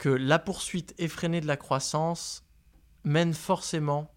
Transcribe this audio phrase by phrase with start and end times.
[0.00, 2.42] que la poursuite effrénée de la croissance
[3.04, 4.10] mène forcément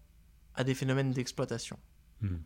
[0.54, 1.78] à des phénomènes d'exploitation.
[2.22, 2.38] Hmm.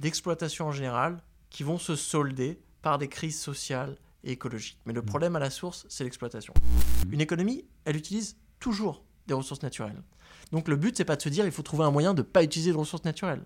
[0.00, 4.80] D'exploitation en général, qui vont se solder par des crises sociales et écologiques.
[4.86, 5.06] Mais le Mm.
[5.06, 6.52] problème à la source, c'est l'exploitation.
[7.06, 7.12] Mm.
[7.12, 10.02] Une économie, elle utilise toujours des ressources naturelles.
[10.50, 12.26] Donc le but, c'est pas de se dire il faut trouver un moyen de ne
[12.26, 13.44] pas utiliser de ressources naturelles.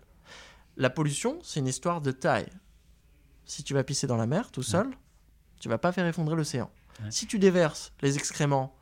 [0.78, 2.48] La pollution, c'est une histoire de taille.
[3.44, 4.88] Si tu vas pisser dans la mer tout seul,
[5.60, 6.70] tu vas pas faire effondrer l'océan.
[7.02, 7.10] Ouais.
[7.10, 8.74] Si tu déverses les excréments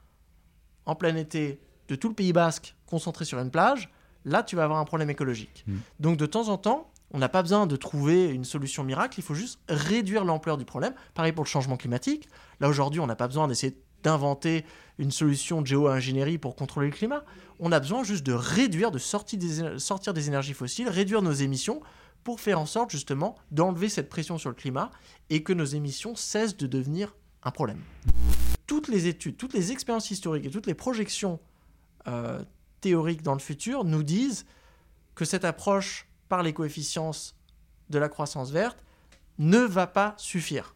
[0.86, 3.90] en plein été de tout le Pays Basque concentrés sur une plage,
[4.24, 5.64] là tu vas avoir un problème écologique.
[5.66, 5.76] Mm.
[6.00, 9.22] Donc de temps en temps, on n'a pas besoin de trouver une solution miracle, il
[9.22, 10.94] faut juste réduire l'ampleur du problème.
[11.14, 12.28] Pareil pour le changement climatique.
[12.60, 14.64] Là aujourd'hui, on n'a pas besoin d'essayer d'inventer
[14.98, 17.24] une solution de géo-ingénierie pour contrôler le climat.
[17.60, 21.32] On a besoin juste de réduire, de sortir des, sortir des énergies fossiles, réduire nos
[21.32, 21.80] émissions
[22.24, 24.90] pour faire en sorte justement d'enlever cette pression sur le climat
[25.30, 27.78] et que nos émissions cessent de devenir un problème.
[28.72, 31.38] Toutes les études, toutes les expériences historiques et toutes les projections
[32.08, 32.42] euh,
[32.80, 34.46] théoriques dans le futur nous disent
[35.14, 37.10] que cette approche par les coefficients
[37.90, 38.82] de la croissance verte
[39.36, 40.74] ne va pas suffire.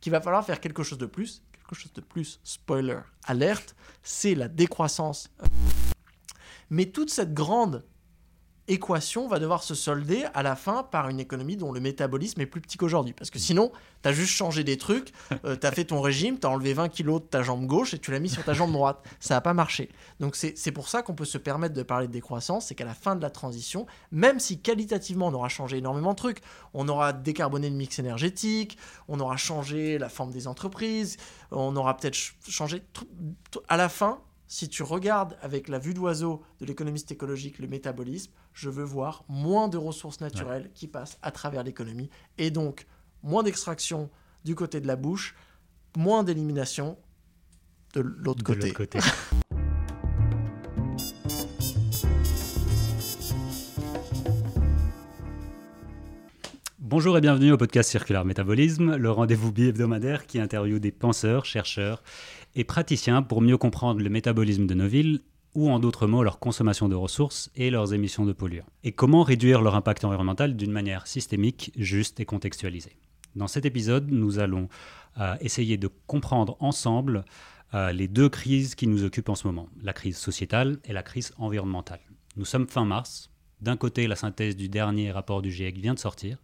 [0.00, 1.42] Qu'il va falloir faire quelque chose de plus.
[1.52, 5.28] Quelque chose de plus, spoiler, alerte, c'est la décroissance.
[6.70, 7.84] Mais toute cette grande
[8.68, 12.46] équation va devoir se solder à la fin par une économie dont le métabolisme est
[12.46, 13.12] plus petit qu'aujourd'hui.
[13.12, 13.70] Parce que sinon,
[14.02, 16.88] tu as juste changé des trucs, tu as fait ton régime, tu as enlevé 20
[16.88, 19.02] kilos de ta jambe gauche et tu l'as mis sur ta jambe droite.
[19.20, 19.90] Ça n'a pas marché.
[20.20, 22.94] Donc c'est pour ça qu'on peut se permettre de parler de décroissance, c'est qu'à la
[22.94, 26.40] fin de la transition, même si qualitativement on aura changé énormément de trucs,
[26.74, 28.78] on aura décarboné le mix énergétique,
[29.08, 31.16] on aura changé la forme des entreprises,
[31.50, 32.82] on aura peut-être ch- changé...
[32.92, 33.06] tout-
[33.68, 38.32] À la fin, si tu regardes avec la vue d'oiseau de l'économiste écologique le métabolisme,
[38.52, 42.86] je veux voir moins de ressources naturelles qui passent à travers l'économie et donc
[43.22, 44.08] moins d'extraction
[44.44, 45.34] du côté de la bouche,
[45.96, 46.96] moins d'élimination
[47.94, 48.72] de l'autre côté.
[48.72, 49.00] côté.
[56.88, 62.00] Bonjour et bienvenue au podcast Circular Métabolisme, le rendez-vous bi-hebdomadaire qui interviewe des penseurs, chercheurs
[62.56, 65.20] et praticiens pour mieux comprendre le métabolisme de nos villes
[65.54, 68.66] ou en d'autres mots leur consommation de ressources et leurs émissions de polluants.
[68.82, 72.96] Et comment réduire leur impact environnemental d'une manière systémique, juste et contextualisée.
[73.36, 74.68] Dans cet épisode, nous allons
[75.18, 77.24] euh, essayer de comprendre ensemble
[77.74, 81.02] euh, les deux crises qui nous occupent en ce moment, la crise sociétale et la
[81.02, 82.00] crise environnementale.
[82.36, 83.30] Nous sommes fin mars.
[83.60, 86.38] D'un côté, la synthèse du dernier rapport du GIEC vient de sortir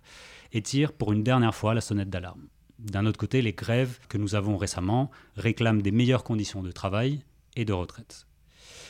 [0.52, 2.48] et tire pour une dernière fois la sonnette d'alarme.
[2.82, 7.22] D'un autre côté, les grèves que nous avons récemment réclament des meilleures conditions de travail
[7.54, 8.26] et de retraite.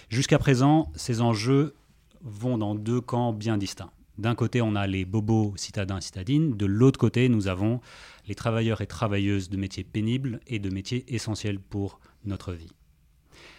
[0.09, 1.75] Jusqu'à présent, ces enjeux
[2.23, 3.93] vont dans deux camps bien distincts.
[4.17, 7.81] D'un côté, on a les bobos citadins citadines, de l'autre côté, nous avons
[8.27, 12.73] les travailleurs et travailleuses de métiers pénibles et de métiers essentiels pour notre vie.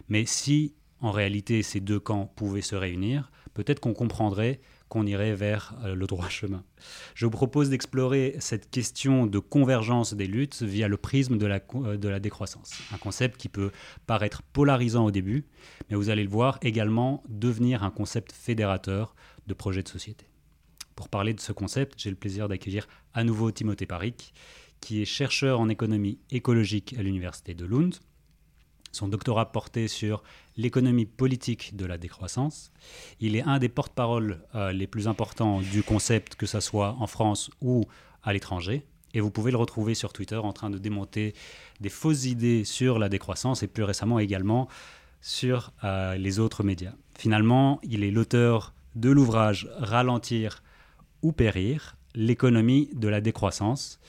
[0.10, 4.62] Mais si, en réalité, ces deux camps pouvaient se réunir, peut-être qu'on comprendrait
[4.94, 6.64] qu'on irait vers euh, le droit chemin.
[7.16, 11.60] Je vous propose d'explorer cette question de convergence des luttes via le prisme de la,
[11.60, 12.70] co- euh, de la décroissance.
[12.94, 13.72] Un concept qui peut
[14.06, 15.48] paraître polarisant au début,
[15.90, 19.16] mais vous allez le voir également devenir un concept fédérateur
[19.48, 20.28] de projets de société.
[20.96, 24.32] Pour parler de ce concept, j'ai le plaisir d'accueillir à nouveau Timothée Paric,
[24.80, 27.96] qui est chercheur en économie écologique à l'université de Lund.
[28.92, 30.22] Son doctorat portait sur
[30.58, 32.72] l'économie politique de la décroissance.
[33.20, 37.08] Il est un des porte-parole euh, les plus importants du concept, que ce soit en
[37.08, 37.86] France ou
[38.24, 38.86] à l'étranger.
[39.14, 41.34] Et vous pouvez le retrouver sur Twitter en train de démonter
[41.80, 44.68] des fausses idées sur la décroissance et plus récemment également
[45.22, 46.94] sur euh, les autres médias.
[47.18, 50.64] Finalement, il est l'auteur de l'ouvrage Ralentir
[51.22, 54.00] ou périr, l'économie de la décroissance,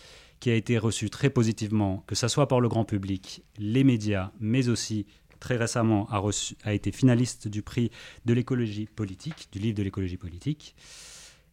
[0.41, 4.31] qui a été reçu très positivement, que ce soit par le grand public, les médias,
[4.41, 5.07] mais aussi
[5.45, 7.91] très récemment a, reçu, a été finaliste du prix
[8.25, 10.75] de l'écologie politique, du livre de l'écologie politique.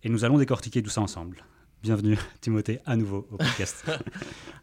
[0.03, 1.43] Et nous allons décortiquer tout ça ensemble.
[1.83, 3.85] Bienvenue Timothée à nouveau au podcast.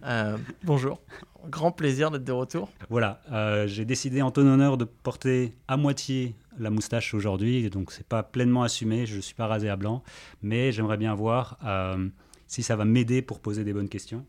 [0.05, 1.03] Euh, bonjour,
[1.51, 2.71] grand plaisir d'être de retour.
[2.89, 7.91] voilà, euh, j'ai décidé en ton honneur de porter à moitié la moustache aujourd'hui, donc
[7.91, 10.05] c'est pas pleinement assumé, je ne suis pas rasé à blanc,
[10.41, 12.09] mais j'aimerais bien voir euh,
[12.47, 14.25] si ça va m'aider pour poser des bonnes questions.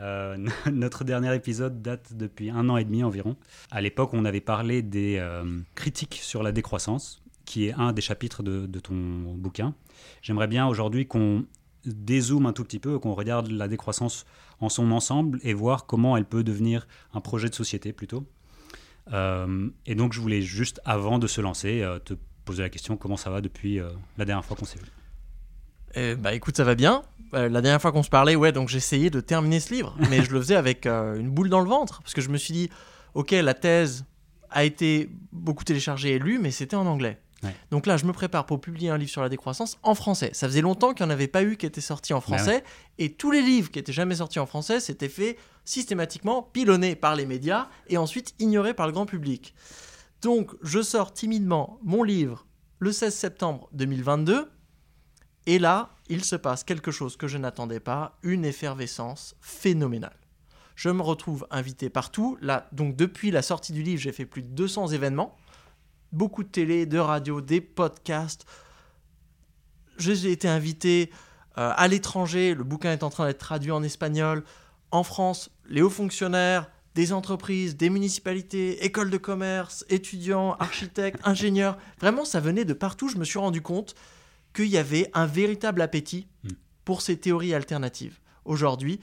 [0.00, 0.36] Euh,
[0.72, 3.36] notre dernier épisode date depuis un an et demi environ.
[3.70, 8.02] À l'époque, on avait parlé des euh, critiques sur la décroissance, qui est un des
[8.02, 8.94] chapitres de, ton
[9.34, 9.74] bouquin.
[10.22, 11.44] J'aimerais bien aujourd'hui qu'on
[11.84, 14.26] dézoome un tout petit peu, qu'on regarde la décroissance
[14.60, 18.26] en son ensemble et voir comment elle peut devenir un projet de société plutôt.
[19.12, 22.14] Euh, et donc, je voulais juste, avant de se lancer, te
[22.44, 23.78] poser la question comment ça va depuis
[24.18, 26.16] la dernière fois qu'on s'est vu?
[26.16, 27.02] Bah écoute, ça va bien.
[27.36, 30.22] Euh, la dernière fois qu'on se parlait, ouais, donc j'essayais de terminer ce livre, mais
[30.22, 32.54] je le faisais avec euh, une boule dans le ventre, parce que je me suis
[32.54, 32.70] dit,
[33.14, 34.04] ok, la thèse
[34.50, 37.20] a été beaucoup téléchargé et lu, mais c'était en anglais.
[37.42, 37.54] Ouais.
[37.70, 40.30] Donc là, je me prépare pour publier un livre sur la décroissance en français.
[40.32, 42.64] Ça faisait longtemps qu'il n'y en avait pas eu qui était sorti en français.
[42.96, 45.36] Et tous les livres qui étaient jamais sortis en français s'étaient fait
[45.66, 49.54] systématiquement pilonnés par les médias et ensuite ignorés par le grand public.
[50.22, 52.46] Donc, je sors timidement mon livre
[52.78, 54.50] le 16 septembre 2022.
[55.44, 60.16] Et là, il se passe quelque chose que je n'attendais pas, une effervescence phénoménale.
[60.74, 62.36] Je me retrouve invité partout.
[62.40, 65.36] Là, donc depuis la sortie du livre, j'ai fait plus de 200 événements
[66.12, 68.46] beaucoup de télé, de radio, des podcasts.
[69.98, 71.10] J'ai été invité
[71.58, 74.44] euh, à l'étranger, le bouquin est en train d'être traduit en espagnol.
[74.90, 81.76] En France, les hauts fonctionnaires, des entreprises, des municipalités, écoles de commerce, étudiants, architectes, ingénieurs.
[82.00, 83.08] Vraiment, ça venait de partout.
[83.08, 83.94] Je me suis rendu compte
[84.56, 86.48] qu'il y avait un véritable appétit Mm.
[86.84, 88.98] pour ces théories alternatives aujourd'hui.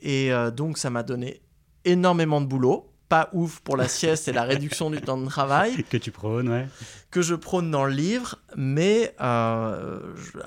[0.00, 1.40] Et euh, donc, ça m'a donné
[1.84, 2.88] énormément de boulot.
[3.08, 6.48] Pas ouf pour la sieste et la réduction du temps de travail Que tu prônes,
[6.48, 6.66] ouais.
[7.10, 10.38] que je prône dans le livre, mais euh, je-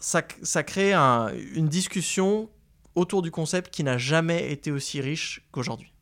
[0.00, 2.48] ça, ça crée un- une discussion
[2.94, 5.92] autour du concept qui n'a jamais été aussi riche qu'aujourd'hui.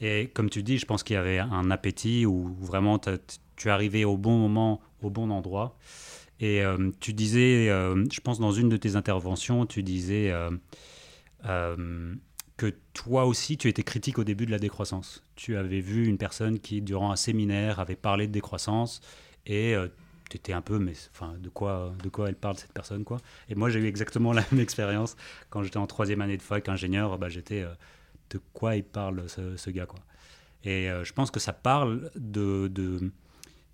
[0.00, 3.70] Et comme tu dis, je pense qu'il y avait un appétit où vraiment tu es
[3.70, 5.76] arrivé au bon moment, au bon endroit.
[6.40, 12.14] Et euh, tu disais, euh, je pense dans une de tes interventions, tu disais euh,
[12.56, 15.24] que toi aussi, tu étais critique au début de la décroissance.
[15.34, 19.00] Tu avais vu une personne qui, durant un séminaire, avait parlé de décroissance
[19.46, 19.74] et
[20.28, 23.18] tu étais un peu, mais enfin, de quoi, de quoi elle parle cette personne, quoi?
[23.48, 25.16] Et moi, j'ai eu exactement la même expérience
[25.50, 27.16] quand j'étais en troisième année de fac, ingénieur.
[27.18, 27.64] Bah, j'étais,
[28.30, 30.00] de quoi il parle ce, ce gars, quoi?
[30.64, 33.10] Et je pense que ça parle de, de,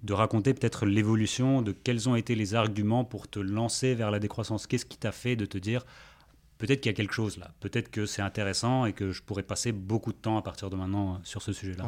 [0.02, 4.18] de raconter peut-être l'évolution, de quels ont été les arguments pour te lancer vers la
[4.18, 4.66] décroissance.
[4.66, 5.84] Qu'est-ce qui t'a fait de te dire
[6.58, 9.42] peut-être qu'il y a quelque chose là, peut-être que c'est intéressant et que je pourrais
[9.42, 11.84] passer beaucoup de temps à partir de maintenant euh, sur ce sujet-là?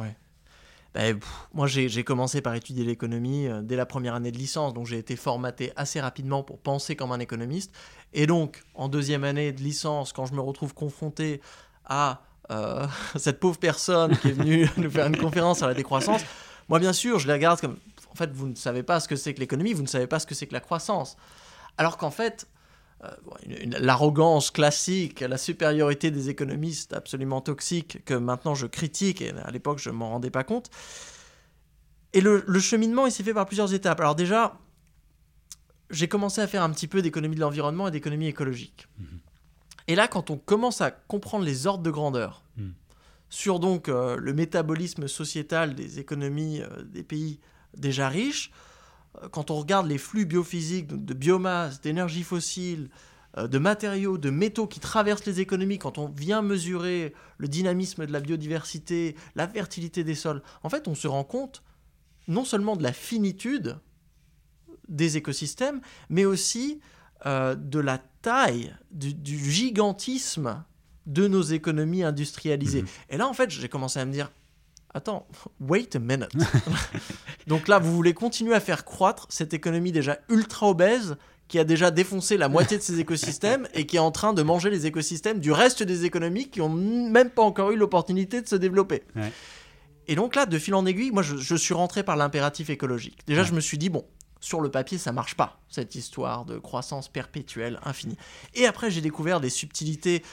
[0.93, 4.85] Pff, moi, j'ai commencé par étudier l'économie euh, dès la première année de licence, donc
[4.85, 7.73] j'ai été formaté assez rapidement pour penser comme un économiste.
[8.13, 11.41] Et donc, en deuxième année de licence, quand je me retrouve confronté
[11.85, 16.21] à euh, cette pauvre personne qui est venue nous faire une conférence sur la décroissance,
[16.69, 17.77] moi, bien sûr, je les regarde comme,
[18.15, 20.19] en fait, vous ne savez pas ce que c'est que l'économie, vous ne savez pas
[20.19, 21.17] ce que c'est que la croissance.
[21.77, 22.47] Alors qu'en fait,
[23.03, 23.09] euh,
[23.79, 29.79] l'arrogance classique, la supériorité des économistes absolument toxique que maintenant je critique, et à l'époque
[29.79, 30.69] je m'en rendais pas compte.
[32.13, 33.99] Et le, le cheminement, il s'est fait par plusieurs étapes.
[33.99, 34.57] Alors déjà,
[35.89, 38.87] j'ai commencé à faire un petit peu d'économie de l'environnement et d'économie écologique.
[39.87, 42.73] Et là, quand on commence à comprendre les ordres de grandeur Mhm.
[43.29, 47.41] sur donc euh, le métabolisme sociétal des économies euh, des pays
[47.77, 48.51] déjà riches,
[49.21, 52.89] euh, quand on regarde les flux biophysiques de biomasse, d'énergie fossile,
[53.37, 58.05] euh, de matériaux, de métaux qui traversent les économies, quand on vient mesurer le dynamisme
[58.05, 61.63] de la biodiversité, la fertilité des sols, en fait, on se rend compte
[62.27, 63.77] non seulement de la finitude
[64.87, 66.79] des écosystèmes, mais aussi
[67.25, 70.63] euh, de la taille, du, du gigantisme
[71.05, 72.81] de nos économies industrialisées.
[72.81, 72.87] Mhm.
[73.09, 74.31] Et là, en fait, j'ai commencé à me dire,
[74.95, 75.27] attends,
[75.59, 76.29] wait a minute.
[77.47, 81.63] Donc là, vous voulez continuer à faire croître cette économie déjà ultra obèse qui a
[81.63, 84.87] déjà défoncé la moitié de ses écosystèmes et qui est en train de manger les
[84.87, 89.03] écosystèmes du reste des économies qui ont même pas encore eu l'opportunité de se développer.
[89.15, 89.31] Ouais.
[90.07, 93.19] Et donc là, de fil en aiguille, moi, je, je suis rentré par l'impératif écologique.
[93.27, 93.47] Déjà, Ouais.
[93.47, 94.05] je me suis dit, bon,
[94.39, 98.17] sur le papier, ça marche pas, cette histoire de croissance perpétuelle, infinie.
[98.55, 100.23] Et après, j'ai découvert des subtilités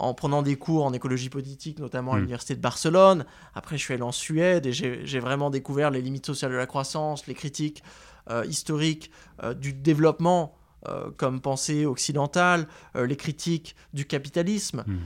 [0.00, 2.20] en prenant des cours en écologie politique, notamment à Mm.
[2.20, 3.26] l'université de Barcelone.
[3.54, 6.66] Après, je suis allé en Suède et j'ai vraiment découvert les limites sociales de la
[6.66, 7.82] croissance, les critiques
[8.30, 9.10] euh, historiques
[9.42, 10.56] euh, du développement
[10.88, 14.84] euh, comme pensée occidentale, les critiques du capitalisme.
[14.86, 14.98] Mm.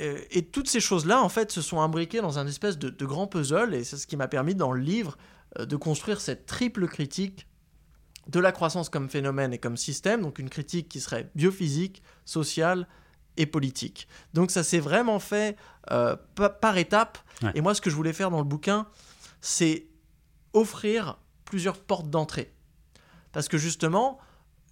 [0.00, 3.06] Euh, et toutes ces choses-là, en fait, se sont imbriquées dans un espèce de, de
[3.06, 5.18] grand puzzle, et c'est ce qui m'a permis, dans le livre,
[5.58, 7.48] de construire cette triple critique
[8.28, 12.86] de la croissance comme phénomène et comme système, donc une critique qui serait biophysique, sociale
[13.38, 14.06] et politique.
[14.34, 15.56] Donc ça s'est vraiment fait
[15.90, 17.52] euh, pa- par étapes, Ouais.
[17.54, 18.86] et moi, ce que je voulais faire dans le bouquin,
[19.40, 19.86] c'est
[20.52, 22.52] offrir plusieurs portes d'entrée.
[23.32, 24.18] Parce que justement,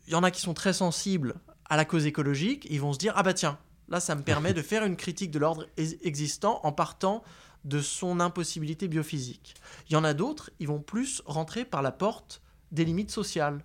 [0.07, 1.37] il y en a qui sont très sensibles
[1.69, 3.59] à la cause écologique, ils vont se dire ah bah tiens,
[3.89, 7.23] là ça me permet de faire une critique de l'ordre ex- existant en partant
[7.65, 9.55] de son impossibilité biophysique.
[9.89, 12.41] Il y en a d'autres, ils vont plus rentrer par la porte
[12.73, 13.61] des limites sociales,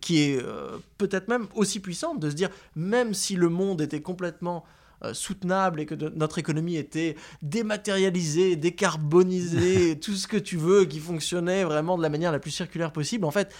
[0.00, 4.02] qui est euh, peut-être même aussi puissante de se dire même si le monde était
[4.02, 4.64] complètement
[5.04, 10.84] euh, soutenable et que de- notre économie était dématérialisée, décarbonisée, tout ce que tu veux,
[10.84, 13.54] qui fonctionnait vraiment de la manière la plus circulaire possible, en fait,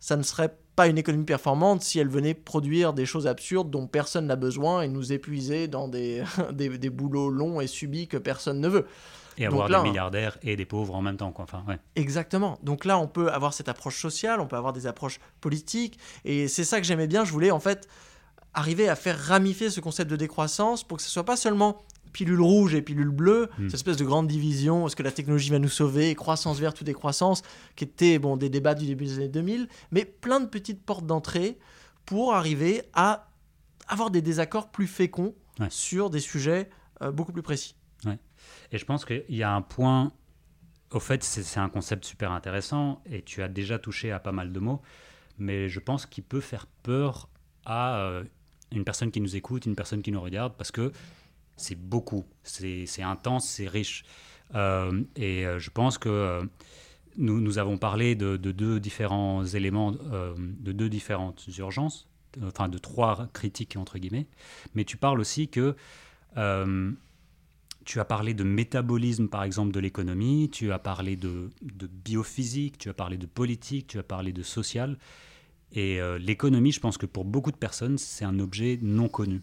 [0.00, 3.86] ça ne serait pas une économie performante si elle venait produire des choses absurdes dont
[3.88, 6.22] personne n'a besoin et nous épuiser dans des,
[6.52, 8.86] des, des boulots longs et subis que personne ne veut.
[9.38, 11.32] Et avoir des milliardaires et des pauvres en même temps.
[11.32, 11.44] Quoi.
[11.44, 11.78] Enfin, ouais.
[11.96, 12.58] Exactement.
[12.62, 15.98] Donc là, on peut avoir cette approche sociale, on peut avoir des approches politiques.
[16.24, 17.24] Et c'est ça que j'aimais bien.
[17.24, 17.88] Je voulais en fait
[18.54, 22.40] arriver à faire ramifier ce concept de décroissance pour que ce soit pas seulement pilule
[22.40, 23.66] rouge et pilule bleue, hmm.
[23.66, 26.84] cette espèce de grande division, est-ce que la technologie va nous sauver, croissance verte ou
[26.84, 27.42] décroissance,
[27.76, 31.06] qui étaient bon, des débats du début des années 2000, mais plein de petites portes
[31.06, 31.58] d'entrée
[32.06, 33.28] pour arriver à
[33.86, 35.34] avoir des désaccords plus féconds
[35.68, 36.70] sur des sujets
[37.02, 37.74] euh, beaucoup plus précis.
[38.72, 40.12] Et je pense qu'il y a un point,
[40.92, 44.52] au fait, c'est un concept super intéressant et tu as déjà touché à pas mal
[44.52, 44.82] de mots,
[45.38, 47.28] mais je pense qu'il peut faire peur
[47.64, 48.24] à euh,
[48.72, 50.92] une personne qui nous écoute, une personne qui nous regarde, parce que
[51.56, 54.04] c'est beaucoup, c'est intense, c'est riche.
[54.54, 56.48] Euh, et euh, je pense que
[57.16, 62.06] nous, nous, avons parlé de, deux différents éléments, de deux différentes urgences,
[62.42, 64.28] enfin de trois critiques entre guillemets,
[64.74, 65.74] mais tu parles aussi que
[67.88, 71.48] tu as parlé de métabolisme, par exemple, de l'économie, tu as parlé de,
[72.04, 74.98] biophysique, tu as parlé de politique, tu as parlé de social.
[75.72, 79.40] Et euh, l'économie, je pense que pour beaucoup de personnes, c'est un objet non connu.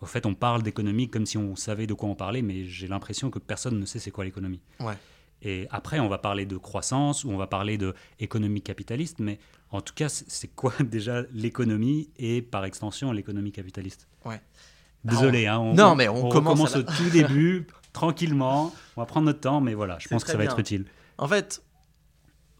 [0.00, 2.88] Au fait, on parle d'économie comme si on savait de quoi on parlait, mais j'ai
[2.88, 4.62] l'impression que personne ne sait c'est quoi l'économie.
[4.80, 4.96] Ouais.
[5.42, 9.38] Et après, on va parler de croissance ou on va parler d'économie capitaliste, mais
[9.72, 14.08] en tout cas, c'est quoi déjà l'économie et par extension l'économie capitaliste?
[14.24, 14.40] Ouais.
[15.04, 18.72] Désolé, hein, on, non, mais on, commence, au tout début, tranquillement.
[18.96, 20.86] On va prendre notre temps, mais voilà, je pense que ça va être utile.
[21.18, 21.62] En fait,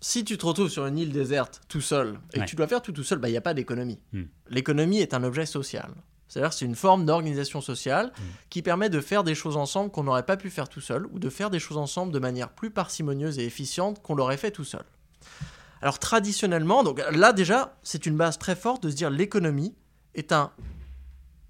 [0.01, 2.83] si tu te retrouves sur une île déserte tout seul et que tu dois faire
[2.83, 3.99] tout tout seul, bah, il n'y a pas d'économie.
[4.13, 4.25] Hmm.
[4.49, 5.91] L'économie est un objet social.
[6.29, 8.23] C'est-à-dire c'est une forme d'organisation sociale hmm.
[8.51, 11.19] qui permet de faire des choses ensemble qu'on n'aurait pas pu faire tout seul ou
[11.19, 14.65] de faire des choses ensemble de manière plus parcimonieuse et efficiente qu'on l'aurait fait tout
[14.65, 14.85] seul.
[15.81, 19.75] Alors traditionnellement, donc là déjà, c'est une base très forte de se dire l'économie
[20.15, 20.51] est un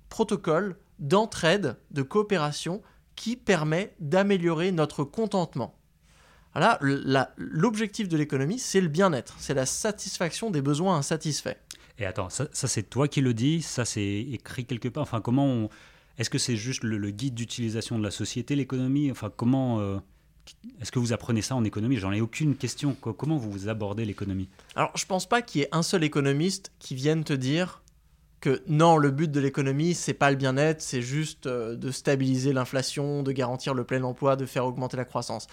[0.08, 2.82] protocole d'entraide, de coopération
[3.16, 5.74] qui permet d'améliorer notre contentement.
[6.54, 6.78] Voilà,
[7.36, 11.56] l'objectif de l'économie, c'est le bien-être, c'est la satisfaction des besoins insatisfaits.
[11.98, 15.02] Et attends, ça, c'est toi qui le dis, ça c'est écrit quelque part?
[15.02, 15.68] Enfin, comment
[16.16, 19.10] Est-ce que c'est juste le, guide d'utilisation de la société, l'économie?
[19.10, 19.98] Enfin, comment euh,
[20.80, 21.96] Est-ce que vous apprenez ça en économie?
[21.96, 22.94] J'en ai aucune question.
[22.94, 24.48] Comment vous abordez l'économie?
[24.76, 27.82] Alors, je pense pas qu'il y ait un seul économiste qui vienne te dire
[28.40, 32.52] que non, le but de l'économie, c'est pas le bien-être, c'est juste euh, de stabiliser
[32.52, 35.46] l'inflation, de garantir le plein emploi, de faire augmenter la croissance.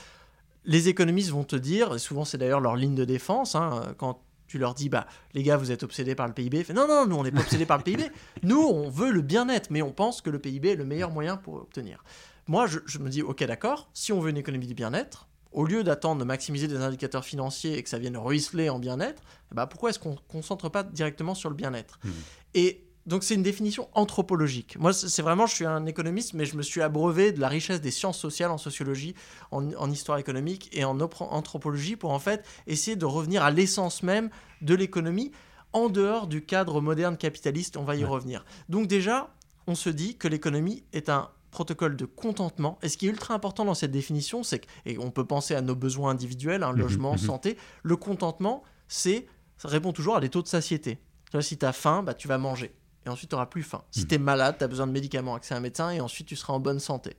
[0.65, 4.21] Les économistes vont te dire, et souvent c'est d'ailleurs leur ligne de défense, hein, quand
[4.47, 6.63] tu leur dis, bah, les gars, vous êtes obsédés par le PIB.
[6.63, 8.03] Fait, non, non, nous, on n'est pas obsédés par le PIB.
[8.43, 11.37] Nous, on veut le bien-être, mais on pense que le PIB est le meilleur moyen
[11.37, 12.03] pour obtenir.
[12.47, 15.83] Moi, je, me dis, ok, d'accord, si on veut une économie du bien-être, au lieu
[15.83, 19.89] d'attendre de maximiser des indicateurs financiers et que ça vienne ruisseler en bien-être, bah, pourquoi
[19.89, 21.97] est-ce qu'on ne concentre pas directement sur le bien-être?
[22.03, 22.09] Mmh.
[22.55, 24.77] Et donc c'est une définition anthropologique.
[24.79, 27.79] Moi, c'est vraiment, je suis un économiste, mais je me suis abreuvé de la richesse
[27.79, 29.15] des sciences sociales en sociologie,
[29.51, 34.29] en, histoire économique et en anthropologie pour en fait essayer de revenir à l'essence même
[34.61, 35.31] de l'économie
[35.71, 37.77] en dehors du cadre moderne capitaliste.
[37.77, 38.43] On va y revenir.
[38.67, 39.33] Donc déjà,
[39.67, 42.77] on se dit que l'économie est un protocole de contentement.
[42.81, 45.55] Et ce qui est ultra important dans cette définition, c'est que, et on peut penser
[45.55, 49.25] à nos besoins individuels, un hein, mmh logement, mmh santé, le contentement, c'est,
[49.57, 50.99] ça répond toujours à des taux de satiété.
[51.39, 52.73] Si tu as faim, bah, tu vas manger
[53.05, 53.83] et ensuite tu n'auras plus faim.
[53.91, 54.07] Si hmm.
[54.07, 56.35] tu es malade, tu as besoin de médicaments, accès à un médecin, et ensuite tu
[56.35, 57.15] seras en bonne santé.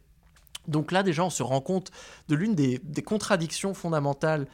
[0.69, 1.91] Donc là, déjà, on se rend compte
[2.29, 4.47] de l'une des, contradictions fondamentales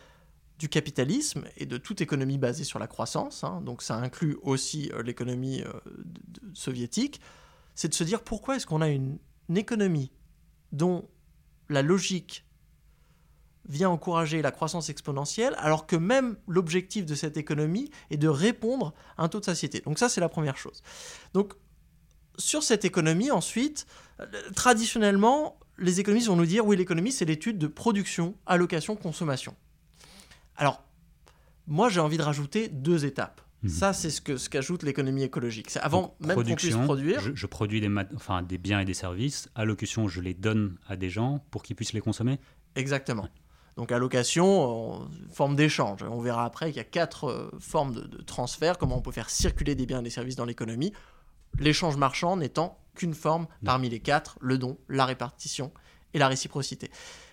[0.59, 3.61] du capitalisme et de toute économie basée sur la croissance, hein.
[3.62, 5.73] donc ça inclut aussi euh, l'économie euh,
[6.55, 7.21] soviétique,
[7.75, 9.19] c'est de se dire pourquoi est-ce qu'on a une
[9.56, 10.12] économie
[10.73, 11.09] dont
[11.68, 12.44] la logique
[13.68, 18.92] vient encourager la croissance exponentielle, alors que même l'objectif de cette économie est de répondre
[19.16, 19.80] à un taux de satiété.
[19.80, 20.82] Donc ça, c'est la première chose.
[21.32, 21.54] Donc
[22.38, 23.87] sur cette économie, ensuite,
[24.21, 29.54] euh, traditionnellement, les économistes vont nous dire, oui, l'économie, c'est l'étude de production, allocation, consommation.
[30.56, 30.82] Alors,
[31.66, 33.40] moi, j'ai envie de rajouter deux étapes.
[33.62, 33.71] Mhm.
[33.71, 35.71] Ça, c'est ce que ce qu'ajoute l'économie écologique.
[35.71, 37.21] C'est avant même qu'on puisse produire.
[37.35, 39.49] Je, produis des, enfin, des biens et des services.
[39.54, 42.40] Allocution, je les donne à des gens pour qu'ils puissent les consommer.
[42.75, 43.28] Exactement.
[43.76, 46.02] Donc allocation, forme d'échange.
[46.02, 49.31] On verra après qu'il y a quatre euh, formes de, transfert, comment on peut faire
[49.31, 50.92] circuler des biens et des services dans l'économie.
[51.59, 55.73] L'échange marchand n'étant qu'une forme parmi les quatre, le don, la répartition
[56.12, 56.90] et la réciprocité.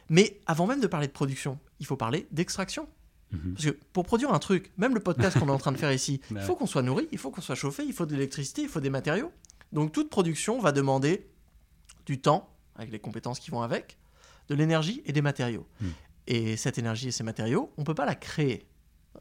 [0.09, 2.87] Mais avant même de parler de production, il faut parler d'extraction.
[3.31, 3.53] Mhm.
[3.53, 5.91] Parce que pour produire un truc, même le podcast qu'on est en train de faire
[5.91, 8.63] ici, il faut qu'on soit nourri, il faut qu'on soit chauffé, il faut de l'électricité,
[8.63, 9.31] il faut des matériaux.
[9.71, 11.27] Donc toute production va demander
[12.05, 13.97] du temps, avec les compétences qui vont avec,
[14.47, 15.67] de l'énergie et des matériaux.
[15.81, 15.91] Mhm.
[16.27, 18.65] Et cette énergie et ces matériaux, on ne peut pas la créer.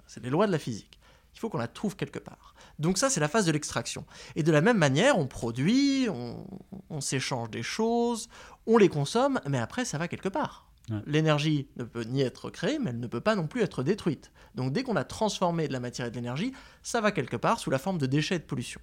[0.07, 0.99] C'est les lois de la physique.
[1.35, 2.55] Il faut qu'on la trouve quelque part.
[2.79, 4.05] Donc ça, c'est la phase de l'extraction.
[4.37, 8.29] Et de la même manière, on produit, on, s'échange des choses,
[8.67, 10.68] on les consomme, mais après, ça va quelque part.
[10.91, 11.01] Ouais.
[11.07, 14.31] L'énergie ne peut ni être créée, mais elle ne peut pas non plus être détruite.
[14.55, 16.53] Donc dès qu'on a transformé de la matière et de l'énergie,
[16.83, 18.81] ça va quelque part sous la forme de déchets et de pollution.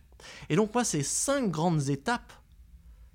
[0.49, 2.33] Et donc moi, ces cinq grandes étapes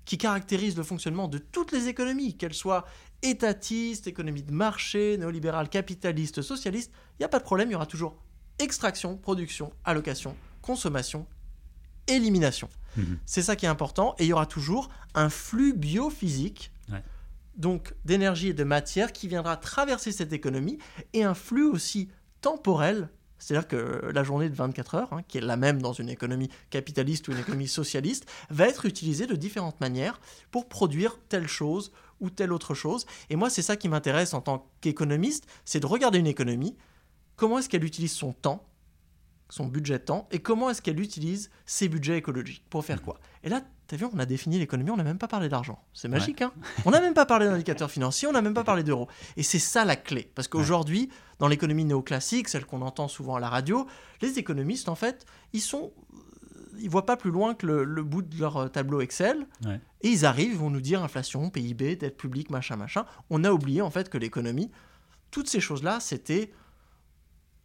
[0.05, 2.85] qui caractérisent le fonctionnement de toutes les économies, qu'elles soient
[3.21, 7.75] étatistes, économies de marché, néolibérales, capitalistes, socialistes, il n'y a pas de problème, il y
[7.75, 8.17] aura toujours
[8.59, 11.27] extraction, production, allocation, consommation,
[12.07, 12.69] élimination.
[12.97, 13.19] Mhm.
[13.25, 14.15] C'est ça qui est important.
[14.19, 16.71] Et il y aura toujours un flux biophysique.
[17.61, 20.79] Donc d'énergie et de matière, qui viendra traverser cette économie,
[21.13, 22.09] et un flux aussi
[22.41, 23.09] temporel.
[23.37, 26.49] C'est-à-dire que la journée de 24 heures, hein, qui est la même dans une économie
[26.69, 30.19] capitaliste ou une économie socialiste, va être utilisée de différentes manières
[30.51, 33.05] pour produire telle chose ou telle autre chose.
[33.31, 36.77] Et moi, c'est ça qui m'intéresse en tant qu'économiste, c'est de regarder une économie,
[37.35, 38.67] comment est-ce qu'elle utilise son temps,
[39.49, 42.63] son budget temps, et comment est-ce qu'elle utilise ses budgets écologiques?
[42.69, 43.19] Pour faire quoi?
[43.43, 43.63] Et là,
[43.97, 45.83] vu, on a défini l'économie, on n'a même pas parlé d'argent.
[45.93, 46.51] C'est magique, hein
[46.85, 49.07] On n'a même pas parlé d'indicateurs financiers, on n'a même pas parlé d'euros.
[49.37, 50.31] Et c'est ça la clé.
[50.35, 53.87] Parce qu'aujourd'hui, dans l'économie néoclassique, celle qu'on entend souvent à la radio,
[54.21, 55.91] les économistes, en fait, ils sont...
[56.79, 59.45] Ils voient pas plus loin que le, le bout de leur euh, tableau Excel.
[59.65, 59.79] Ouais.
[60.01, 63.05] Et ils arrivent, ils vont nous dire inflation, PIB, dette publique, machin, machin.
[63.29, 64.71] On a oublié, en fait, que l'économie,
[65.31, 66.51] toutes ces choses-là, c'était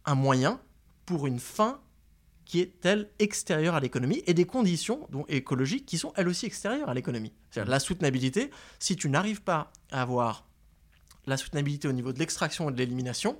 [0.05, 0.59] un moyen
[1.05, 1.79] pour une fin
[2.47, 6.45] qui est elle extérieure à l'économie et des conditions donc, écologiques qui sont elles aussi
[6.45, 7.33] extérieures à l'économie.
[7.51, 10.45] C'est-à-dire la soutenabilité, si tu n'arrives pas à avoir
[11.25, 13.37] la soutenabilité au niveau de l'extraction et de l'élimination,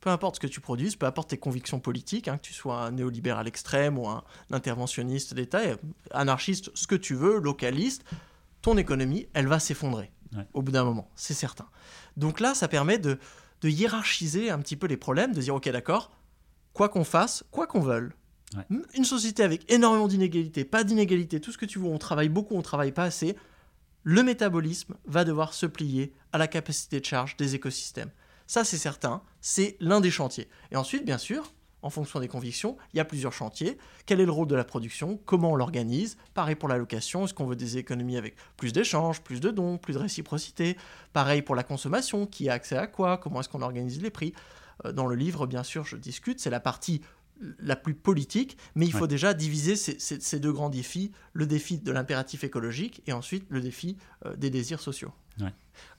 [0.00, 2.82] peu importe ce que tu produises, peu importe tes convictions politiques, hein, que tu sois
[2.82, 5.62] un néolibéral extrême ou un interventionniste d'État,
[6.10, 8.04] anarchiste, ce que tu veux, localiste,
[8.60, 10.46] ton économie, elle va s'effondrer Ouais.
[10.52, 11.66] au bout d'un moment, c'est certain.
[12.18, 13.18] Donc là, ça permet de,
[13.62, 16.10] de hiérarchiser un petit peu les problèmes, de dire, ok, d'accord,
[16.78, 18.10] quoi qu'on fasse, quoi qu'on veuille,
[18.56, 18.78] Ouais.
[18.94, 22.54] une société avec énormément d'inégalités, pas d'inégalités, tout ce que tu veux, on travaille beaucoup,
[22.56, 23.36] on travaille pas assez,
[24.04, 28.10] le métabolisme va devoir se plier à la capacité de charge des écosystèmes.
[28.46, 30.48] Ça, c'est certain, c'est l'un des chantiers.
[30.70, 33.76] Et ensuite, bien sûr, en fonction des convictions, il y a plusieurs chantiers.
[34.06, 35.20] Quel est le rôle de la production?
[35.26, 36.16] Comment on l'organise?
[36.32, 39.92] Pareil pour l'allocation, est-ce qu'on veut des économies avec plus d'échanges, plus de dons, plus
[39.94, 40.76] de réciprocité?
[41.12, 43.18] Pareil pour la consommation, qui a accès à quoi?
[43.18, 44.32] Comment est-ce qu'on organise les prix?
[44.92, 47.00] Dans le livre, bien sûr, je discute, c'est la partie
[47.60, 51.46] la plus politique, mais il faut déjà diviser ces, ces- ces deux grands défis, le
[51.46, 55.12] défi de l'impératif écologique et ensuite le défi euh, des désirs sociaux.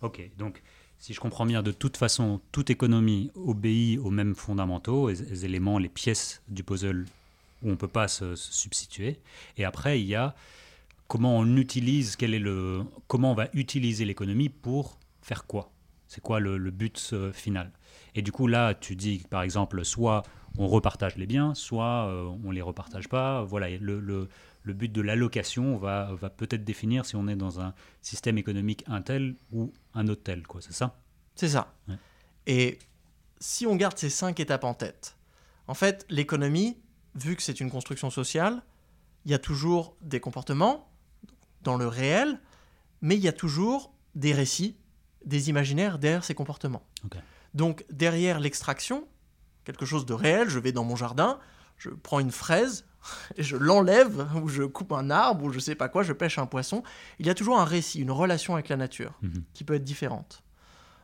[0.01, 0.61] Ok, donc
[0.97, 5.45] si je comprends bien, de toute façon, toute économie obéit aux mêmes fondamentaux, les, les
[5.45, 7.05] éléments, les pièces du puzzle
[7.61, 9.19] où on ne peut pas se, se substituer.
[9.55, 10.35] Et après, il y a
[11.07, 15.71] comment on utilise, quel est le, comment on va utiliser l'économie pour faire quoi?
[16.09, 17.71] C'est quoi le, le but euh, final?
[18.15, 20.23] Et du coup, là, tu dis, par exemple, soit
[20.57, 23.43] on repartage les biens, soit euh, on les repartage pas.
[23.43, 24.29] Voilà, et le, le,
[24.63, 28.83] le but de l'allocation va, va peut-être définir si on est dans un système économique
[28.87, 30.61] un tel ou un autre tel, quoi.
[30.61, 30.99] C'est ça?
[31.35, 31.73] C'est ça.
[31.87, 31.95] Ouais.
[32.47, 32.79] Et
[33.39, 35.17] si on garde ces cinq étapes en tête,
[35.67, 36.77] en fait, l'économie,
[37.15, 38.63] vu que c'est une construction sociale,
[39.25, 40.89] il y a toujours des comportements
[41.61, 42.39] dans le réel,
[43.01, 44.75] mais il y a toujours des récits,
[45.25, 46.81] des imaginaires derrière ces comportements.
[47.05, 47.17] Ok.
[47.53, 49.07] Donc derrière l'extraction,
[49.63, 51.39] quelque chose de réel, je vais dans mon jardin,
[51.77, 52.85] je prends une fraise
[53.37, 56.37] et je l'enlève, ou je coupe un arbre, ou je sais pas quoi, je pêche
[56.37, 56.83] un poisson.
[57.19, 59.43] Il y a toujours un récit, une relation avec la nature Mhm.
[59.53, 60.43] qui peut être différente.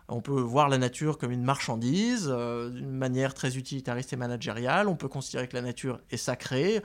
[0.08, 4.88] On peut voir la nature comme une marchandise, euh, d'une manière très utilitariste et managériale.
[4.88, 6.84] On peut considérer que la nature est sacrée.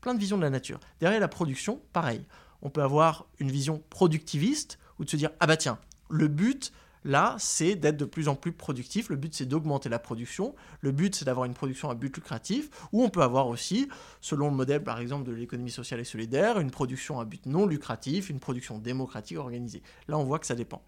[0.00, 0.80] Plein de visions de la nature.
[0.98, 2.24] Derrière la production, pareil.
[2.62, 6.72] On peut avoir une vision productiviste ou de se dire ah bah tiens, le but
[7.04, 9.08] là, c'est d'être de plus en plus productif.
[9.08, 10.54] Le but c'est d'augmenter la production.
[10.80, 12.70] Le but c'est d'avoir une production à but lucratif.
[12.92, 13.88] Ou on peut avoir aussi,
[14.20, 17.66] selon le modèle par exemple de l'économie sociale et solidaire, une production à but non
[17.66, 19.82] lucratif, une production démocratique organisée.
[20.08, 20.82] Là, on voit que ça dépend.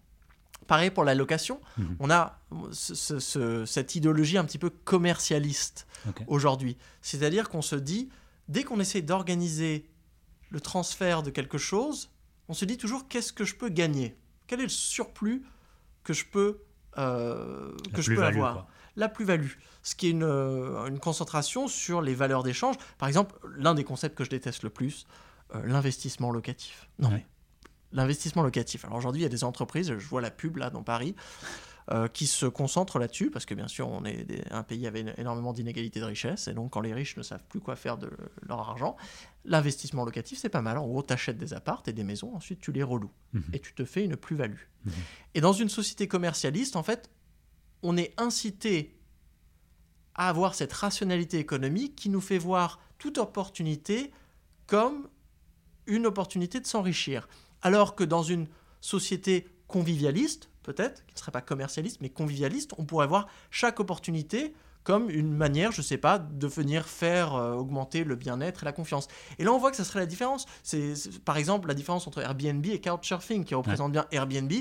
[0.67, 1.97] Pareil pour la location, Mhm.
[1.99, 2.39] on a
[2.71, 4.69] ce- ce- ce- cette idéologie un petit peu
[5.15, 5.85] commercialiste
[6.27, 6.77] aujourd'hui.
[7.01, 8.09] C'est-à-dire qu'on se dit,
[8.47, 9.85] dès qu'on essaie d'organiser
[10.49, 12.09] le transfert de quelque chose,
[12.47, 14.15] on se dit toujours qu'est-ce que je peux gagner?
[14.47, 15.43] Quel est le surplus
[16.05, 16.61] que je peux,
[16.97, 18.67] euh, que je peux avoir quoi.
[18.95, 19.51] la plus-value,
[19.83, 22.75] ce qui est une, euh, une concentration sur les valeurs d'échange.
[22.97, 25.05] Par exemple, l'un des concepts que je déteste le plus,
[25.53, 26.87] euh, l'investissement locatif.
[26.99, 27.15] Non Ouais.
[27.15, 27.25] mais,
[27.91, 28.85] l'investissement locatif.
[28.85, 31.15] Alors aujourd'hui, il y a des entreprises, je vois la pub là dans Paris,
[31.91, 35.05] euh, qui se concentrent là-dessus, parce que bien sûr, on est des- un pays avec
[35.19, 38.09] énormément d'inégalités de richesse, et donc quand les riches ne savent plus quoi faire de
[38.47, 38.95] leur argent,
[39.43, 40.77] l'investissement locatif, c'est pas mal.
[40.79, 43.43] En gros, tu achètes des appartes et des maisons, ensuite tu les reloues, Mhm.
[43.53, 44.61] et tu te fais une plus-value.
[44.85, 44.93] Mhm.
[45.35, 47.11] Et dans une société commercialiste, en fait,
[47.83, 48.97] on est incité
[50.15, 54.11] à avoir cette rationalité économique qui nous fait voir toute opportunité
[54.65, 55.07] comme
[55.85, 57.27] une opportunité de s'enrichir.
[57.61, 58.47] Alors que dans une
[58.81, 62.71] société convivialiste, peut-être, qui ne serait pas commercialiste, mais convivialiste.
[62.77, 67.53] On pourrait voir chaque opportunité comme une manière, je sais pas, de venir faire euh,
[67.53, 69.07] augmenter le bien-être et la confiance.
[69.39, 70.45] Et là, on voit que ça serait la différence.
[70.61, 70.93] C'est
[71.25, 74.51] par exemple la différence entre Airbnb et Couchsurfing, qui représente bien Airbnb.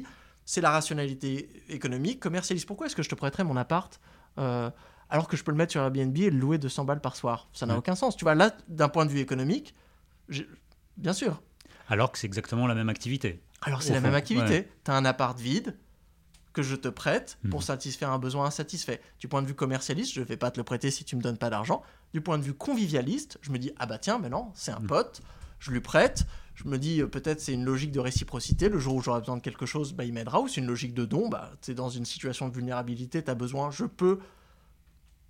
[0.47, 2.67] C'est la rationalité économique, commercialiste.
[2.67, 4.01] Pourquoi est-ce que je te prêterais mon appart
[4.38, 4.71] euh,
[5.11, 7.49] alors que je peux le mettre sur Airbnb et le louer 200 balles par soir?
[7.53, 8.17] Ça n'a aucun sens.
[8.17, 9.75] Tu vois, là, d'un point de vue économique,
[10.97, 11.43] bien sûr.
[11.88, 13.43] Alors que c'est exactement la même activité.
[13.61, 14.69] Alors c'est la même activité.
[14.85, 15.77] Tu as un appart vide,
[16.55, 17.67] que je te prête pour mhm.
[17.67, 19.03] satisfaire un besoin insatisfait.
[19.19, 21.21] Du point de vue commercialiste, je ne vais pas te le prêter si tu me
[21.21, 21.83] donnes pas d'argent.
[22.14, 24.81] Du point de vue convivialiste, je me dis ah bah tiens, mais non, c'est un
[24.81, 24.87] mhm.
[24.87, 25.21] pote,
[25.59, 26.25] je lui prête.
[26.55, 28.69] Je me dis euh, peut-être c'est une logique de réciprocité.
[28.69, 30.40] Le jour où j'aurai besoin de quelque chose, bah, il m'aidera.
[30.40, 31.29] Ou c'est une logique de don.
[31.29, 34.21] Bah, tu es dans une situation de vulnérabilité, tu as besoin, je peux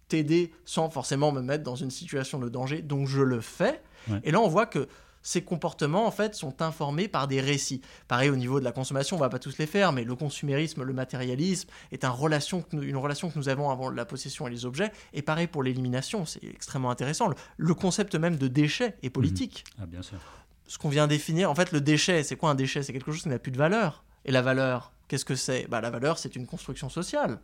[0.08, 2.82] t'aider sans forcément me mettre dans une situation de danger.
[2.82, 3.82] Donc je le fais.
[4.22, 4.86] Et là, on voit que
[5.24, 7.80] ces comportements en fait sont informés par des récits.
[8.06, 10.84] Pareil au niveau de la consommation, on va pas tous les faire, mais le consumérisme,
[10.84, 14.92] le matérialisme est une relation que nous avons avant la possession et les objets.
[15.14, 17.30] Et pareil pour l'élimination, c'est extrêmement intéressant.
[17.56, 19.64] Le, concept même de déchet est politique.
[19.76, 19.82] Mhm.
[19.82, 20.18] Ah, bien sûr.
[20.66, 22.82] Ce qu'on vient définir, en fait, le déchet, c'est quoi un déchet?
[22.82, 24.04] C'est quelque chose qui n'a plus de valeur.
[24.24, 25.66] Et la valeur, qu'est-ce que c'est?
[25.68, 27.40] Bah, La valeur, c'est une construction sociale.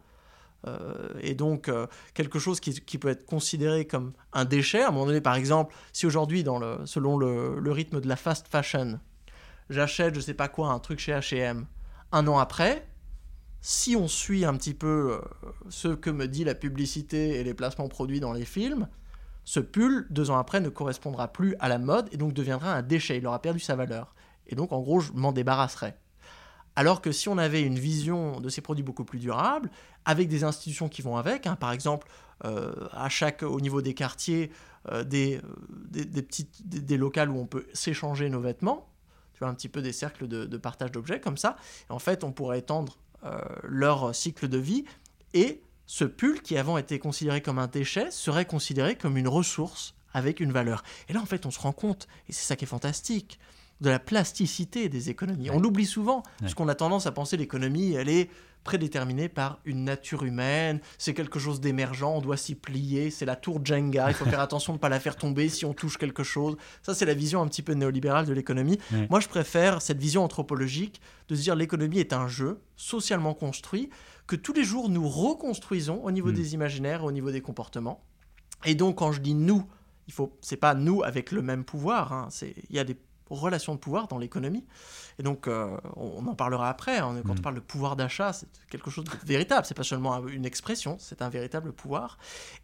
[0.67, 4.83] Euh, et donc euh, quelque chose qui, peut être considéré comme un déchet.
[4.83, 6.45] À un moment donné, par exemple, si aujourd'hui,
[6.85, 9.01] selon le, rythme de la fast fashion,
[9.71, 11.67] j'achète, je sais pas quoi, un truc chez H&M,
[12.13, 12.87] un an après,
[13.61, 17.55] si on suit un petit peu euh, ce que me dit la publicité et les
[17.55, 18.89] placements produits dans les films,
[19.45, 22.83] ce pull, deux ans après, ne correspondra plus à la mode et donc deviendra un
[22.83, 23.19] déchet.
[23.19, 24.15] Il aura perdu sa valeur.
[24.47, 25.95] Et donc, en gros, je m'en débarrasserai.
[26.81, 29.71] Alors que si on avait une vision de ces produits beaucoup plus durable,
[30.07, 32.09] avec des institutions qui vont avec, hein, par exemple,
[32.47, 34.51] euh, à chaque, au niveau des quartiers,
[34.91, 35.43] euh, des,
[35.91, 38.89] des, petites, des, locales où on peut s'échanger nos vêtements,
[39.35, 41.57] tu vois, un petit peu des cercles de, partage d'objets comme ça.
[41.91, 44.87] en fait, on pourrait étendre euh, leur cycle de vie
[45.35, 49.95] et ce pull qui avant était considéré comme un déchet serait considéré comme une ressource
[50.15, 50.83] avec une valeur.
[51.11, 53.39] Et là, en fait, on se rend compte, et c'est ça qui est fantastique,
[53.81, 55.51] de la plasticité des économies.
[55.51, 58.31] On l'oublie souvent, parce qu'on a tendance à penser l'économie, elle est
[58.65, 63.37] prédéterminée par une nature humaine, c'est quelque chose d'émergent, on doit s'y plier, c'est la
[63.37, 65.97] tour Jenga, il faut faire attention de ne pas la faire tomber si on touche
[65.97, 66.57] quelque chose.
[66.83, 68.79] Ça, c'est la vision un petit peu néolibérale de l'économie.
[69.09, 73.89] Moi, je préfère cette vision anthropologique de se dire l'économie est un jeu socialement construit
[74.27, 76.35] que tous les jours nous reconstruisons au niveau mm.
[76.35, 78.05] des imaginaires, au niveau des comportements.
[78.65, 79.65] Et donc, quand je dis nous,
[80.07, 82.13] il faut, c'est pas nous avec le même pouvoir.
[82.13, 82.97] Hein, il y a des
[83.31, 84.65] relations de pouvoir dans l'économie.
[85.19, 86.99] Et donc, euh, on, en parlera après.
[86.99, 87.21] Hein.
[87.25, 87.41] Quand on mm.
[87.41, 89.67] parle de pouvoir d'achat, c'est quelque chose de véritable.
[89.67, 92.19] C'est pas seulement une expression, c'est un véritable pouvoir.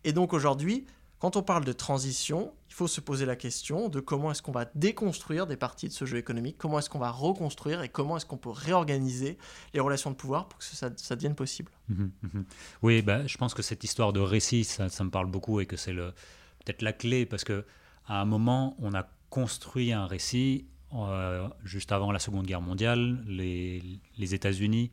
[0.04, 0.86] Et donc aujourd'hui,
[1.18, 4.52] quand on parle de transition, il faut se poser la question de comment est-ce qu'on
[4.52, 8.18] va déconstruire des parties de ce jeu économique, comment est-ce qu'on va reconstruire et comment
[8.18, 9.38] est-ce qu'on peut réorganiser
[9.72, 11.72] les relations de pouvoir pour que ça, ça devienne possible.
[11.88, 12.44] Mhm, mhm.
[12.82, 15.66] Oui, bah, je pense que cette histoire de récit, ça, ça me parle beaucoup et
[15.66, 17.64] que c'est peut-être la clé parce que
[18.06, 23.22] à un moment, on a construit un récit euh, juste avant la Seconde Guerre mondiale.
[23.26, 24.90] Les, États-Unis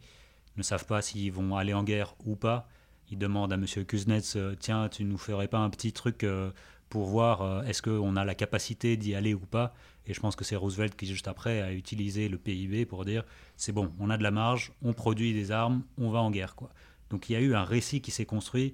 [0.58, 2.68] ne savent pas s'ils vont aller en guerre ou pas.
[3.10, 3.66] Ils demandent à M.
[3.86, 6.52] Kuznets, euh, tiens, tu nous ferais pas un petit truc euh,
[6.90, 9.74] pour voir est-ce qu'on a la capacité d'y aller ou pas?
[10.06, 13.24] Et je pense que c'est Roosevelt qui, juste après, a utilisé le PIB pour dire,
[13.56, 16.56] c'est bon, on a de la marge, on produit des armes, on va en guerre.
[17.10, 18.74] Donc il y a eu un récit qui s'est construit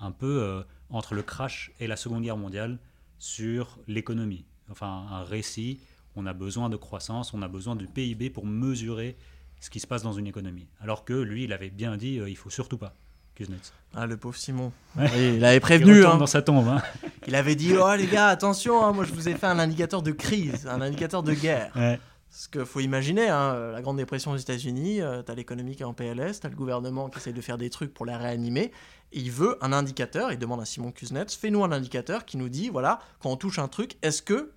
[0.00, 2.78] un peu entre le crash et la Seconde Guerre mondiale
[3.18, 5.80] sur l'économie enfin un récit.
[6.16, 9.16] On a besoin de croissance, on a besoin du PIB pour mesurer
[9.60, 10.66] ce qui se passe dans une économie.
[10.80, 12.94] Alors que lui, il avait bien dit, euh, il faut surtout pas.
[13.34, 13.72] Kuznets.
[13.94, 14.72] Ah, le pauvre Simon.
[15.16, 16.00] il avait prévenu.
[16.00, 16.16] Il hein.
[16.16, 16.66] dans sa tombe.
[16.68, 16.82] Hein.
[17.26, 20.02] Il avait dit, oh les gars, attention, hein, moi je vous ai fait un indicateur
[20.02, 21.70] de crise, un indicateur de guerre.
[21.76, 22.00] Ouais.
[22.30, 25.82] Ce qu'il faut imaginer, hein, la Grande Dépression aux États-Unis, euh, tu as l'économie qui
[25.82, 28.18] est en PLS, tu as le gouvernement qui essaie de faire des trucs pour la
[28.18, 28.72] réanimer.
[29.12, 32.48] Et il veut un indicateur, il demande à Simon Kuznets, fais-nous un indicateur qui nous
[32.48, 34.52] dit, voilà, quand on touche un truc, est-ce que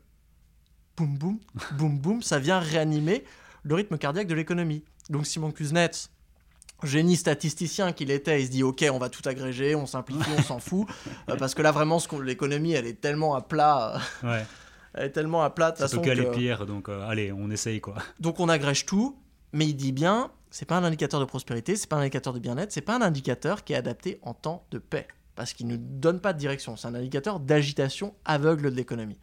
[1.00, 1.40] boum boum,
[1.72, 3.24] boum boum, ça vient réanimer
[3.64, 4.84] le rythme cardiaque de l'économie.
[5.10, 6.10] Donc Simon Kuznets,
[6.84, 10.42] génie statisticien qu'il était, il se dit ok, on va tout agréger, on simplifie, on
[10.42, 10.88] s'en fout,
[11.30, 14.02] euh, parce que là vraiment l'économie elle est tellement à plat.
[14.24, 14.46] Ouais.
[14.94, 16.36] elle est tellement à plat de façon peut que...
[16.36, 17.96] pire, donc euh, allez, on essaye quoi.
[18.20, 19.18] Donc on agrège tout,
[19.54, 22.40] mais il dit bien, c'est pas un indicateur de prospérité, c'est pas un indicateur de
[22.40, 25.78] bien-être, c'est pas un indicateur qui est adapté en temps de paix, parce qu'il ne
[25.78, 29.20] donne pas de direction, c'est un indicateur d'agitation aveugle de l'économie.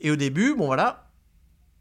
[0.00, 1.10] Et au début, bon voilà,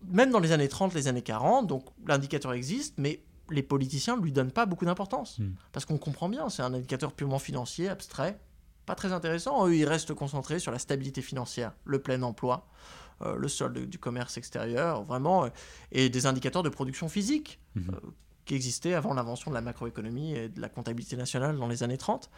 [0.08, 4.22] même dans les années 30, les années 40, donc l'indicateur existe, mais les politiciens ne
[4.22, 5.40] lui donnent pas beaucoup d'importance.
[5.40, 5.54] Hmm.
[5.72, 8.40] Parce qu'on comprend bien, c'est un indicateur purement financier, abstrait,
[8.86, 9.68] pas très intéressant.
[9.68, 12.68] Eux, ils restent concentrés sur la stabilité financière, le plein emploi,
[13.22, 15.50] euh, le solde du commerce extérieur, vraiment, euh,
[15.92, 17.60] et des indicateurs de production physique.
[17.76, 17.90] Hmm.
[17.90, 18.00] Euh,
[18.46, 21.98] qui existait avant l'invention de la macroéconomie et de la comptabilité nationale dans les années
[21.98, 22.30] 30,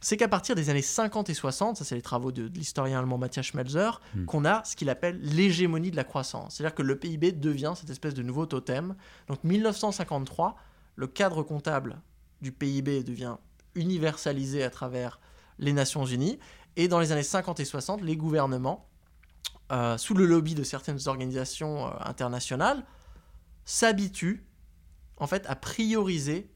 [0.00, 3.16] c'est qu'à partir des années 50 et 60, ça c'est les travaux de, l'historien allemand
[3.18, 4.24] Matthias Schmelzer, Hmm.
[4.24, 6.56] qu'on a ce qu'il appelle l'hégémonie de la croissance.
[6.56, 8.94] C'est-à-dire que le PIB devient cette espèce de nouveau totem.
[9.28, 10.56] Donc 1953,
[10.96, 12.00] le cadre comptable
[12.40, 13.36] du PIB devient
[13.74, 15.20] universalisé à travers
[15.58, 16.38] les Nations Unies.
[16.76, 18.88] Et dans les années 50 et 60, les gouvernements,
[19.72, 22.84] euh, sous le lobby de certaines organisations euh, internationales,
[23.64, 24.44] s'habituent
[25.18, 26.50] en fait à prioriser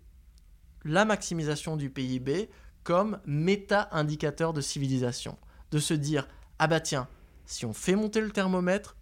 [0.85, 2.49] la maximisation du PIB
[2.83, 5.39] comme méta-indicateur de civilisation.
[5.71, 6.27] De se dire,
[6.59, 7.09] ah bah tiens,
[7.47, 8.97] si on fait monter le thermomètre,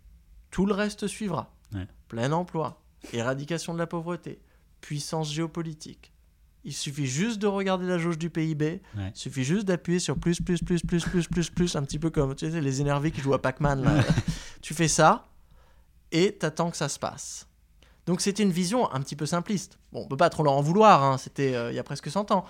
[0.50, 1.54] tout le reste suivra.
[1.74, 1.86] Ouais.
[2.08, 4.40] Plein emploi, éradication de la pauvreté,
[4.80, 6.12] puissance géopolitique.
[6.64, 9.10] Il suffit juste de regarder la jauge du PIB, Ouais.
[9.14, 12.10] il suffit juste d'appuyer sur plus, plus, plus, plus, plus, plus, plus, un petit peu
[12.10, 14.04] comme tu sais, les énervés qui jouent à Pac-Man.
[14.60, 15.28] tu fais ça
[16.10, 17.47] et t'attends que ça se passe.
[18.08, 19.78] Donc c'était une vision un petit peu simpliste.
[19.92, 22.10] Bon, on peut pas trop leur en vouloir, hein, c'était euh, il y a presque
[22.10, 22.44] 100 ans.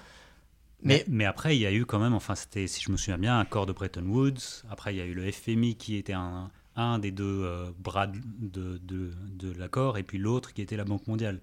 [0.83, 2.97] Mais, Mais mais après, il y a eu quand même, enfin, c'était, si je me
[2.97, 4.62] souviens bien, un corps de Bretton Woods.
[4.71, 8.07] Après, il y a eu le FMI qui était un, un des deux euh, bras
[8.07, 11.40] de, de, de- de l'accord, et puis l'autre qui était la Banque mondiale.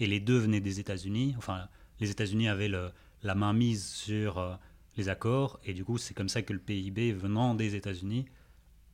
[0.00, 1.34] Et les deux venaient des États-Unis.
[1.38, 1.68] Enfin,
[2.00, 2.90] les États-Unis avaient le-
[3.22, 4.54] la main mise sur euh,
[4.96, 8.26] les accords, et du coup, c'est comme ça que le PIB venant des États-Unis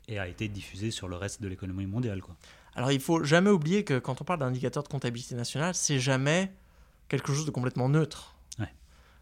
[0.07, 2.21] et a été diffusé sur le reste de l'économie mondiale.
[2.21, 2.37] Quoi.
[2.79, 6.53] Alors il faut jamais oublier que quand on parle d'indicateur de comptabilité nationale, c'est jamais
[7.09, 8.37] quelque chose de complètement neutre.
[8.61, 8.73] Ouais.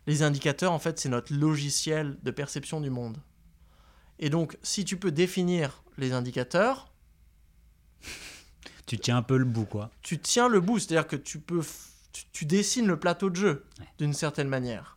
[0.07, 3.17] Les indicateurs, en fait, c'est notre logiciel de perception du monde.
[4.19, 6.93] Et donc, si tu peux définir les indicateurs,
[8.87, 9.91] Tu tiens un peu le bout, quoi.
[10.03, 11.61] tu tiens le bout, c'est-à-dire que tu peux,
[12.13, 13.87] tu, tu dessines le plateau de jeu Ouais.
[13.99, 14.97] d'une certaine manière.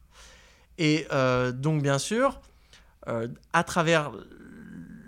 [0.78, 2.40] Et euh, donc bien sûr,
[3.08, 4.12] euh, à travers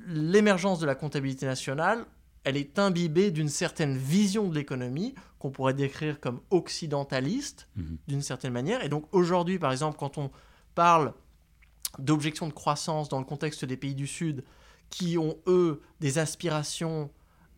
[0.08, 2.06] l'émergence de la comptabilité nationale,
[2.44, 7.98] elle est imbibée d'une certaine vision de l'économie qu'on pourrait décrire comme occidentaliste Mhm.
[8.08, 8.84] d'une certaine manière.
[8.84, 10.32] Et donc aujourd'hui, par exemple, quand on
[10.76, 11.14] parle
[12.00, 14.44] d'objections de croissance dans le contexte des pays du Sud
[14.90, 17.10] qui ont, eux, des aspirations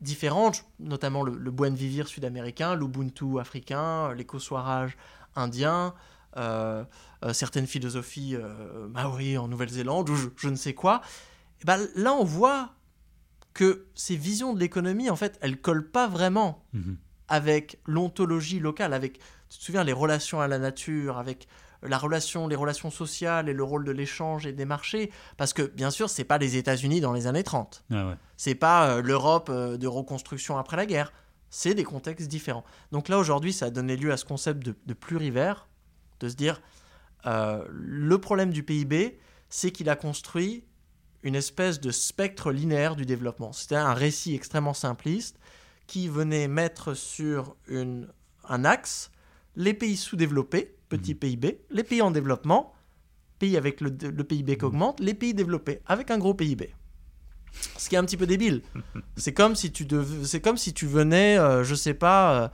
[0.01, 4.97] différentes, notamment le, le buen vivir sud-américain, l'ubuntu africain, l'éco-soirage
[5.35, 5.93] indien,
[6.35, 6.83] euh,
[7.23, 11.01] euh, certaines philosophies euh, maoris en Nouvelle-Zélande ou je, je ne sais quoi.
[11.61, 12.73] Et ben, là, on voit
[13.53, 16.97] que ces visions de l'économie, en fait, elles collent pas vraiment Mhm.
[17.27, 21.47] avec l'ontologie locale, avec, tu te souviens, les relations à la nature, avec
[21.81, 25.11] la relation, les relations sociales et le rôle de l'échange et des marchés.
[25.37, 27.83] Parce que, bien sûr, c'est pas les États-Unis dans les années 30.
[27.89, 28.15] Ouais, ouais.
[28.37, 31.11] C'est pas euh, l'Europe euh, de reconstruction après la guerre.
[31.49, 32.63] C'est des contextes différents.
[32.91, 35.67] Donc là, aujourd'hui, ça a donné lieu à ce concept de, de plurivers,
[36.21, 36.61] de se dire,
[37.25, 40.63] euh, le problème du PIB, c'est qu'il a construit
[41.23, 43.53] une espèce de spectre linéaire du développement.
[43.53, 45.37] C'était un récit extrêmement simpliste
[45.87, 48.07] qui venait mettre sur une,
[48.47, 49.09] un axe
[49.55, 52.73] les pays sous-développés, petits PIB, les pays en développement,
[53.39, 56.73] pays avec le, le PIB qui augmente, les pays développés avec un gros PIB.
[57.77, 58.63] Ce qui est un petit peu débile.
[59.15, 62.47] C'est comme si tu dev- comme si tu venais, euh, je sais pas, euh,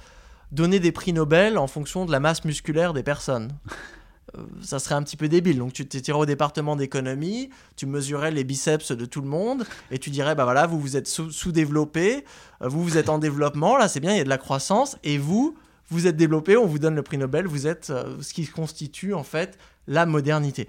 [0.51, 3.57] donner des prix Nobel en fonction de la masse musculaire des personnes.
[4.37, 5.57] Euh, ça serait un petit peu débile.
[5.57, 9.99] Donc tu t'étirais au département d'économie, tu mesurais les biceps de tout le monde et
[9.99, 12.25] tu dirais bah voilà, vous vous êtes sous- sous-développé,
[12.61, 14.97] euh, vous vous êtes en développement, là c'est bien, il y a de la croissance
[15.03, 15.57] et vous
[15.89, 19.13] vous êtes développé, on vous donne le prix Nobel, vous êtes euh, ce qui constitue
[19.13, 20.67] en fait la modernité.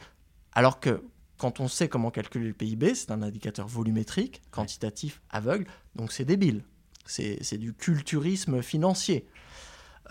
[0.53, 1.03] Alors que
[1.37, 6.25] quand on sait comment calculer le PIB, c'est un indicateur volumétrique, quantitatif, aveugle, donc c'est
[6.25, 6.63] débile.
[7.07, 9.27] C'est du culturisme financier.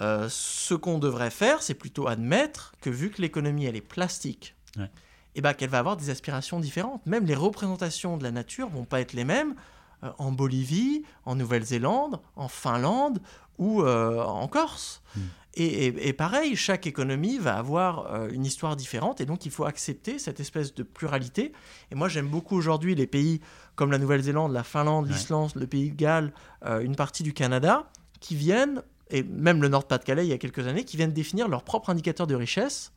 [0.02, 4.56] Euh, ce qu'on devrait faire, c'est plutôt admettre que vu que l'économie elle est plastique,
[4.78, 4.90] Ouais.
[5.36, 7.06] et ben qu'elle va avoir des aspirations différentes.
[7.06, 9.56] Même les représentations de la nature vont pas être les mêmes
[10.04, 13.20] euh, en Bolivie, en Nouvelle-Zélande, en Finlande
[13.58, 15.02] ou euh, en Corse.
[15.16, 15.20] Mm.
[15.56, 19.52] Et, et- et pareil, chaque économie va avoir euh, une histoire différente et donc il
[19.52, 21.52] faut accepter cette espèce de pluralité.
[21.92, 23.42] Et moi j'aime beaucoup aujourd'hui les pays
[23.76, 25.12] comme la Nouvelle-Zélande, la Finlande, Ouais.
[25.14, 26.32] l'Islande, le Pays de Galles,
[26.66, 27.90] euh, une partie du Canada,
[28.22, 31.64] qui viennent, et même le Nord-Pas-de-Calais il y a quelques années, qui viennent définir leur
[31.64, 32.92] propre indicateur de richesse.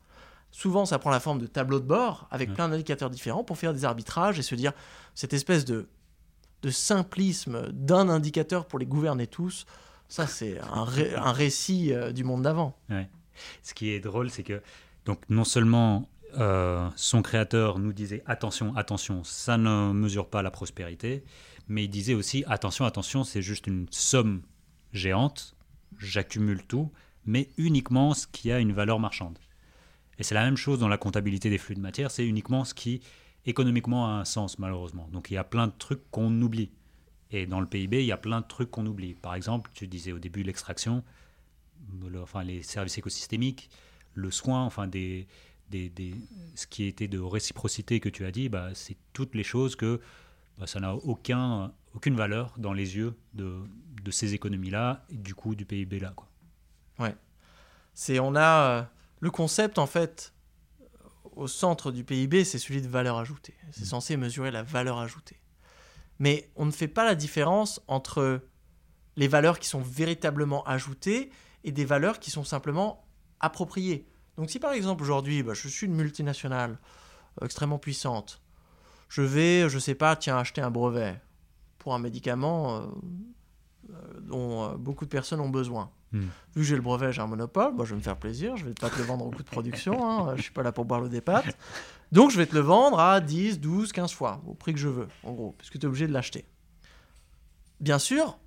[0.50, 3.72] Souvent ça prend la forme de tableaux de bord avec plein d'indicateurs différents pour faire
[3.72, 4.72] des arbitrages et se dire
[5.14, 5.88] cette espèce de,
[6.62, 9.64] de simplisme d'un indicateur pour les gouverner tous.
[10.08, 12.76] Ça, c'est un, ré- un récit euh, du monde d'avant.
[13.62, 14.60] Ce qui est drôle, c'est que
[15.06, 16.06] donc non seulement
[16.38, 21.24] euh, son créateur nous disait attention, attention, ça ne mesure pas la prospérité,
[21.66, 24.42] mais il disait aussi attention, attention, c'est juste une somme
[24.92, 25.54] géante,
[25.98, 26.90] j'accumule tout,
[27.24, 29.38] mais uniquement ce qui a une valeur marchande.
[30.18, 32.74] Et c'est la même chose dans la comptabilité des flux de matière, c'est uniquement ce
[32.74, 33.00] qui
[33.44, 35.08] économiquement a un sens malheureusement.
[35.12, 36.70] Donc il y a plein de trucs qu'on oublie.
[37.30, 39.14] Et dans le PIB, il y a plein de trucs qu'on oublie.
[39.14, 41.02] Par exemple, tu disais au début l'extraction,
[42.20, 43.70] enfin, les services écosystémiques,
[44.14, 45.26] le soin, enfin des,
[45.70, 46.14] des, des,
[46.54, 50.00] ce qui était de réciprocité que tu as dit, bah, c'est toutes les choses que
[50.58, 53.56] bah, ça n'a aucun, aucune valeur dans les yeux de,
[54.02, 56.12] de ces économies-là et du coup du PIB-là.
[56.14, 56.28] Quoi.
[56.98, 57.14] Ouais.
[57.94, 58.82] C'est, on a euh,
[59.20, 60.32] le concept, en fait,
[61.36, 63.54] au centre du PIB, c'est celui de valeur ajoutée.
[63.70, 63.86] C'est mmh.
[63.86, 65.40] censé mesurer la valeur ajoutée.
[66.18, 68.40] Mais on ne fait pas la différence entre
[69.16, 71.30] les valeurs qui sont véritablement ajoutées
[71.64, 73.06] et des valeurs qui sont simplement
[73.40, 74.06] appropriées.
[74.36, 76.78] Donc si par exemple aujourd'hui, bah, je suis une multinationale
[77.40, 78.42] euh, extrêmement puissante,
[79.08, 81.20] je vais, je sais pas, tiens, acheter un brevet
[81.78, 82.86] pour un médicament euh,
[84.22, 85.90] dont beaucoup de personnes ont besoin.
[86.12, 86.20] Hmm.
[86.54, 88.66] Vu que j'ai le brevet, j'ai un monopole, bah, je vais me faire plaisir, je
[88.66, 90.84] vais pas te le vendre au coût de production, hein, je suis pas là pour
[90.84, 91.42] boire le départ.
[92.12, 94.88] Donc je vais te le vendre à 10, 12, 15 fois, au prix que je
[94.88, 96.44] veux, en gros, puisque tu es obligé de l'acheter.
[97.80, 98.38] Bien sûr,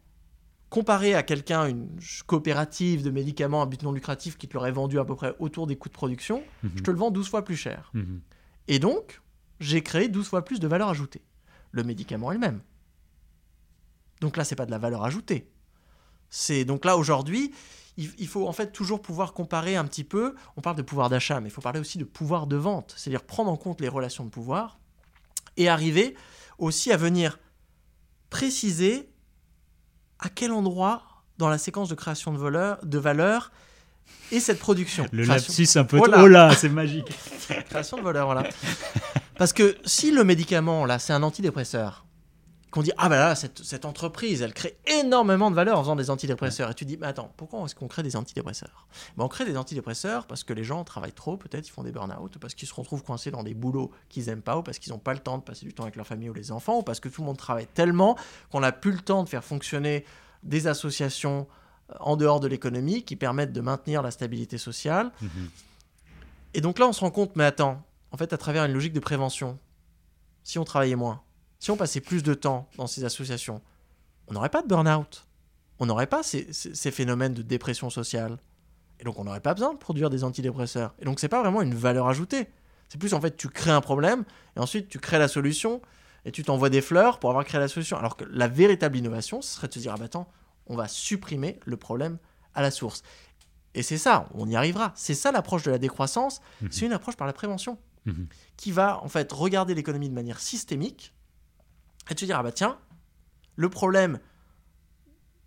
[0.70, 1.90] comparé à quelqu'un, une
[2.28, 5.66] coopérative de médicaments à but non lucratif qui te l'aurait vendu à peu près autour
[5.68, 6.82] des coûts de production, je mhm.
[6.82, 7.90] te le vends 12 fois plus cher.
[7.94, 8.22] Mhm.
[8.68, 9.22] Et donc,
[9.60, 11.22] j'ai créé 12 fois plus de valeur ajoutée.
[11.72, 12.62] Le médicament elle-même.
[14.26, 15.52] Donc là, c'est pas de la valeur ajoutée.
[16.32, 17.54] C'est donc là aujourd'hui,
[17.96, 20.34] il, faut en fait toujours pouvoir comparer un petit peu.
[20.58, 23.22] On parle de pouvoir d'achat, mais il faut parler aussi de pouvoir de vente, c'est-à-dire
[23.22, 24.80] prendre en compte les relations de pouvoir
[25.58, 26.16] et arriver
[26.58, 27.38] aussi à venir
[28.32, 29.12] préciser
[30.18, 31.04] à quel endroit
[31.38, 33.52] dans la séquence de création de, valeur, de valeur
[34.32, 35.06] est cette production.
[35.12, 36.00] Le lapsus un peu...
[36.00, 37.16] Oh là, c'est magique.
[37.70, 38.50] création de valeur, voilà.
[39.38, 42.05] Parce que si le médicament, là, c'est un antidépresseur,
[42.76, 45.96] qu'on dit ah ben là cette, cette, entreprise elle crée énormément de valeur en faisant
[45.96, 46.72] des antidépresseurs.
[46.72, 48.86] Et tu dis mais attends pourquoi est-ce qu'on crée des antidépresseurs?
[49.16, 51.94] Ben, on crée des antidépresseurs parce que les gens travaillent trop peut-être ils font des
[51.94, 54.92] burn-out parce qu'ils se retrouvent coincés dans des boulots qu'ils aiment pas ou parce qu'ils
[54.92, 56.84] n'ont pas le temps de passer du temps avec leur famille ou les enfants ou
[56.84, 58.18] parce que tout le monde travaille tellement
[58.52, 60.04] qu'on n'a plus le temps de faire fonctionner
[60.44, 61.48] des associations
[61.92, 65.14] euh, en dehors de l'économie qui permettent de maintenir la stabilité sociale.
[65.22, 65.30] Mhm.
[66.56, 68.94] et donc là on se rend compte mais attends en fait à travers une logique
[68.94, 69.58] de prévention
[70.44, 71.22] si on travaillait moins
[71.66, 73.60] si on passait plus de temps dans ces associations,
[74.28, 75.26] on n'aurait pas de burn-out.
[75.80, 76.46] On n'aurait pas ces,
[76.92, 78.38] phénomènes de dépression sociale.
[79.00, 80.94] Et donc on n'aurait pas besoin de produire des antidépresseurs.
[81.00, 82.50] Et donc c'est pas vraiment une valeur ajoutée.
[82.88, 84.26] C'est plus en fait tu crées un problème
[84.56, 85.82] et ensuite tu crées la solution
[86.24, 87.98] et tu t'envoies des fleurs pour avoir créé la solution.
[87.98, 90.30] Alors que la véritable innovation, ce serait de se dire ah bah attends,
[90.68, 92.20] on va supprimer le problème
[92.54, 93.02] à la source.
[93.74, 94.94] Et c'est ça, on y arrivera.
[94.94, 96.42] C'est ça l'approche de la décroissance.
[96.62, 96.68] Mhm.
[96.72, 98.28] C'est une approche par la prévention mhm.
[98.56, 101.15] qui va en fait regarder l'économie de manière systémique
[102.10, 102.78] et te dire, ah bah tiens,
[103.56, 104.20] le problème,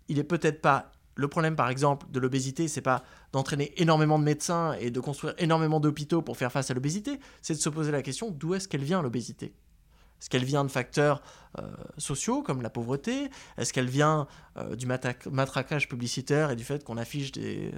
[0.07, 0.91] il est peut-être pas.
[1.15, 5.33] Le problème, par exemple, de l'obésité, c'est pas d'entraîner énormément de médecins et de construire
[5.37, 8.67] énormément d'hôpitaux pour faire face à l'obésité, c'est de se poser la question d'où est-ce
[8.67, 9.53] qu'elle vient l'obésité?
[10.19, 11.21] Est-ce qu'elle vient de facteurs
[11.59, 13.29] euh, sociaux comme la pauvreté?
[13.57, 17.71] Est-ce qu'elle vient euh, du matraquage publicitaire et du fait qu'on affiche des,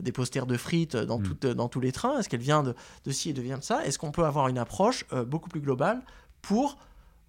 [0.00, 1.54] des, posters de frites dans, mm.
[1.54, 2.18] dans tous les trains?
[2.18, 3.84] Est-ce qu'elle vient de, de ci et de vient de ça?
[3.84, 6.02] Est-ce qu'on peut avoir une approche euh, beaucoup plus globale
[6.40, 6.78] pour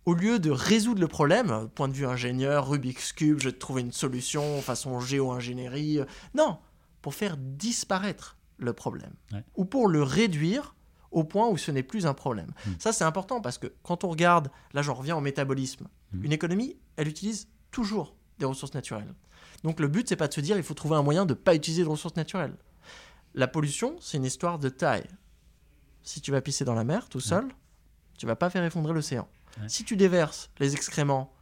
[0.06, 3.82] au lieu de résoudre le problème, point de vue ingénieur, Rubik's Cube, je vais trouver
[3.82, 6.00] une solution façon géo-ingénierie.
[6.00, 6.58] Euh, non,
[7.02, 9.13] pour faire disparaître le problème.
[9.56, 10.76] Ou pour le réduire
[11.12, 12.52] au point où ce n'est plus un problème.
[12.66, 12.72] Hmm.
[12.80, 16.26] Ça, c'est important parce que quand on regarde, là j'en reviens au métabolisme, hmm.
[16.26, 19.13] une économie, elle utilise toujours des ressources naturelles.
[19.63, 21.38] Donc le but, c'est pas de se dire il faut trouver un moyen de ne
[21.38, 22.56] pas utiliser de ressources naturelles.
[23.36, 25.08] La pollution, c'est une histoire de taille.
[26.04, 27.48] Si tu vas pisser dans la mer tout seul,
[28.18, 29.28] tu vas pas faire effondrer l'océan.
[29.68, 31.34] Si tu déverses les excréments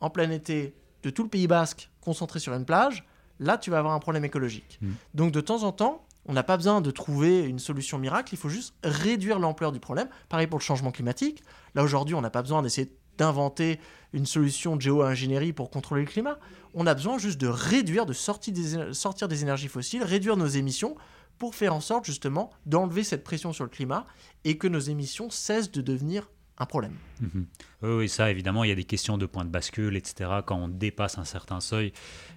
[0.00, 3.04] en plein été de tout le Pays basque concentrés sur une plage,
[3.40, 4.78] là tu vas avoir un problème écologique.
[4.80, 4.92] Mm.
[5.14, 8.36] Donc de temps en temps, on n'a pas besoin de trouver une solution miracle, il
[8.36, 10.08] faut juste réduire l'ampleur du problème.
[10.28, 11.42] Pareil pour le changement climatique.
[11.74, 13.80] Là aujourd'hui, on n'a pas besoin d'essayer d'inventer
[14.12, 16.38] une solution de géo-ingénierie pour contrôler le climat.
[16.74, 20.46] On a besoin juste de réduire, de sortir des, sortir des énergies fossiles, réduire nos
[20.46, 20.96] émissions
[21.38, 24.06] pour faire en sorte justement d'enlever cette pression sur le climat
[24.44, 26.94] et que nos émissions cessent de devenir un problème.
[27.20, 27.46] Mhm.
[27.82, 30.68] Oui, ça, évidemment, il y a des questions de point de bascule, etc., quand on
[30.68, 31.92] dépasse un certain seuil.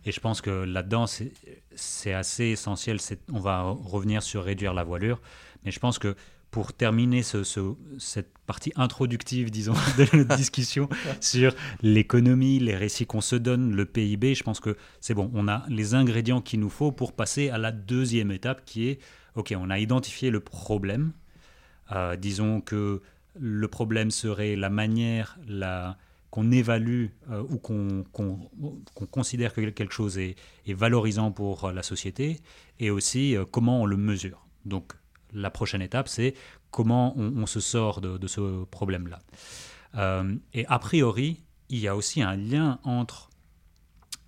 [0.05, 2.97] Et je pense que là-dedans, c'est assez essentiel.
[3.31, 5.21] On va revenir sur réduire la voilure.
[5.63, 6.15] Mais je pense que
[6.51, 7.43] pour terminer ce,
[7.97, 10.89] cette partie introductive, disons, de notre discussion
[11.21, 15.31] sur l'économie, les récits qu'on se donne, le PIB, je pense que c'est bon.
[15.33, 18.99] On a les ingrédients qu'il nous faut pour passer à la deuxième étape qui est,
[19.35, 21.13] OK, on a identifié le problème.
[21.93, 23.01] Euh, disons que
[23.39, 25.37] le problème serait la manière
[26.29, 28.05] qu'on évalue euh, ou qu'on,
[29.11, 30.35] considère que quelque chose est,
[30.67, 32.39] valorisant pour la société
[32.79, 34.45] et aussi euh, comment on le mesure.
[34.65, 34.93] Donc
[35.33, 36.33] la prochaine étape, c'est
[36.71, 39.19] comment on, se sort de, ce problème-là.
[39.95, 43.29] Euh, et a priori, il y a aussi un lien entre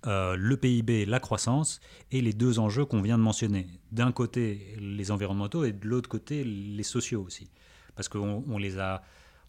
[0.06, 1.80] euh, le PIB, la croissance
[2.10, 3.66] et les deux enjeux qu'on vient de mentionner.
[3.90, 7.48] D'un côté, les environnementaux et de l'autre côté, les sociaux aussi.
[7.94, 9.02] Parce qu'on on les a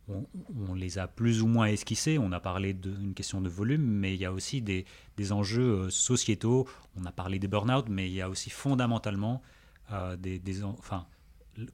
[0.08, 2.20] on, les a plus ou moins esquissés.
[2.20, 4.86] On a parlé d'une question de volume, mais il y a aussi des,
[5.32, 6.68] enjeux euh, sociétaux.
[6.96, 9.42] On a parlé des burn-out, mais il y a aussi fondamentalement
[9.92, 11.08] euh, des, enfin,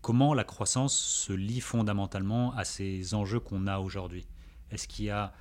[0.01, 4.27] comment la croissance se lie fondamentalement à ces enjeux qu'on a aujourd'hui.
[4.71, 5.33] Est-ce qu'il y a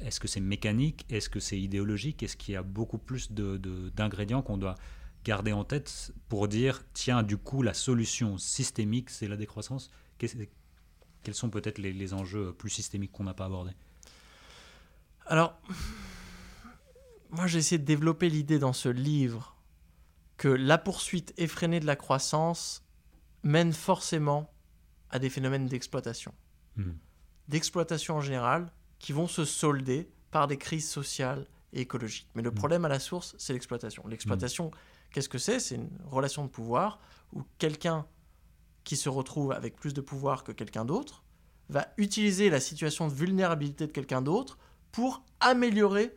[0.00, 1.06] est-ce que c'est mécanique?
[1.08, 2.22] Est-ce que c'est idéologique?
[2.24, 4.74] Est-ce qu'il y a beaucoup plus d'ingrédients qu'on doit
[5.24, 9.90] garder en tête pour dire tiens, du coup, la solution systémique, c'est la décroissance?
[11.24, 13.74] Quels sont peut-être les, enjeux plus systémiques qu'on n'a pas abordés
[15.26, 15.58] Alors,
[17.30, 19.56] moi j'ai essayé de développer l'idée dans ce livre
[20.36, 22.84] que la poursuite effrénée de la croissance
[23.42, 24.52] mène forcément
[25.10, 26.34] à des phénomènes d'exploitation.
[26.76, 26.92] Hmm.
[27.48, 32.28] D'exploitation en général, qui vont se solder par des crises sociales et écologiques.
[32.34, 32.54] Mais le hmm.
[32.54, 34.06] problème à la source, c'est l'exploitation.
[34.08, 35.12] L'exploitation, hmm.
[35.12, 35.60] qu'est-ce que c'est?
[35.60, 36.98] C'est une relation de pouvoir
[37.32, 38.06] où quelqu'un
[38.84, 41.24] qui se retrouve avec plus de pouvoir que quelqu'un d'autre,
[41.68, 44.58] va utiliser la situation de vulnérabilité de quelqu'un d'autre
[44.92, 46.14] pour améliorer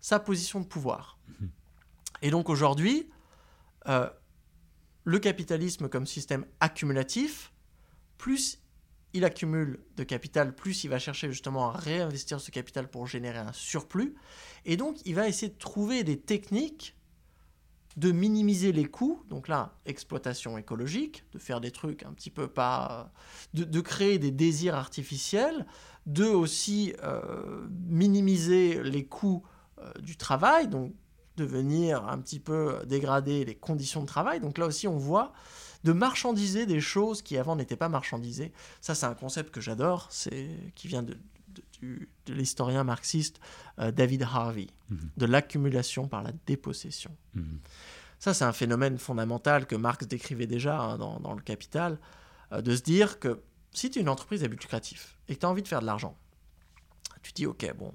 [0.00, 1.18] sa position de pouvoir.
[2.22, 3.08] Et donc aujourd'hui,
[3.88, 4.08] euh,
[5.04, 7.52] le capitalisme comme système accumulatif,
[8.18, 8.60] plus
[9.12, 13.38] il accumule de capital, plus il va chercher justement à réinvestir ce capital pour générer
[13.38, 14.16] un surplus.
[14.64, 16.93] Et donc il va essayer de trouver des techniques
[17.96, 22.48] de minimiser les coûts, donc là, exploitation écologique, de faire des trucs un petit peu
[22.48, 23.12] pas.
[23.52, 25.66] de, créer des désirs artificiels,
[26.06, 29.44] de aussi euh, minimiser les coûts
[29.78, 30.92] euh, du travail, donc
[31.36, 34.40] de venir un petit peu dégrader les conditions de travail.
[34.40, 35.32] Donc là aussi, on voit
[35.84, 38.52] de marchandiser des choses qui avant n'étaient pas marchandisées.
[38.80, 41.16] Ça, c'est un concept que j'adore, c'est qui vient de,
[42.26, 43.40] de l'historien marxiste
[43.78, 45.10] euh, David Harvey, mhm.
[45.16, 47.16] de l'accumulation par la dépossession.
[47.34, 47.60] Mhm.
[48.18, 51.98] Ça, c'est un phénomène fondamental que Marx décrivait déjà hein, dans, Le Capital,
[52.52, 55.40] euh, de se dire que si tu es une entreprise à but lucratif et que
[55.40, 56.16] tu as envie de faire de l'argent,
[57.22, 57.92] tu dis, ok, bon,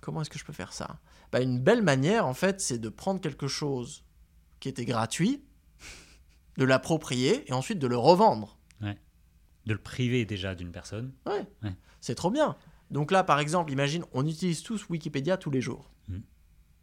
[0.00, 1.00] comment est-ce que je peux faire ça?
[1.32, 4.04] Bah, Une belle manière, en fait, c'est de prendre quelque chose
[4.60, 5.42] qui était gratuit,
[6.58, 8.58] de l'approprier et ensuite de le revendre.
[9.64, 11.12] De le priver déjà d'une personne.
[11.24, 11.46] Ouais.
[12.00, 12.56] C'est trop bien.
[12.92, 15.90] Donc là, par exemple, imagine, on utilise tous Wikipédia tous les jours.
[16.08, 16.18] Mm.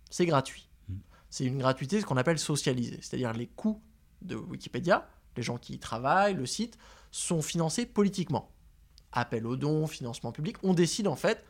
[0.10, 0.68] C'est gratuit.
[0.90, 0.96] Mm.
[1.30, 2.98] C'est une gratuité, ce qu'on appelle socialisée.
[3.02, 3.82] C'est-à-dire les coûts
[4.24, 5.08] de Wikipédia,
[5.38, 6.78] les gens qui y travaillent, le site,
[7.12, 8.52] sont financés politiquement.
[9.12, 10.58] Appel aux dons, financement public.
[10.64, 11.46] On décide en fait,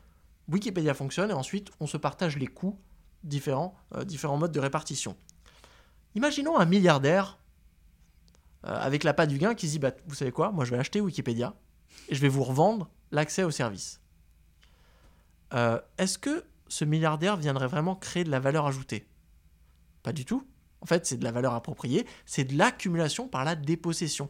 [0.49, 2.77] Wikipédia fonctionne et ensuite on se partage les coûts
[3.23, 5.15] différents, euh, différents modes de répartition.
[6.15, 7.39] Imaginons un milliardaire
[8.65, 10.71] euh, avec la patte du gain qui se dit bah, Vous savez quoi Moi je
[10.71, 11.55] vais acheter Wikipédia
[12.09, 14.01] et je vais vous revendre l'accès au service.
[15.53, 19.07] Euh, est-ce que ce milliardaire viendrait vraiment créer de la valeur ajoutée?
[20.03, 20.45] Pas du tout.
[20.81, 24.29] En fait, c'est de la valeur appropriée, c'est de l'accumulation par la dépossession.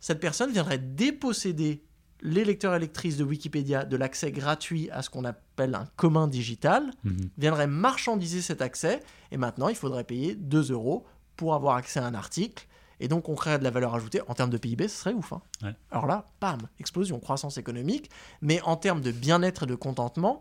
[0.00, 1.84] Cette personne viendrait déposséder
[2.22, 6.28] les lecteurs et lectrices de Wikipédia de l'accès gratuit à ce qu'on appelle un commun
[6.28, 7.30] digital, mhm.
[7.36, 9.00] viendrait marchandiser cet accès,
[9.32, 11.04] et maintenant il faudrait payer 2 euros
[11.36, 12.66] pour avoir accès à un article,
[13.00, 14.20] et donc on créerait de la valeur ajoutée.
[14.28, 15.32] En termes de PIB, ce serait ouf.
[15.32, 15.74] Hein.
[15.90, 18.08] Alors là, bam, explosion, croissance économique,
[18.40, 20.40] mais en termes de bien-être et de contentement,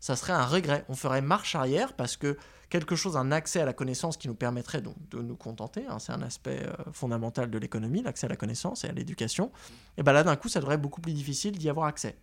[0.00, 0.84] ça serait un regret.
[0.88, 2.36] On ferait marche arrière parce que
[2.70, 5.98] quelque chose, un accès à la connaissance qui nous permettrait donc de nous contenter, hein,
[5.98, 9.52] c'est un aspect euh, fondamental de l'économie, l'accès à la connaissance et à l'éducation,
[9.98, 12.16] et bien là d'un coup ça devrait être beaucoup plus difficile d'y avoir accès.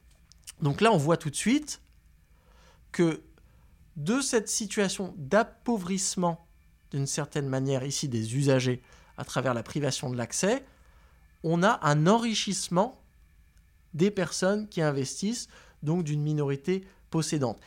[0.62, 1.82] Donc là on voit tout de suite
[2.92, 3.22] que
[3.96, 6.48] de cette situation d'appauvrissement
[6.92, 8.82] d'une certaine manière ici des usagers
[9.18, 10.66] à travers la privation de l'accès,
[11.44, 13.02] on a un enrichissement
[13.94, 15.48] des personnes qui investissent,
[15.84, 17.60] donc d'une minorité possédante.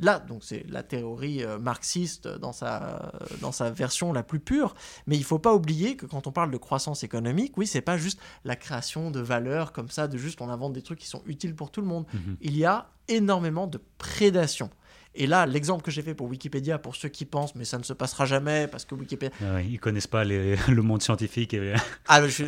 [0.00, 4.76] Là, donc c'est la théorie euh, marxiste dans sa, dans sa version la plus pure,
[5.06, 7.80] mais il ne faut pas oublier que quand on parle de croissance économique, oui, c'est
[7.80, 11.08] pas juste la création de valeur comme ça, de juste on invente des trucs qui
[11.08, 12.06] sont utiles pour tout le monde.
[12.14, 12.36] Mhm.
[12.40, 14.70] Il y a énormément de prédation.
[15.14, 17.82] Et là, l'exemple que j'ai fait pour Wikipédia, pour ceux qui pensent, mais ça ne
[17.82, 19.34] se passera jamais parce que Wikipédia.
[19.42, 21.54] Ah ils connaissent pas le monde scientifique.
[21.54, 21.74] Et...
[22.06, 22.44] ah, je,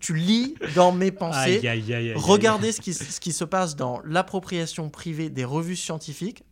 [0.00, 1.60] tu lis dans mes pensées.
[2.14, 6.44] Regardez ce qui, ce qui se passe dans l'appropriation privée des revues scientifiques.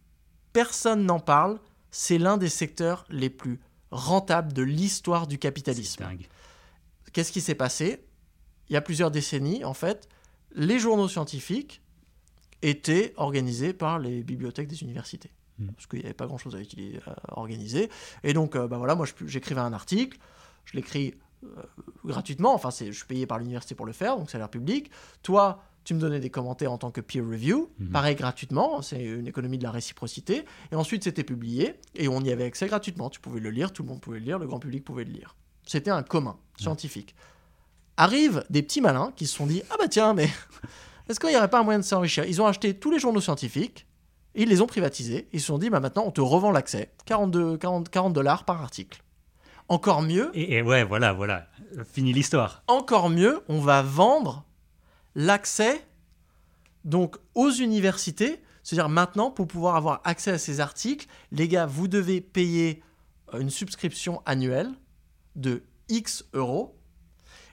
[0.52, 1.58] Personne n'en parle.
[1.90, 3.60] C'est l'un des secteurs les plus
[3.90, 6.06] rentables de l'histoire du capitalisme.
[7.12, 8.02] Qu'est-ce qui s'est passé?
[8.68, 10.08] Il y a plusieurs décennies, en fait,
[10.54, 11.82] les journaux scientifiques
[12.62, 15.30] étaient organisés par les bibliothèques des universités.
[15.58, 15.72] Hmm.
[15.72, 17.90] Parce qu'il n'y avait pas grand-chose à, organiser.
[18.22, 20.18] Et donc, euh, bah voilà, moi, j'écrivais un article,
[20.64, 21.14] je l'écris
[22.05, 22.55] gratuitement.
[22.55, 24.90] Enfin, je suis payé par l'université pour le faire, donc c'est l'air public.
[25.22, 27.88] Toi, tu me donnais des commentaires en tant que peer review, Mhm.
[27.90, 32.30] pareil gratuitement, c'est une économie de la réciprocité, et ensuite c'était publié, et on y
[32.30, 34.61] avait accès gratuitement, tu pouvais le lire, tout le monde pouvait le lire, le grand
[34.61, 35.34] public pouvait le lire.
[35.66, 37.14] C'était un commun scientifique.
[37.97, 40.28] Arrivent des petits malins qui se sont dit, ah bah tiens, mais
[41.09, 42.24] est-ce qu'il n'y aurait pas un moyen de s'enrichir?
[42.26, 43.86] Ils ont acheté tous les journaux scientifiques,
[44.36, 46.93] et ils les ont privatisés, ils se sont dit, bah maintenant on te revend l'accès,
[47.07, 49.03] 42, 40, 40 dollars par article.
[49.72, 51.48] Encore mieux, Et, et ouais, voilà, voilà.
[51.90, 52.62] Fini l'histoire.
[52.66, 54.44] encore mieux, on va vendre
[55.14, 55.82] l'accès
[56.84, 58.42] donc aux universités.
[58.62, 62.82] C'est-à-dire maintenant, pour pouvoir avoir accès à ces articles, les gars, vous devez payer
[63.32, 64.70] euh, une subscription annuelle
[65.36, 66.78] de X euros.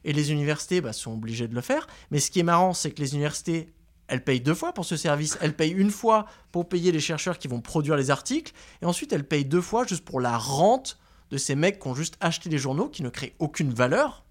[0.04, 1.88] Et les universités bah, sont obligées de le faire.
[2.12, 3.72] Mais ce qui est marrant, c'est que les universités,
[4.10, 5.38] elles payent deux fois pour ce service.
[5.40, 8.52] Elles payent une fois pour payer les chercheurs qui vont produire les articles.
[8.82, 11.00] Et ensuite, elles payent deux fois juste pour la rente
[11.32, 14.24] de ces mecs qui ont juste acheté les journaux, qui ne créent aucune valeur,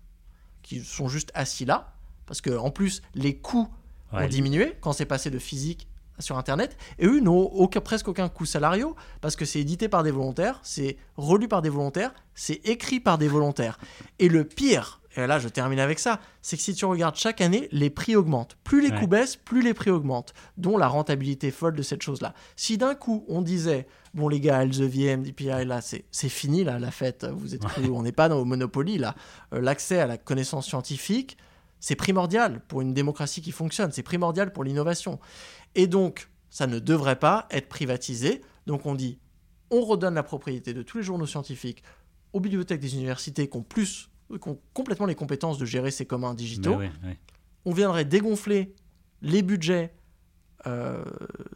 [0.62, 1.92] qui sont juste assis là.
[2.26, 3.68] Parce que en plus, les coûts
[4.12, 5.86] ont diminué quand c'est passé de physique
[6.18, 6.76] sur Internet.
[6.98, 10.58] Et eux n'ont aucun- presque aucun coût salariaux parce que c'est édité par des volontaires,
[10.64, 13.78] c'est relu par des volontaires, c'est écrit par des volontaires.
[14.18, 17.40] Et le pire, et là je termine avec ça, c'est que si tu regardes chaque
[17.40, 18.56] année, les prix augmentent.
[18.64, 19.00] Plus les Ouais.
[19.00, 22.34] coûts baissent, plus les prix augmentent, dont la rentabilité folle de cette chose-là.
[22.56, 26.90] Si d'un coup on disait, bon les gars, Elsevier, MDPI, là c'est fini là, la
[26.90, 29.14] fête, vous êtes cru, on n'est pas dans au Monopoly là,
[29.54, 31.36] Euh, l'accès à la connaissance scientifique,
[31.80, 35.18] c'est primordial pour une démocratie qui fonctionne, c'est primordial pour l'innovation.
[35.74, 38.40] Et donc, ça ne devrait pas être privatisé.
[38.66, 39.18] Donc on dit,
[39.70, 41.82] on redonne la propriété de tous les journaux scientifiques
[42.32, 46.06] aux bibliothèques des universités qui ont, plus, qui ont complètement les compétences de gérer ces
[46.06, 46.74] communs digitaux.
[47.64, 48.74] On viendrait dégonfler
[49.22, 49.92] les budgets
[50.66, 51.04] euh,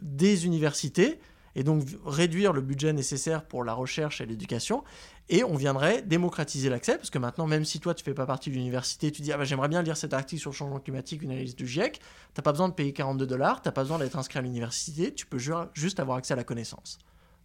[0.01, 1.19] des universités
[1.55, 4.83] et donc réduire le budget nécessaire pour la recherche et l'éducation.
[5.29, 8.49] Et on viendrait démocratiser l'accès, parce que maintenant, même si toi, tu fais pas partie
[8.49, 11.21] de l'université, tu dis, ah bah, j'aimerais bien lire cet article sur le changement climatique,
[11.21, 12.01] une analyse du GIEC,
[12.33, 15.25] t'as pas besoin de payer 42 dollars, t'as pas besoin d'être inscrit à l'université, tu
[15.27, 16.97] peux ju- juste avoir accès à la connaissance.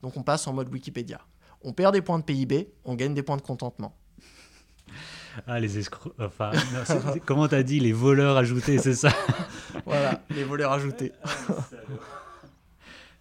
[0.03, 1.20] Donc on passe en mode Wikipédia.
[1.62, 3.95] On perd des points de PIB, on gagne des points de contentement.
[5.47, 6.14] Ah, les escrocs.
[6.18, 9.11] Enfin, non, c'est- c'est- comment t'as dit Les voleurs ajoutés, c'est ça
[9.87, 11.12] Voilà, les voleurs ajoutés.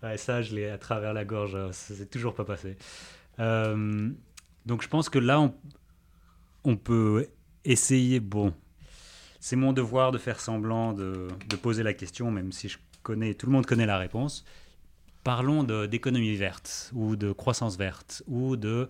[0.03, 1.57] Ouais, ça, je l'ai à travers la gorge.
[1.71, 2.77] Ça s'est toujours pas passé.
[3.39, 4.09] Euh,
[4.65, 5.53] donc, je pense que là, on,
[6.63, 7.27] on peut
[7.65, 8.19] essayer.
[8.19, 8.53] Bon,
[9.39, 13.33] c'est mon devoir de faire semblant de, de poser la question, même si je connais,
[13.33, 14.45] tout le monde connaît la réponse.
[15.23, 18.87] Parlons d'économie verte ou de croissance verte ou de,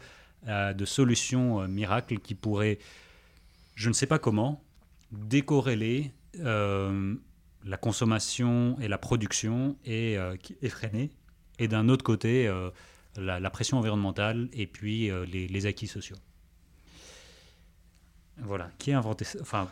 [0.48, 2.78] euh, de solutions euh, miracles qui pourraient,
[3.78, 4.64] je ne sais pas comment,
[5.12, 7.16] décorréler euh,
[7.64, 10.36] la consommation et la production est, euh,
[11.60, 12.72] et d'un autre côté, euh,
[13.16, 16.18] la, pression environnementale et puis euh, les, acquis sociaux.
[18.38, 18.72] Voilà.
[18.80, 19.38] Qui a inventé ça?
[19.42, 19.70] Enfin,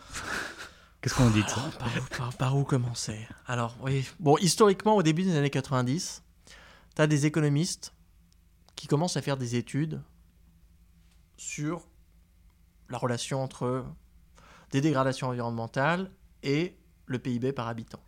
[1.02, 1.68] qu'est-ce qu'on dit de ça?
[1.80, 3.28] Par, où, par où commencer?
[3.48, 4.08] Alors, oui.
[4.20, 6.22] Bon, historiquement, au début des années 90,
[6.96, 7.92] tu as des économistes
[8.76, 10.00] qui commencent à faire des études
[11.38, 11.88] sur
[12.90, 13.86] la relation entre
[14.72, 16.12] des dégradations environnementales
[16.44, 18.02] et le PIB par habitant.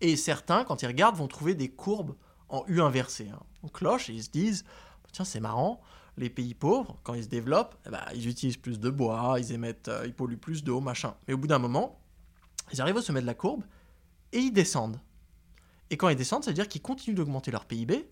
[0.00, 2.16] Et certains, quand ils regardent, vont trouver des courbes
[2.48, 3.28] en U inversé.
[3.28, 3.40] Hein.
[3.62, 4.64] On cloche et ils se disent
[5.12, 5.80] tiens, c'est marrant,
[6.16, 9.52] les pays pauvres, quand ils se développent, eh ben, ils utilisent plus de bois, ils
[9.52, 11.14] émettent, euh, ils polluent plus d'eau, machin.
[11.26, 12.00] Mais au bout d'un moment,
[12.72, 13.64] ils arrivent au sommet de la courbe
[14.32, 15.00] et ils descendent.
[15.90, 18.10] Et quand ils descendent, ça veut dire qu'ils continuent d'augmenter leur PIB,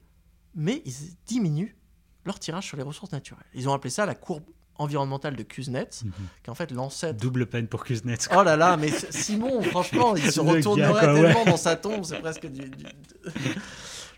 [0.54, 1.76] mais ils diminuent
[2.24, 3.46] leur tirage sur les ressources naturelles.
[3.54, 4.44] Ils ont appelé ça la courbe
[4.78, 6.12] environnementale de Kuznets, Mhm.
[6.42, 8.28] qui est en fait l'ancêtre Double peine pour Kuznets.
[8.36, 11.22] Oh là là, mais Simon, franchement, il se retournerait gars, quoi, ouais.
[11.22, 12.84] tellement dans sa tombe, c'est presque du, du-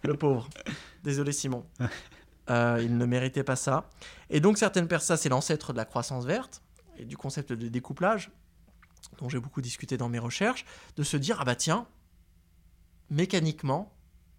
[0.04, 0.48] Le pauvre.
[1.04, 1.64] Désolé Simon.
[2.50, 3.90] Euh, il ne méritait pas ça.
[4.30, 6.62] Et donc certaines personnes, ça c'est l'ancêtre de la croissance verte
[6.96, 8.30] et du concept de découplage,
[9.18, 10.64] dont j'ai beaucoup discuté dans mes recherches,
[10.96, 11.86] de se dire, ah bah tiens,
[13.10, 13.92] mécaniquement,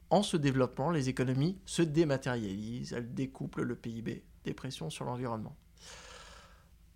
[0.09, 5.55] en se développant, les économies se dématérialisent, elles découplent le PIB, des pressions sur l'environnement.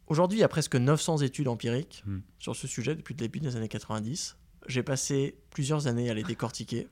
[0.07, 2.19] Aujourd'hui, il y a presque 900 études empiriques Hmm.
[2.39, 4.35] sur ce sujet depuis le début des années 90.
[4.67, 6.87] J'ai passé plusieurs années à les décortiquer.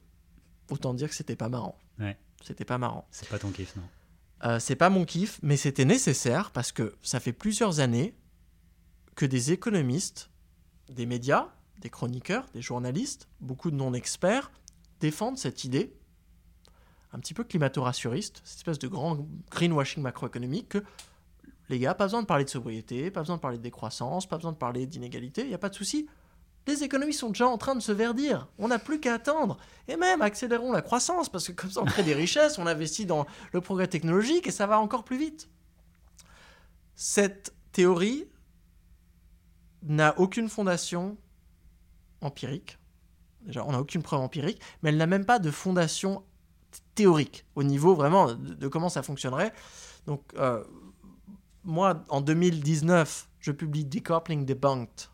[0.69, 1.77] Autant dire que c'était pas marrant.
[1.99, 2.17] Ouais.
[2.43, 3.07] C'était pas marrant.
[3.11, 3.83] C'est pas ton kiff, non
[4.43, 8.15] Euh, c'est pas mon kiff, mais c'était nécessaire parce que ça fait plusieurs années
[9.15, 10.31] que des économistes,
[10.89, 11.49] des médias,
[11.79, 14.51] des chroniqueurs, des journalistes, beaucoup de non-experts
[14.99, 15.93] défendent cette idée,
[17.13, 20.83] un petit peu climato-rassuriste, cette espèce de grand greenwashing macroéconomique que
[21.71, 24.37] les gars, pas besoin de parler de sobriété, pas besoin de parler de décroissance, pas
[24.37, 26.07] besoin de parler d'inégalité, il n'y a pas de souci.
[26.67, 28.47] Les économies sont déjà en train de se verdir.
[28.59, 29.57] On n'a plus qu'à attendre.
[29.87, 33.07] Et même, accélérons la croissance, parce que comme ça, on crée des richesses, on investit
[33.07, 35.49] dans le progrès technologique et ça va encore plus vite.
[36.95, 38.25] Cette théorie
[39.81, 41.17] n'a aucune fondation
[42.21, 42.77] empirique.
[43.41, 46.23] Déjà, on n'a aucune preuve empirique, mais elle n'a même pas de fondation
[46.93, 49.51] théorique au niveau vraiment de, comment ça fonctionnerait.
[50.05, 50.63] Donc, euh,
[51.63, 55.07] moi, en 2019, je publie Decoupling Debunked,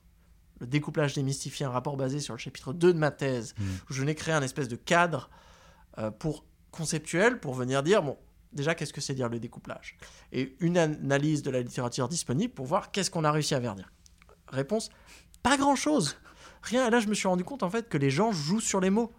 [0.60, 3.64] le découplage démystifié, un rapport basé sur le chapitre 2 de ma thèse, Mm.
[3.90, 5.30] où je n'ai créé un espèce de cadre
[5.98, 8.18] euh, pour conceptuel pour venir dire, bon,
[8.54, 9.98] déjà, qu'est-ce que c'est dire le découplage?
[10.32, 13.92] Et une analyse de la littérature disponible pour voir qu'est-ce qu'on a réussi à verdir.
[14.50, 14.90] Réponse,
[15.44, 16.18] pas grand-chose.
[16.64, 16.88] Rien.
[16.88, 18.90] Et là, je me suis rendu compte, en fait, que les gens jouent sur les
[18.90, 19.12] mots.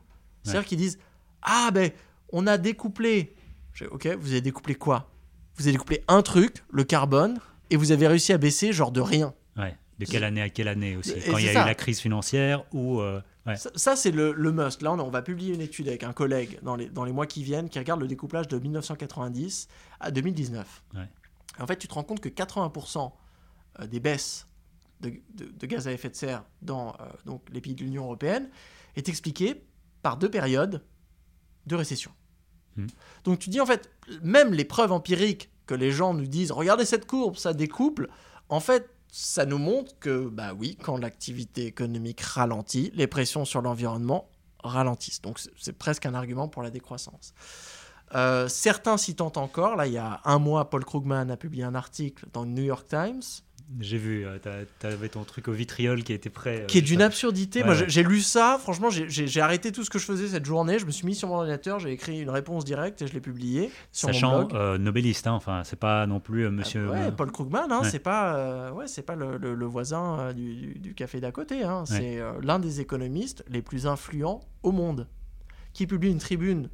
[0.44, 0.98] C'est-à-dire qu'ils disent,
[1.42, 1.90] ah ben,
[2.32, 3.34] on a découplé.
[3.74, 5.10] J'ai, ok, vous avez découplé quoi?
[5.58, 7.38] Vous avez découplé un truc, le carbone,
[7.70, 9.34] et vous avez réussi à baisser genre de rien.
[9.56, 9.76] Ouais.
[9.98, 11.10] De quelle année à quelle année aussi?
[11.10, 11.62] Et Quand il y a ça.
[11.64, 13.00] eu la crise financière ou.
[13.00, 13.56] euh, ouais.
[13.56, 14.80] Ça, ça, c'est le, le must.
[14.82, 17.26] Là, on, on va publier une étude avec un collègue dans les, dans les mois
[17.26, 19.66] qui viennent qui regarde le découplage de 1990
[19.98, 20.84] à 2019.
[20.94, 21.00] Ouais.
[21.58, 23.10] En fait, tu te rends compte que 80%
[23.80, 24.46] euh, des baisses
[25.00, 28.04] de, de- de gaz à effet de serre dans euh, donc, les pays de l'Union
[28.04, 28.48] européenne
[28.94, 29.64] est expliquée
[30.02, 30.84] par deux périodes
[31.66, 32.12] de récession.
[32.78, 32.86] Hmm.
[33.24, 33.90] Donc tu dis en fait,
[34.22, 38.08] même les preuves empiriques que les gens nous disent, regardez cette courbe, ça découple,
[38.48, 43.60] en fait, ça nous montre que, bah oui, quand l'activité économique ralentit, les pressions sur
[43.62, 44.28] l'environnement
[44.62, 45.20] ralentissent.
[45.22, 47.34] Donc c'est- c'est presque un argument pour la décroissance.
[48.14, 49.76] Euh, certains s'y tentent encore.
[49.76, 52.62] Là, il y a un mois, Paul Krugman a publié un article dans le New
[52.62, 53.22] York Times
[53.80, 54.38] J'ai vu, euh,
[54.78, 56.62] t'avais ton truc au vitriol qui était prêt.
[56.62, 57.60] euh, qui est d'une absurdité.
[57.60, 57.84] Ouais, Moi, ouais.
[57.86, 60.78] j'ai- lu ça, franchement, j'ai- arrêté tout ce que je faisais cette journée.
[60.78, 63.20] Je me suis mis sur mon ordinateur, j'ai écrit une réponse directe et je l'ai
[63.20, 64.54] publiée sur mon Sachant blog.
[64.54, 66.88] euh, Nobeliste, hein, enfin, c'est pas non plus euh, monsieur.
[66.88, 67.90] Ouais, euh, Paul Krugman, hein, Ouais.
[67.90, 71.62] c'est pas, euh, ouais, c'est pas le, le- le voisin du, café d'à côté.
[71.62, 71.84] hein.
[71.84, 75.06] C'est l'un des économistes les plus influents au monde,
[75.74, 76.70] qui publie une tribune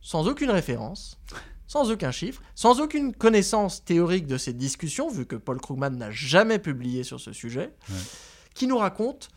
[0.00, 1.20] sans aucune référence,
[1.66, 6.10] sans aucun chiffre, sans aucune connaissance théorique de cette discussion, vu que Paul Krugman n'a
[6.10, 7.96] jamais publié sur ce sujet, Ouais.
[8.54, 9.28] qui nous raconte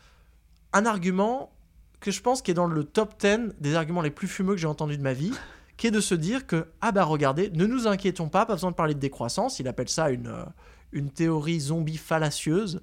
[0.72, 1.52] un argument
[2.00, 4.60] que je pense qui est dans le top 10 des arguments les plus fumeux que
[4.60, 5.32] j'ai entendus de ma vie,
[5.76, 8.70] qui est de se dire que, ah bah regardez, ne nous inquiétons pas, pas besoin
[8.70, 10.44] de parler de décroissance, il appelle ça une, euh,
[10.92, 12.82] une théorie zombie fallacieuse,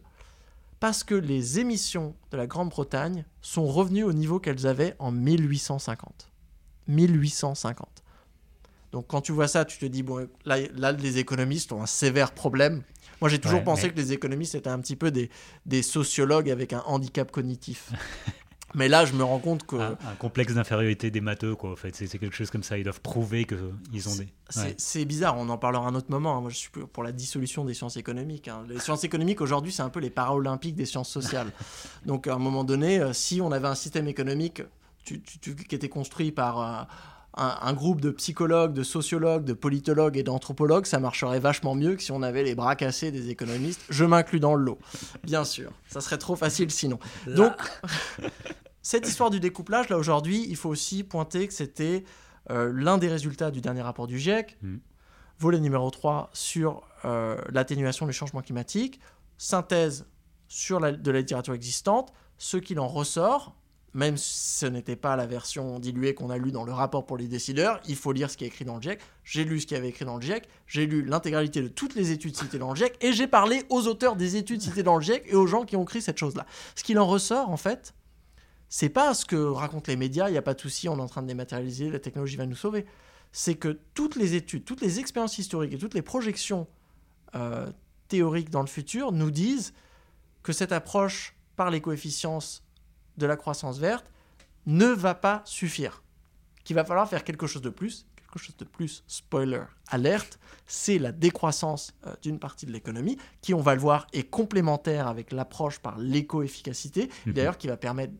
[0.80, 6.30] parce que les émissions de la Grande-Bretagne sont revenues au niveau qu'elles avaient en 1850.
[6.88, 8.04] 1850.
[8.96, 11.86] Donc quand tu vois ça, tu te dis, bon, là, là les économistes ont un
[11.86, 12.82] sévère problème.
[13.20, 15.30] Moi j'ai toujours Ouais, pensé mais- que les économistes étaient un petit peu des,
[15.66, 17.92] des sociologues avec un handicap cognitif.
[18.74, 21.72] Mais là, je me rends compte que un, un complexe d'infériorité des matheux, quoi.
[21.72, 22.78] En fait, c'est quelque chose comme ça.
[22.78, 24.28] Ils doivent prouver qu'ils ont des.
[24.50, 24.76] C'est Ouais.
[24.78, 26.38] c'est bizarre, on en parlera un autre moment.
[26.38, 26.42] hein.
[26.42, 28.48] Moi, je suis pour la dissolution des sciences économiques.
[28.50, 28.64] hein.
[28.70, 31.52] Les sciences économiques, aujourd'hui, c'est un peu les paralympiques des sciences sociales.
[32.06, 34.62] Donc, à un moment donné, euh, si on avait un système économique
[35.06, 36.84] tu- tu- tu- qui était construit par euh,
[37.36, 41.96] un, un groupe de psychologues, de sociologues, de politologues et d'anthropologues, ça marcherait vachement mieux
[41.96, 43.82] que si on avait les bras cassés des économistes.
[43.90, 44.80] Je m'inclus dans le lot,
[45.24, 45.72] bien sûr.
[45.88, 47.00] Ça serait trop facile sinon.
[47.28, 47.54] Donc,
[48.82, 52.04] cette histoire du découplage, là aujourd'hui, il faut aussi pointer que c'était
[52.52, 54.80] euh, l'un des résultats du dernier rapport du GIEC, Mhm.
[55.40, 59.00] volet numéro 3 sur euh, l'atténuation du changement climatique,
[59.38, 60.06] synthèse
[60.48, 63.56] sur la, de la littérature existante, ce qu'il en ressort,
[63.96, 67.16] même si ce n'était pas la version diluée qu'on a lue dans le rapport pour
[67.16, 69.00] les décideurs, il faut lire ce qui est écrit dans le GIEC.
[69.24, 72.12] J'ai lu ce qui avait écrit dans le GIEC, j'ai lu l'intégralité de toutes les
[72.12, 75.02] études citées dans le GIEC, et j'ai parlé aux auteurs des études citées dans le
[75.02, 76.46] GIEC et aux gens qui ont écrit cette chose-là.
[76.76, 77.94] Ce qu'il en ressort, en fait,
[78.68, 81.02] c'est pas ce que racontent les médias, il n'y a pas de souci, on est
[81.02, 82.86] en train de dématérialiser, la technologie va nous sauver.
[83.32, 86.68] C'est que toutes les études, toutes les expériences historiques et toutes les projections
[87.36, 87.72] euh,
[88.10, 89.74] théoriques dans le futur nous disent
[90.44, 92.40] que cette approche par les coefficients
[93.18, 94.06] de la croissance verte
[94.66, 96.04] ne va pas suffire.
[96.64, 100.98] Qu'il va falloir faire quelque chose de plus, quelque chose de plus, spoiler, alerte, c'est
[100.98, 105.32] la décroissance euh, d'une partie de l'économie, qui, on va le voir, est complémentaire avec
[105.32, 107.34] l'approche par l'éco-efficacité, Mhm.
[107.34, 108.14] d'ailleurs qui va permettre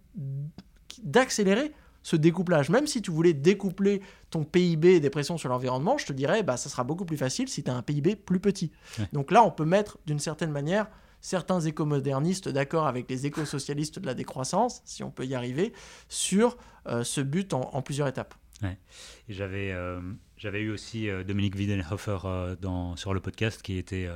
[1.04, 1.74] d'accélérer
[2.04, 2.70] ce découplage.
[2.70, 6.56] Même si tu voulais découpler ton PIB des pressions sur l'environnement, je te dirais, bah,
[6.56, 8.72] ça sera beaucoup plus facile si tu as un PIB plus petit.
[9.00, 9.08] Ouais.
[9.12, 10.88] Donc là, on peut mettre d'une certaine manière
[11.26, 15.74] certains écomodernistes d'accord avec les éco-socialistes de la décroissance, si on peut y arriver,
[16.08, 16.56] sur
[16.86, 18.36] euh, ce but en, plusieurs étapes.
[18.64, 20.02] Euh,
[20.38, 24.08] j'avais eu aussi euh, Dominique Wiedenhofer dans, sur le podcast qui était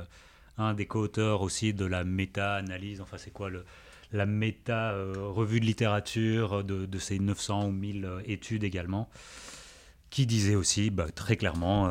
[0.56, 3.00] un des co-auteurs aussi de la méta-analyse.
[3.00, 3.64] Enfin, c'est quoi le,
[4.12, 9.10] la méta-revue de littérature de, ces 900 ou 1000 euh, études également,
[10.10, 11.90] qui disait aussi bah, très clairement,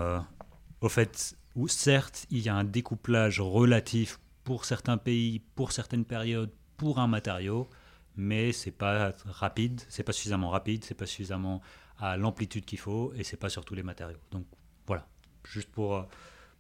[0.80, 1.36] au fait,
[1.68, 4.18] certes, il y a un découplage relatif
[4.50, 7.70] pour certains pays, pour certaines périodes, pour un matériau,
[8.16, 11.62] mais c'est pas rapide, c'est pas suffisamment rapide, c'est pas suffisamment
[12.00, 14.18] à l'amplitude qu'il faut et c'est pas sur tous les matériaux.
[14.32, 14.48] Donc
[14.88, 15.06] voilà,
[15.44, 16.08] juste pour,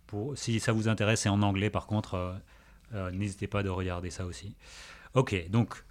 [0.05, 2.33] pour si ça vous intéresse, c'est en anglais par contre, euh,
[2.93, 4.55] euh, n'hésitez pas de regarder ça aussi.
[5.15, 5.83] Ok, donc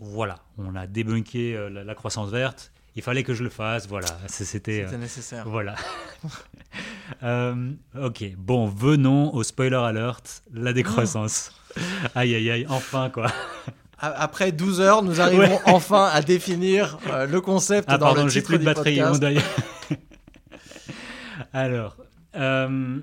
[0.00, 2.74] voilà, on a débunké euh, la, la croissance verte.
[2.98, 4.08] Il fallait que je le fasse, voilà.
[4.26, 4.84] C'était.
[4.92, 5.48] euh, nécessaire.
[5.48, 5.74] Voilà.
[7.22, 11.52] Euh, ok, bon, venons au spoiler alert, la décroissance.
[12.14, 13.32] Aïe, aïe, aïe, enfin quoi.
[13.98, 15.60] Après 12 heures, nous arrivons Ouais.
[15.64, 19.00] enfin à définir euh, le concept Ah, dans pardon, le j'ai titre plus de batterie.
[21.52, 21.96] Alors,
[22.34, 23.02] on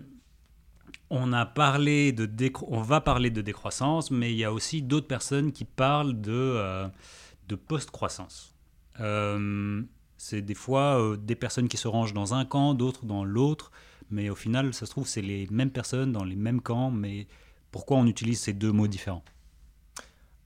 [1.33, 5.07] a parlé de décro- on va parler de décroissance, mais il y a aussi d'autres
[5.07, 6.85] personnes qui parlent de,
[7.47, 8.54] de post-croissance.
[8.99, 9.81] Euh,
[10.17, 13.71] c'est des fois euh, des personnes qui se rangent dans un camp, d'autres dans l'autre,
[14.09, 17.27] mais au final, ça se trouve, c'est les mêmes personnes dans les mêmes camps, mais
[17.71, 19.23] pourquoi on utilise ces deux mots différents?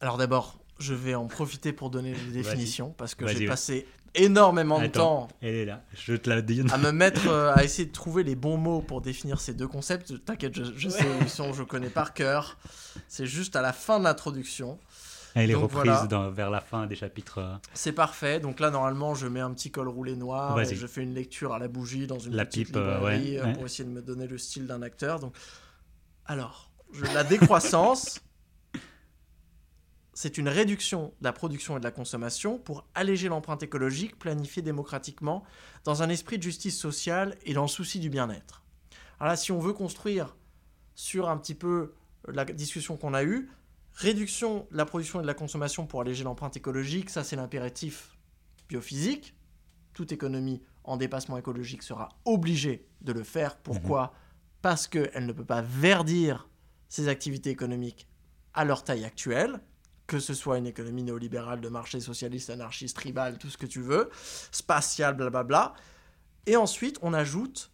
[0.01, 3.85] Alors d'abord, je vais en profiter pour donner les définitions parce que j'ai passé
[4.15, 6.63] énormément de temps Elle est là, je te la dis.
[6.71, 9.67] à me mettre euh, à essayer de trouver les bons mots pour définir ces deux
[9.67, 10.25] concepts.
[10.25, 12.57] T'inquiète, je, je sais où ils sont, je connais par cœur.
[13.07, 14.79] C'est juste à la fin de l'introduction.
[15.35, 16.07] Elle est Donc reprise voilà.
[16.07, 17.37] dans- vers la fin des chapitres.
[17.37, 18.39] euh, C'est parfait.
[18.39, 21.53] Donc là, normalement, je mets un petit col roulé noir et je fais une lecture
[21.53, 23.53] à la bougie dans une La petite pipe, euh, librairie euh, ouais.
[23.53, 25.19] pour essayer de me donner le style d'un acteur.
[25.19, 25.35] Donc,
[26.25, 28.19] alors, je- la décroissance,
[30.13, 34.61] c'est une réduction de la production et de la consommation pour alléger l'empreinte écologique planifiée
[34.61, 35.43] démocratiquement
[35.85, 38.63] dans un esprit de justice sociale et dans le souci du bien-être.
[39.19, 40.35] Alors là, si on veut construire
[40.95, 41.93] sur un petit peu
[42.27, 43.49] la discussion qu'on a eue,
[43.99, 48.17] réduction de la production et de la consommation pour alléger l'empreinte écologique, ça c'est l'impératif
[48.69, 49.35] biophysique.
[49.93, 53.57] Toute économie en dépassement écologique sera obligée de le faire.
[53.57, 54.13] Pourquoi?
[54.61, 56.47] Parce qu'elle ne peut pas verdir
[56.87, 58.07] ses activités économiques
[58.53, 59.59] à leur taille actuelle,
[60.07, 63.81] que ce soit une économie néolibérale de marché socialiste, anarchiste, tribal, tout ce que tu
[63.81, 64.09] veux,
[64.51, 65.73] spatiale, blablabla.
[66.45, 67.71] Et ensuite, on ajoute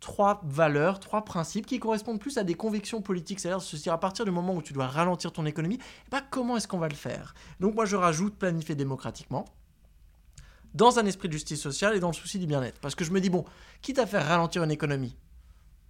[0.00, 3.40] trois valeurs, trois principes qui correspondent plus à des convictions politiques.
[3.40, 6.68] C'est-à-dire, à partir du moment où tu dois ralentir ton économie, eh ben, comment est-ce
[6.68, 7.34] qu'on va le faire?
[7.60, 9.46] Donc moi, je rajoute planifier démocratiquement,
[10.74, 12.78] dans un esprit de justice sociale et dans le souci du bien-être.
[12.80, 13.44] Parce que je me dis, bon,
[13.82, 15.16] quitte à faire ralentir une économie,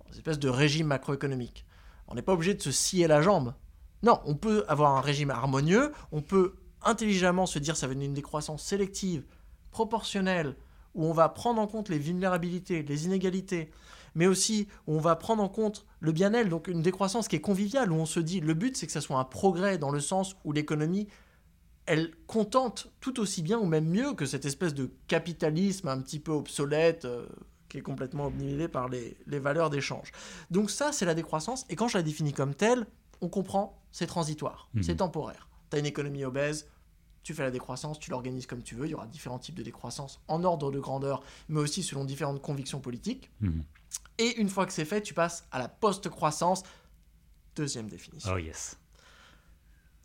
[0.09, 1.67] une espèce de régime macroéconomique,
[2.09, 3.55] on n'est pas obligé de se scier la jambe.
[4.03, 8.03] Non, on peut avoir un régime harmonieux, on peut intelligemment se dire ça va être
[8.03, 9.25] une décroissance sélective,
[9.73, 10.55] proportionnelle,
[10.97, 13.71] où on va prendre en compte les vulnérabilités, les inégalités,
[14.17, 17.41] mais aussi où on va prendre en compte le bien-être, donc une décroissance qui est
[17.41, 20.01] conviviale, où on se dit le but c'est que ça soit un progrès dans le
[20.01, 21.07] sens où l'économie,
[21.87, 26.19] elle contente tout aussi bien ou même mieux que cette espèce de capitalisme un petit
[26.19, 27.27] peu obsolète euh,
[27.69, 30.11] qui est complètement obnubilé par les, les valeurs d'échange.
[30.51, 32.87] Donc ça c'est la décroissance, et quand je la définis comme telle,
[33.21, 34.83] on comprend, c'est transitoire, Mhm.
[34.83, 35.49] c'est temporaire.
[35.71, 36.67] Tu as une économie obèse,
[37.27, 39.65] tu fais la décroissance, tu l'organises comme tu veux, il y aura différents types de
[39.65, 43.33] décroissance en ordre de grandeur, mais aussi selon différentes convictions politiques.
[43.41, 43.65] Mhm.
[44.19, 46.63] Et une fois que c'est fait, tu passes à la post-croissance.
[47.57, 48.31] Deuxième définition.
[48.33, 48.79] Oh yes.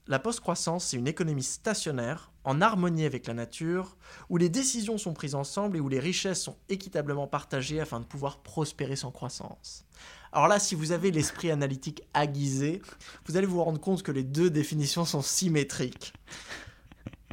[0.07, 3.97] La post-croissance, c'est une économie stationnaire, en harmonie avec la nature,
[4.29, 8.05] où les décisions sont prises ensemble et où les richesses sont équitablement partagées afin de
[8.05, 9.85] pouvoir prospérer sans croissance.
[10.31, 12.81] Alors là, si vous avez l'esprit analytique aiguisé,
[13.27, 16.13] vous allez vous rendre compte que les deux définitions sont symétriques.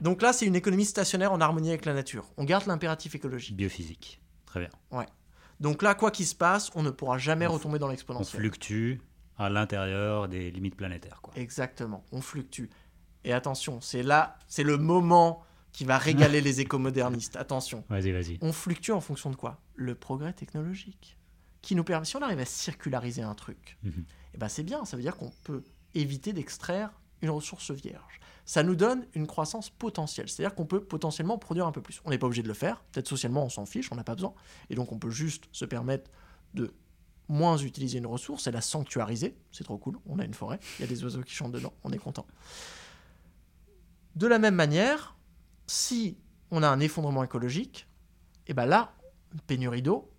[0.03, 2.26] Donc là, c'est une économie stationnaire en harmonie avec la nature.
[2.36, 3.57] On garde l'impératif écologique.
[3.57, 4.20] Biophysique.
[4.46, 4.70] Très bien.
[5.61, 8.40] Donc là, quoi qu'il se passe, on ne pourra jamais On retomber dans On l'exponentiel.
[8.40, 8.99] fluctue
[9.36, 11.20] à l'intérieur des limites planétaires.
[11.20, 11.34] Quoi.
[11.36, 12.66] Exactement, on fluctue.
[13.24, 15.42] Et attention, c'est là, c'est le moment
[15.72, 17.34] qui va régaler les écomodernistes.
[17.36, 18.38] Attention, Vas-y, vas-y.
[18.40, 19.61] on fluctue en fonction de quoi?
[19.74, 21.18] Le progrès technologique.
[21.61, 24.05] Qui nous permet, si on arrive à circulariser un truc, Mhm.
[24.34, 26.90] eh ben c'est bien, ça veut dire qu'on peut éviter d'extraire
[27.20, 28.20] une ressource vierge.
[28.51, 32.01] Ça nous donne une croissance potentielle, c'est-à-dire qu'on peut potentiellement produire un peu plus.
[32.07, 34.14] On n'est pas obligé de le faire, peut-être socialement on s'en fiche, on n'a pas
[34.14, 34.32] besoin,
[34.70, 36.11] et donc on peut juste se permettre
[36.55, 36.72] de
[37.28, 40.80] moins utiliser une ressource et la sanctuariser, c'est trop cool, on a une forêt, il
[40.80, 42.26] y a des oiseaux qui chantent dedans, on est content.
[44.16, 45.14] De la même manière,
[45.66, 46.16] si
[46.51, 47.86] on a un effondrement écologique,
[48.46, 48.94] et ben là,
[49.34, 50.11] une pénurie d'eau,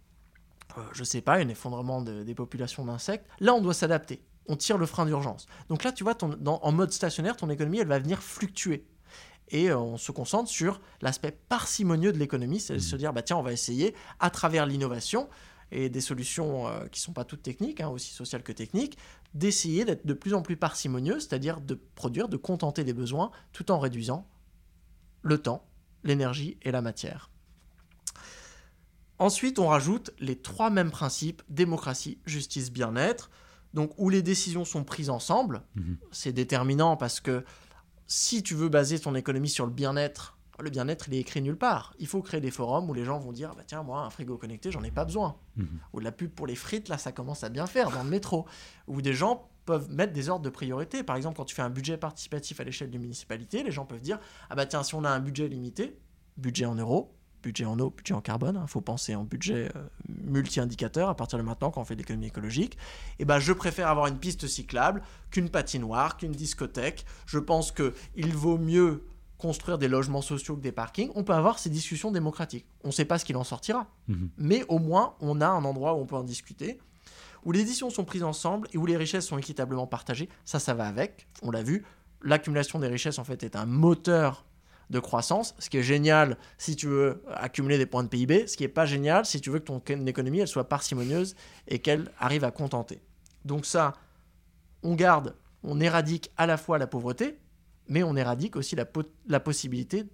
[0.77, 4.21] euh, je sais pas, un effondrement de- des populations d'insectes, là on doit s'adapter.
[4.49, 5.45] On tire le frein d'urgence.
[5.69, 8.85] Donc là, tu vois, ton- dans- en mode stationnaire, ton économie, elle va venir fluctuer.
[9.49, 12.79] Et euh, on se concentre sur l'aspect parcimonieux de l'économie, c'est Mhm.
[12.79, 15.29] se dire, bah tiens, on va essayer, à travers l'innovation
[15.71, 18.97] et des solutions euh, qui sont pas toutes techniques, hein, aussi sociales que techniques,
[19.35, 23.71] d'essayer d'être de plus en plus parcimonieux, c'est-à-dire de produire, de contenter les besoins, tout
[23.71, 24.27] en réduisant
[25.21, 25.67] le temps,
[26.03, 27.29] l'énergie et la matière.
[29.19, 33.29] Ensuite, on rajoute les trois mêmes principes, démocratie, justice, bien-être,
[33.73, 35.61] donc où les décisions sont prises ensemble.
[35.75, 35.97] Mhm.
[36.11, 37.43] C'est déterminant parce que
[38.07, 41.57] si tu veux baser ton économie sur le bien-être, le bien-être, il est écrit nulle
[41.57, 41.93] part.
[41.99, 44.37] Il faut créer des forums où les gens vont dire bah, Tiens, moi, un frigo
[44.37, 45.37] connecté, j'en ai pas besoin.
[45.55, 45.67] Mhm.
[45.93, 48.45] Ou la pub pour les frites, là, ça commence à bien faire dans le métro.
[48.87, 51.03] Où des gens peuvent mettre des ordres de priorité.
[51.03, 54.01] Par exemple, quand tu fais un budget participatif à l'échelle d'une municipalité, les gens peuvent
[54.01, 55.99] dire Ah bah tiens, si on a un budget limité,
[56.37, 59.81] budget en euros, budget en eau, budget en carbone, il faut penser en budget euh,
[60.25, 62.77] multi-indicateur à partir de maintenant quand on fait de l'économie écologique,
[63.19, 67.05] et ben je préfère avoir une piste cyclable qu'une patinoire, qu'une discothèque.
[67.25, 69.05] Je pense qu'il vaut mieux
[69.37, 71.11] construire des logements sociaux que des parkings.
[71.15, 72.65] On peut avoir ces discussions démocratiques.
[72.83, 74.29] On ne sait pas ce qu'il en sortira, Mhm.
[74.37, 76.79] mais au moins on a un endroit où on peut en discuter,
[77.45, 80.27] où les décisions sont prises ensemble et où les richesses sont équitablement partagées.
[80.43, 81.27] Ça, ça va avec.
[81.41, 81.85] On l'a vu.
[82.21, 84.43] L'accumulation des richesses en fait est un moteur
[84.89, 88.57] de croissance, ce qui est génial si tu veux accumuler des points de PIB, ce
[88.57, 91.35] qui n'est pas génial si tu veux que ton économie elle soit parcimonieuse
[91.67, 92.99] et qu'elle arrive à contenter.
[93.45, 93.93] Donc ça,
[94.81, 97.37] on garde, on éradique à la fois la pauvreté,
[97.87, 100.05] mais on éradique aussi la, po- la possibilité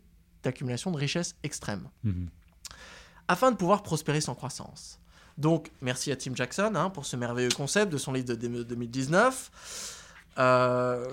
[0.43, 2.27] d'accumulation de richesses extrêmes Mhm.
[3.27, 4.99] afin de pouvoir prospérer sans croissance.
[5.37, 8.63] Donc, merci à Tim Jackson hein, pour ce merveilleux concept de son livre de dé-
[8.63, 9.51] 2019.
[10.37, 11.05] Euh,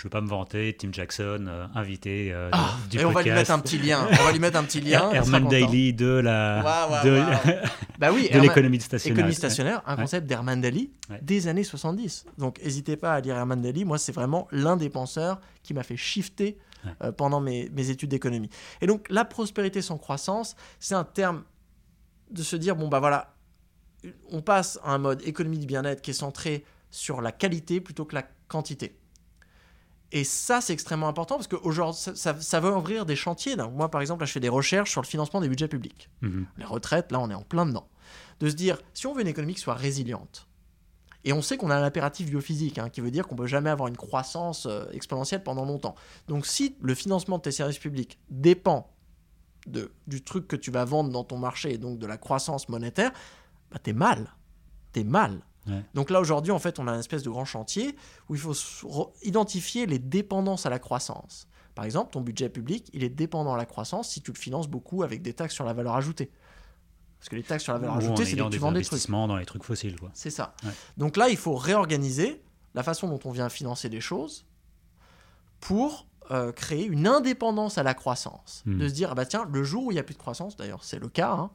[0.00, 3.22] Je veux pas me vanter, Tim Jackson, euh, invité euh, ah, du et on va
[3.22, 4.08] lui mettre un petit lien.
[4.10, 5.10] On va lui mettre un petit lien.
[5.12, 5.46] Herman.
[5.46, 6.62] Daly de la
[7.04, 7.58] de, waouh.
[7.98, 9.18] Bah oui, de l'économie de stationnaire.
[9.18, 10.00] Économie stationnaire, un Ouais.
[10.00, 11.18] concept d'Herman Daly Ouais.
[11.20, 12.24] des années 70.
[12.38, 13.84] Donc n'hésitez pas à lire Herman Daly.
[13.84, 16.92] Moi, c'est vraiment l'un des penseurs qui m'a fait shifter Ouais.
[17.02, 18.48] euh, pendant mes, mes études d'économie.
[18.80, 21.42] Et donc la prospérité sans croissance, c'est un terme
[22.30, 23.34] de se dire, bon bah voilà,
[24.30, 28.06] on passe à un mode économie du bien-être qui est centré sur la qualité plutôt
[28.06, 28.96] que la quantité.
[30.12, 33.54] Et ça, c'est extrêmement important parce que aujourd'hui, ça, ça, ça va ouvrir des chantiers.
[33.56, 36.46] Moi, par exemple, là, je fais des recherches sur le financement des budgets publics Mhm.
[36.58, 37.88] les retraites, là on est en plein dedans.
[38.40, 40.48] De se dire, si on veut une économie qui soit résiliente,
[41.22, 43.46] et on sait qu'on a un impératif biophysique, hein, qui veut dire qu'on ne peut
[43.46, 45.94] jamais avoir une croissance euh, exponentielle pendant longtemps.
[46.28, 48.90] Donc si le financement de tes services publics dépend
[49.66, 52.68] de, du truc que tu vas vendre dans ton marché, et donc de la croissance
[52.70, 53.12] monétaire,
[53.70, 54.34] bah t'es mal.
[54.92, 55.42] T'es mal.
[55.66, 55.84] Ouais.
[55.94, 57.96] Donc là aujourd'hui, en fait, on a une espèce de grand chantier
[58.28, 58.54] où il faut
[59.22, 61.46] identifier les dépendances à la croissance.
[61.74, 64.68] Par exemple, ton budget public, il est dépendant à la croissance si tu le finances
[64.68, 66.30] beaucoup avec des taxes sur la valeur ajoutée.
[67.18, 68.82] Parce que les taxes sur la valeur Ou ajoutée, c'est que tu des vends des
[68.82, 69.10] trucs.
[69.10, 69.98] dans les trucs fossiles.
[69.98, 70.10] Quoi.
[70.14, 70.54] C'est ça.
[70.64, 70.70] Ouais.
[70.96, 72.42] Donc là, il faut réorganiser
[72.74, 74.46] la façon dont on vient financer des choses
[75.60, 78.62] pour euh, créer une indépendance à la croissance.
[78.64, 78.78] Hmm.
[78.78, 80.56] De se dire, ah bah tiens, le jour où il n'y a plus de croissance,
[80.56, 81.50] d'ailleurs c'est le cas, hein,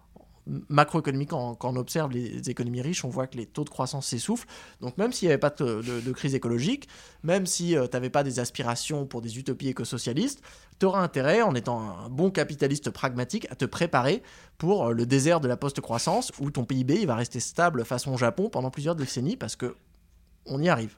[0.70, 4.48] macroéconomique, quand, on observe les économies riches, on voit que les taux de croissance s'essoufflent.
[4.82, 6.88] Donc même s'il n'y avait pas de, crise écologique,
[7.24, 10.42] même si tu n'avais pas des aspirations pour des utopies écosocialistes,
[10.80, 14.22] tu auras intérêt, en étant un bon capitaliste pragmatique, à te préparer
[14.58, 18.18] pour euh, le désert de la post-croissance, où ton PIB il va rester stable façon
[18.18, 19.76] Japon pendant plusieurs décennies, parce que
[20.46, 20.96] on y arrive.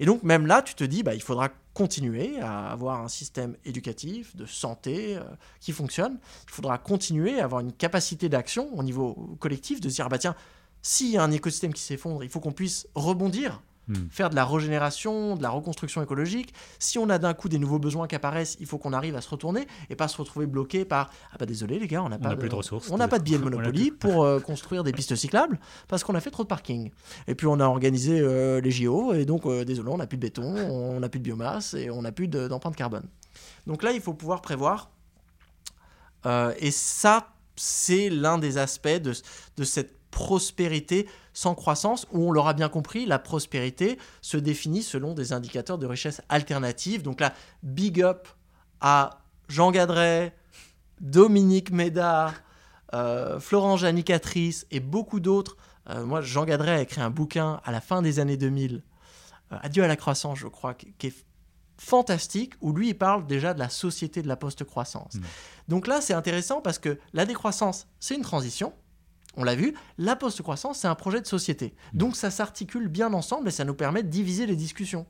[0.00, 3.54] Et donc même là, tu te dis, bah, il faudra continuer à avoir un système
[3.64, 5.20] éducatif, de santé euh,
[5.60, 6.18] qui fonctionne.
[6.48, 10.18] Il faudra continuer à avoir une capacité d'action au niveau collectif, de se dire, bah
[10.18, 10.34] tiens,
[10.82, 14.08] s'il y a un écosystème qui s'effondre, il faut qu'on puisse rebondir, Hmm.
[14.08, 16.54] faire de la régénération, de la reconstruction écologique.
[16.78, 19.20] Si on a d'un coup des nouveaux besoins qui apparaissent, il faut qu'on arrive à
[19.20, 22.16] se retourner et pas se retrouver bloqué par ah bah désolé les gars, on n'a
[22.16, 22.88] On pas plus de ressources.
[22.90, 25.58] on n'a pas de billet de Monopoly pour euh, construire des pistes cyclables
[25.88, 26.90] parce qu'on a fait trop de parking.
[27.26, 30.18] Et puis on a organisé euh, les JO et donc euh, désolé, on n'a plus
[30.18, 33.08] de béton, on n'a plus de biomasse et on n'a plus de- d'empreinte carbone.
[33.66, 34.90] Donc là, il faut pouvoir prévoir.
[36.60, 39.14] Et ça, c'est l'un des aspects de,
[39.56, 45.14] de cette prospérité sans croissance où on l'aura bien compris, la prospérité se définit selon
[45.14, 47.02] des indicateurs de richesse alternative.
[47.02, 47.32] Donc là,
[47.62, 48.28] big up
[48.80, 50.34] à Jean Gadret,
[51.00, 52.34] Dominique Médard,
[52.94, 55.56] euh, Florent Janicatrice et beaucoup d'autres.
[55.88, 58.82] Euh, moi, Jean Gadret a écrit un bouquin à la fin des années 2000,
[59.52, 61.24] euh, Adieu à la croissance, je crois, qui, qui est
[61.78, 65.14] fantastique, où lui, il parle déjà de la société de la post-croissance.
[65.14, 65.22] Mm.
[65.68, 68.74] Donc là, c'est intéressant parce que la décroissance, c'est une transition.
[69.36, 71.74] On l'a vu, la post-croissance, c'est un projet de société.
[71.92, 71.98] Mm.
[71.98, 75.06] Donc ça s'articule bien ensemble et ça nous permet de diviser les discussions.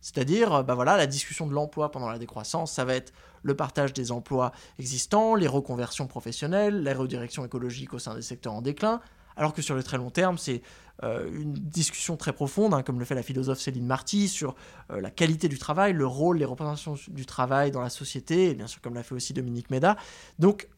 [0.00, 3.92] C'est-à-dire, bah voilà, la discussion de l'emploi pendant la décroissance, ça va être le partage
[3.92, 9.00] des emplois existants, les reconversions professionnelles, la redirection écologique au sein des secteurs en déclin,
[9.36, 10.62] alors que sur le très long terme, c'est
[11.02, 14.54] euh, une discussion très profonde, hein, comme le fait la philosophe Céline Marty, sur
[14.92, 18.54] euh, la qualité du travail, le rôle, les représentations du travail dans la société, et
[18.54, 19.96] bien sûr comme l'a fait aussi Dominique Méda.
[20.38, 20.68] Donc,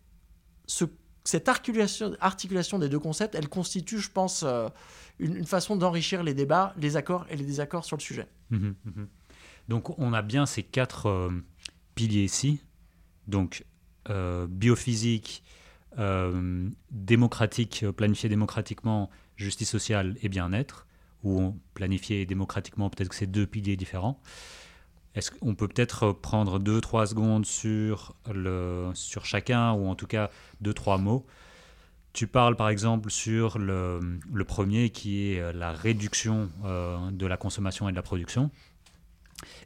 [0.66, 0.85] ce-
[1.25, 4.68] cette articulation, des deux concepts, elle constitue, je pense, euh,
[5.18, 8.27] une, façon d'enrichir les débats, les accords et les désaccords sur le sujet.
[8.51, 9.09] Mhm, mhm.
[9.68, 11.31] Donc on a bien ces quatre euh,
[11.95, 12.61] piliers ici.
[13.27, 13.64] Donc
[14.09, 15.43] euh, biophysique,
[16.91, 20.87] démocratique, planifié démocratiquement, justice sociale et bien-être,
[21.25, 24.21] ou planifié démocratiquement, peut-être que c'est deux piliers différents.
[25.15, 30.07] Est-ce qu'on peut peut-être prendre deux, trois secondes sur, le, sur chacun, ou en tout
[30.07, 30.31] cas
[30.61, 31.27] deux, trois mots?
[32.13, 37.37] Tu parles par exemple sur le, le premier qui est la réduction euh, de la
[37.37, 38.51] consommation et de la production.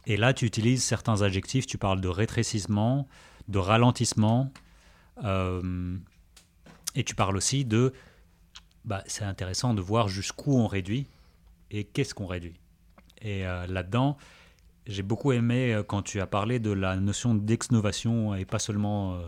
[0.06, 3.08] Et là, tu utilises certains adjectifs, tu parles de rétrécissement,
[3.48, 4.52] de ralentissement,
[5.24, 5.96] euh,
[6.94, 7.92] et tu parles aussi de...
[8.84, 11.06] Bah, c'est intéressant de voir jusqu'où on réduit
[11.70, 12.60] et qu'est-ce qu'on réduit.
[13.22, 14.18] Et euh, là-dedans,
[14.86, 19.18] j'ai beaucoup aimé euh, quand tu as parlé de la notion d'exnovation et pas seulement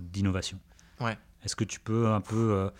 [0.00, 0.58] d'innovation.
[1.00, 1.16] Ouais.
[1.44, 2.70] Est-ce que tu peux un peu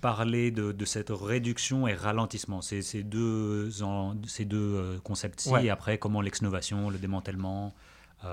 [0.00, 3.70] parler de, cette réduction et ralentissement, ces, ces deux,
[4.26, 7.72] ces deux concepts-ci, et après comment l'exnovation, le démantèlement,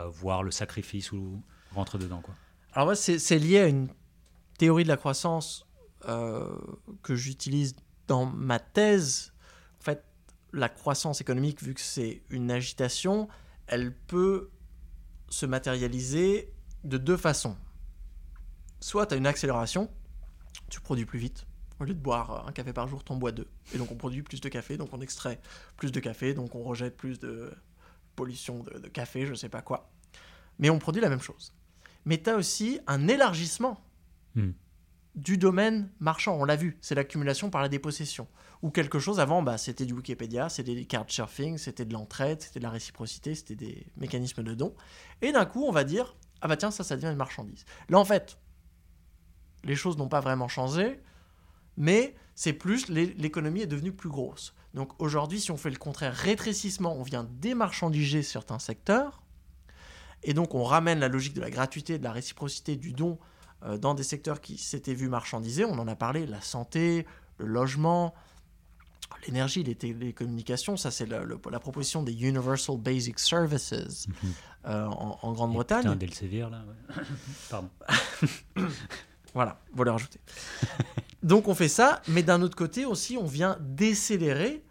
[0.09, 1.41] voire le sacrifice ou
[1.73, 2.33] rentre dedans quoi?
[2.73, 3.89] Alors moi, c'est lié à une
[4.57, 5.67] théorie de la croissance
[6.07, 6.47] euh,
[7.03, 7.75] que j'utilise
[8.07, 9.30] dans ma thèse.
[10.53, 13.27] La croissance économique, vu que c'est une agitation,
[13.67, 14.49] elle peut
[15.29, 17.55] se matérialiser de deux façons.
[18.79, 19.89] Soit tu as une accélération,
[20.69, 21.45] tu produis plus vite.
[21.79, 23.47] Au lieu de boire un café par jour, tu en bois deux.
[23.73, 25.39] Et donc on produit plus de café, donc on extrait
[25.77, 27.51] plus de café, donc on rejette plus de
[28.15, 29.89] pollution de, café, je sais pas quoi.
[30.59, 31.53] Mais on produit la même chose
[32.05, 33.83] mais tu as aussi un élargissement
[34.35, 34.51] hmm.
[35.15, 36.37] Du domaine marchand.
[36.39, 38.27] On l'a vu, c'est l'accumulation par la dépossession.
[38.61, 42.41] Ou quelque chose avant, bah, c'était du Wikipédia, c'était des cartes surfing, c'était de l'entraide,
[42.41, 44.75] c'était de la réciprocité, c'était des mécanismes de don.
[45.21, 47.65] Et d'un coup, on va dire, ah bah tiens, ça, ça devient une marchandise.
[47.89, 48.37] Là, en fait,
[49.63, 51.01] les choses n'ont pas vraiment changé,
[51.77, 54.53] mais c'est plus, l'économie est devenue plus grosse.
[54.73, 59.21] Donc aujourd'hui, si on fait le contraire, rétrécissement, on vient démarchandiser certains secteurs,
[60.23, 63.17] et donc on ramène la logique de la gratuité, de la réciprocité, du don
[63.79, 65.65] dans des secteurs qui s'étaient vus marchandisés.
[65.65, 67.05] On en a parlé, la santé,
[67.37, 68.13] le logement,
[69.27, 70.77] l'énergie, les télécommunications.
[70.77, 74.33] Ça, c'est la, proposition des Universal Basic Services mhm.
[74.65, 75.83] euh, en, Grande-Bretagne.
[75.83, 76.63] Putain, d'Elsevier, là.
[77.49, 77.69] Pardon.
[79.33, 80.19] voilà, vous le rajouter.
[81.23, 84.63] Donc on fait ça, mais d'un autre côté aussi, on vient décélérer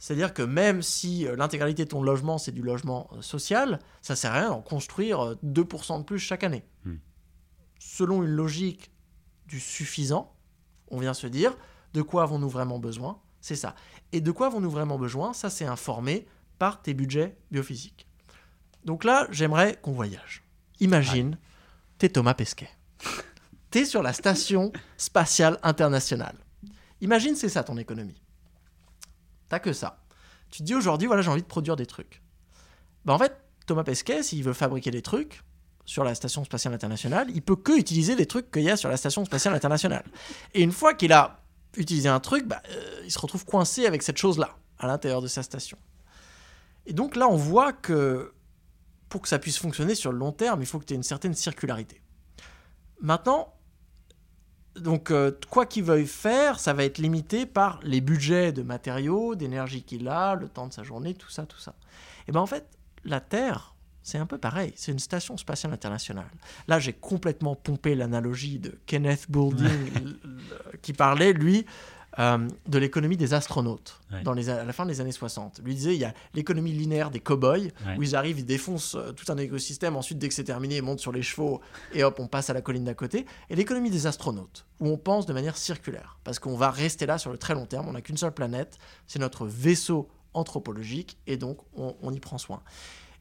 [0.00, 4.16] c'est-à-dire que même si euh, l'intégralité de ton logement, c'est du logement euh, social, ça
[4.16, 6.64] sert à rien d'en construire 2% euh, de plus chaque année.
[6.86, 6.94] Hmm.
[7.80, 8.92] Selon une logique
[9.46, 10.36] du suffisant,
[10.90, 11.56] on vient se dire
[11.94, 13.20] de quoi avons-nous vraiment besoin?
[13.40, 13.74] C'est ça.
[14.12, 15.32] Et de quoi avons-nous vraiment besoin?
[15.32, 16.26] Ça, c'est informé
[16.58, 18.06] par tes budgets biophysiques.
[18.84, 20.44] Donc là, j'aimerais qu'on voyage.
[20.78, 21.38] Imagine,
[21.98, 22.68] t'es Thomas Pesquet.
[23.70, 26.36] t'es sur la station spatiale internationale.
[27.00, 28.22] Imagine, c'est ça ton économie.
[29.48, 30.04] T'as que ça.
[30.50, 32.22] Tu te dis aujourd'hui, voilà, j'ai envie de produire des trucs.
[33.06, 33.34] Bah en fait,
[33.66, 35.42] Thomas Pesquet, s'il veut fabriquer des trucs
[35.90, 38.88] sur la station spatiale internationale, il peut que utiliser les trucs qu'il y a sur
[38.88, 40.04] la station spatiale internationale.
[40.54, 41.40] Et une fois qu'il a
[41.76, 45.26] utilisé un truc, bah, euh, il se retrouve coincé avec cette chose-là à l'intérieur de
[45.26, 45.76] sa station.
[46.86, 48.32] Et donc là, on voit que
[49.08, 51.02] pour que ça puisse fonctionner sur le long terme, il faut que tu aies une
[51.02, 52.00] certaine circularité.
[53.00, 53.52] Maintenant,
[54.76, 59.34] donc, euh, quoi qu'il veuille faire, ça va être limité par les budgets de matériaux,
[59.34, 61.74] d'énergie qu'il a, le temps de sa journée, tout ça, tout ça.
[62.28, 62.64] Et bien en fait,
[63.04, 64.72] la Terre, c'est un peu pareil.
[64.76, 66.30] C'est une station spatiale internationale.
[66.68, 69.68] Là, j'ai complètement pompé l'analogie de Kenneth Boulding,
[70.82, 71.66] qui parlait, lui,
[72.18, 75.60] euh, de l'économie des astronautes dans les, à la fin des années 60.
[75.64, 79.12] Lui disait il y a l'économie linéaire des cow-boys où ils arrivent, ils défoncent euh,
[79.12, 81.60] tout un écosystème, ensuite dès que c'est terminé, ils montent sur les chevaux
[81.94, 83.26] et hop, on passe à la colline d'à côté.
[83.48, 87.16] Et l'économie des astronautes où on pense de manière circulaire parce qu'on va rester là
[87.16, 91.36] sur le très long terme, on n'a qu'une seule planète, c'est notre vaisseau anthropologique et
[91.36, 92.60] donc on, on y prend soin.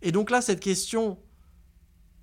[0.01, 1.17] Et donc là, cette question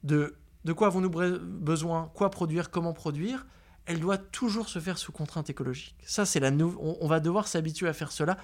[0.03, 3.47] de de quoi avons-nous besoin, quoi produire, comment produire,
[3.87, 5.95] elle doit toujours se faire sous contrainte écologique.
[6.05, 8.37] Ça, c'est la on, va devoir s'habituer à faire cela.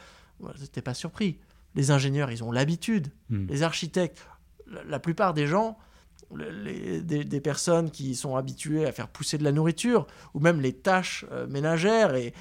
[0.71, 1.41] T'es pas surpris.
[1.75, 3.09] Les ingénieurs, ils ont l'habitude.
[3.29, 3.47] Hmm.
[3.49, 4.25] Les architectes,
[4.87, 5.79] la, plupart des gens,
[6.31, 11.27] des, personnes qui sont habituées à faire pousser de la nourriture, ou même les tâches
[11.33, 12.35] euh, ménagères et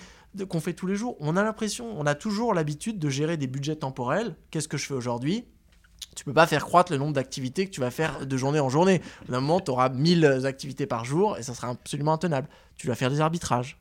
[0.48, 3.48] qu'on fait tous les jours, on a l'impression, on a toujours l'habitude de gérer des
[3.48, 4.36] budgets temporels.
[4.52, 5.46] Qu'est-ce que je fais aujourd'hui?
[6.16, 8.70] Tu peux pas faire croître le nombre d'activités que tu vas faire de journée en
[8.70, 9.02] journée.
[9.30, 12.48] D'un moment, tu auras 1000 activités par jour et ça sera absolument intenable.
[12.76, 13.80] Tu dois faire des arbitrages.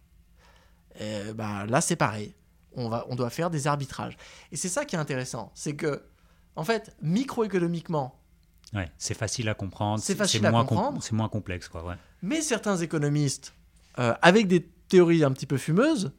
[1.01, 2.35] Et bah, là, c'est pareil.
[2.77, 4.16] On, va, on doit faire des arbitrages.
[4.53, 5.51] Et c'est ça qui est intéressant.
[5.55, 6.03] C'est que,
[6.57, 8.16] en fait, microéconomiquement,
[8.73, 10.01] Ouais, c'est facile à comprendre.
[10.01, 11.03] C'est facile à comprendre.
[11.03, 11.85] C'est moins complexe, quoi.
[11.85, 11.97] Ouais.
[12.23, 13.53] Mais certains économistes,
[13.99, 16.12] euh, avec des théories un petit peu fumeuses,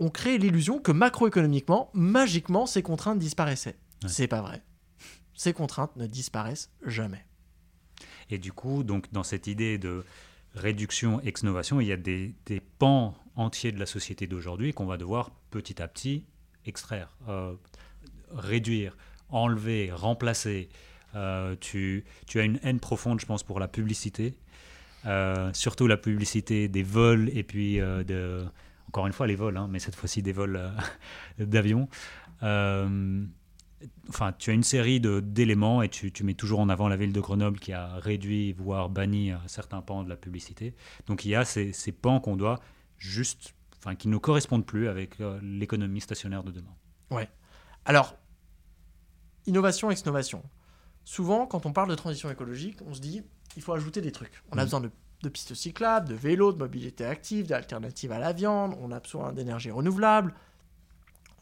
[0.00, 3.76] ont créé l'illusion que macroéconomiquement, magiquement, ces contraintes disparaissaient.
[4.06, 4.62] C'est pas vrai
[5.34, 7.24] ces contraintes ne disparaissent jamais.
[8.30, 10.04] Et du coup, donc, dans cette idée de
[10.54, 12.34] réduction, ex-novation, il y a des,
[12.78, 16.24] pans entiers de la société d'aujourd'hui qu'on va devoir petit à petit
[16.66, 17.54] extraire, euh,
[18.30, 18.96] réduire,
[19.28, 20.68] enlever, remplacer.
[21.14, 24.34] Euh, tu, tu, as une haine profonde, je pense, pour la publicité.
[25.06, 28.42] Euh, surtout la publicité des vols et puis de,
[28.88, 30.60] encore une fois les vols, hein, mais cette fois-ci des vols
[31.38, 31.88] d'avion.
[34.08, 37.12] Enfin, tu as une série d'éléments et tu, tu, mets toujours en avant la ville
[37.12, 40.74] de Grenoble qui a réduit, voire banni certains pans de la publicité.
[41.06, 42.60] Donc il y a ces, ces pans qu'on doit
[42.98, 46.74] juste, enfin, qui ne correspondent plus avec l'économie stationnaire de demain.
[47.10, 47.28] Ouais.
[47.84, 48.16] Alors,
[49.46, 50.42] innovation, exnovation.
[51.04, 53.22] Souvent, quand on parle de transition écologique, on se dit
[53.56, 54.42] il faut ajouter des trucs.
[54.50, 54.64] On a mm.
[54.64, 54.90] besoin de,
[55.28, 59.70] pistes cyclables, de vélos, de mobilité active, d'alternatives à la viande, on a besoin d'énergie
[59.70, 60.34] renouvelable.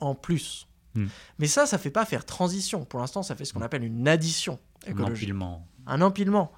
[0.01, 0.66] En plus.
[0.95, 1.07] Mm.
[1.38, 2.84] Mais ça, ça ne fait pas faire transition.
[2.84, 3.64] Pour l'instant, ça fait ce qu'on mm.
[3.64, 5.28] appelle une addition écologique.
[5.28, 5.68] Un empilement.
[5.86, 6.53] Un empilement.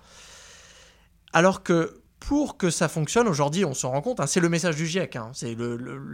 [1.32, 4.76] Alors que pour que ça fonctionne, aujourd'hui, on se rend compte, hein, c'est le message
[4.76, 5.30] du GIEC, hein.
[5.34, 5.56] c'est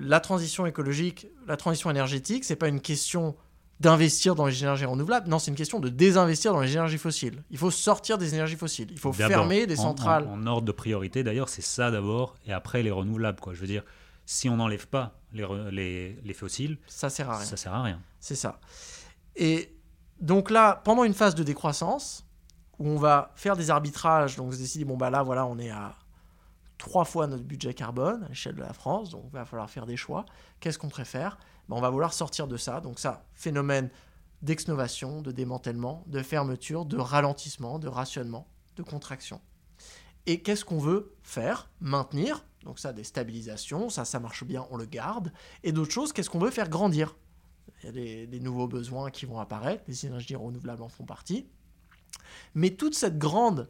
[0.01, 3.37] la transition écologique, la transition énergétique, c'est pas une question
[3.79, 5.29] d'investir dans les énergies renouvelables.
[5.29, 7.43] Non, c'est une question de désinvestir dans les énergies fossiles.
[7.51, 8.89] Il faut sortir des énergies fossiles.
[8.91, 10.27] Il faut fermer des centrales.
[10.27, 13.41] En, ordre de priorité, d'ailleurs, c'est ça d'abord, et après les renouvelables.
[13.41, 13.55] Quoi.
[13.55, 13.85] Je veux dire,
[14.27, 17.47] si on n'enlève pas les, les, les, fossiles, ça sert à rien.
[17.47, 18.01] Ça sert à rien.
[18.21, 18.61] C'est ça.
[19.37, 19.77] Et
[20.21, 22.27] donc là, pendant une phase de décroissance,
[22.79, 25.59] où on va faire des arbitrages, donc on se décide, bon bah là, voilà, on
[25.59, 25.97] est à
[26.79, 29.87] trois fois notre budget carbone à l'échelle de la France, donc il va falloir faire
[29.87, 30.25] des choix.
[30.61, 31.39] Qu'est-ce qu'on préfère?
[31.69, 32.81] Ben, On va vouloir sortir de ça.
[32.81, 33.91] Donc ça, phénomène
[34.43, 39.41] d'exnovation, de démantèlement, de fermeture, de ralentissement, de rationnement, de contraction.
[40.25, 41.69] Et qu'est-ce qu'on veut faire?
[41.81, 42.45] Maintenir.
[42.65, 45.33] Donc ça, des stabilisations, ça, ça marche bien, on le garde.
[45.63, 47.15] Et d'autres choses, qu'est-ce qu'on veut faire grandir?
[47.83, 51.05] Il y a des, des nouveaux besoins qui vont apparaître, les énergies renouvelables en font
[51.05, 51.47] partie.
[52.55, 53.69] Mais toute cette grande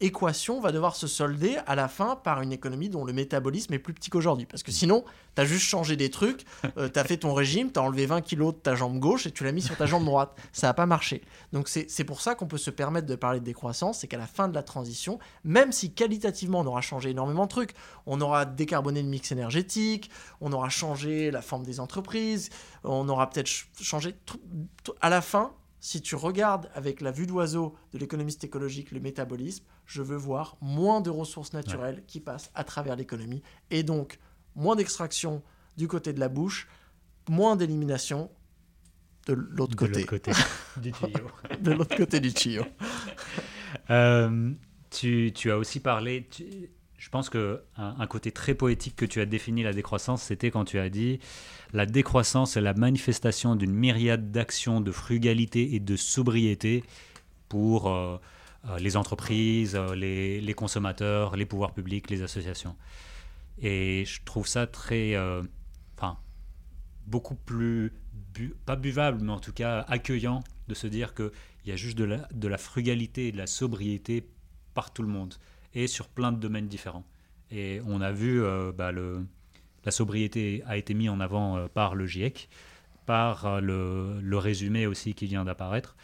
[0.00, 3.78] équation va devoir se solder à la fin par une économie dont le métabolisme est
[3.78, 4.46] plus petit qu'aujourd'hui.
[4.46, 6.44] Parce que sinon, tu as juste changé des trucs,
[6.76, 9.26] euh, tu as fait ton régime, tu as enlevé 20 kilos de ta jambe gauche
[9.26, 10.36] et tu l'as mis sur ta jambe droite.
[10.52, 11.22] Ça n'a pas marché.
[11.52, 14.26] Donc c'est pour ça qu'on peut se permettre de parler de décroissance, c'est qu'à la
[14.26, 17.74] fin de la transition, même si qualitativement on aura changé énormément de trucs,
[18.06, 22.50] on aura décarboné le mix énergétique, on aura changé la forme des entreprises,
[22.84, 24.14] on aura peut-être changé...
[25.00, 29.64] À la fin, si tu regardes avec la vue d'oiseau de l'économiste écologique le métabolisme,
[29.86, 34.18] je veux voir moins de ressources naturelles qui passent à travers l'économie et donc
[34.56, 35.42] moins d'extraction
[35.76, 36.68] du côté de la bouche,
[37.28, 38.30] moins d'élimination
[39.26, 40.04] de l'autre côté.
[40.04, 40.32] côté
[40.78, 41.30] du tuyau.
[41.60, 42.64] de l'autre côté du tuyau.
[43.90, 44.52] Euh,
[44.90, 46.26] tu, tu, as aussi parlé,
[46.98, 50.64] je pense que un, côté très poétique que tu as défini la décroissance, c'était quand
[50.64, 51.20] tu as dit
[51.72, 56.82] la décroissance est la manifestation d'une myriade d'actions de frugalité et de sobriété
[57.48, 58.18] pour euh,
[58.68, 62.74] euh, les entreprises, euh, les, consommateurs, les pouvoirs publics, les associations.
[63.60, 65.16] Et je trouve ça très,
[65.96, 66.18] enfin,
[67.06, 67.92] beaucoup plus
[68.66, 71.30] pas buvable, mais en tout cas accueillant de se dire qu'il
[71.66, 74.28] y a juste de la frugalité et de la sobriété
[74.74, 75.34] par tout le monde
[75.74, 77.04] et sur plein de domaines différents.
[77.50, 79.24] Et on a vu euh, bah, le,
[79.84, 82.48] la sobriété a été mise en avant euh, par le GIEC,
[83.06, 85.96] par euh, le, le, résumé aussi qui vient d'apparaître.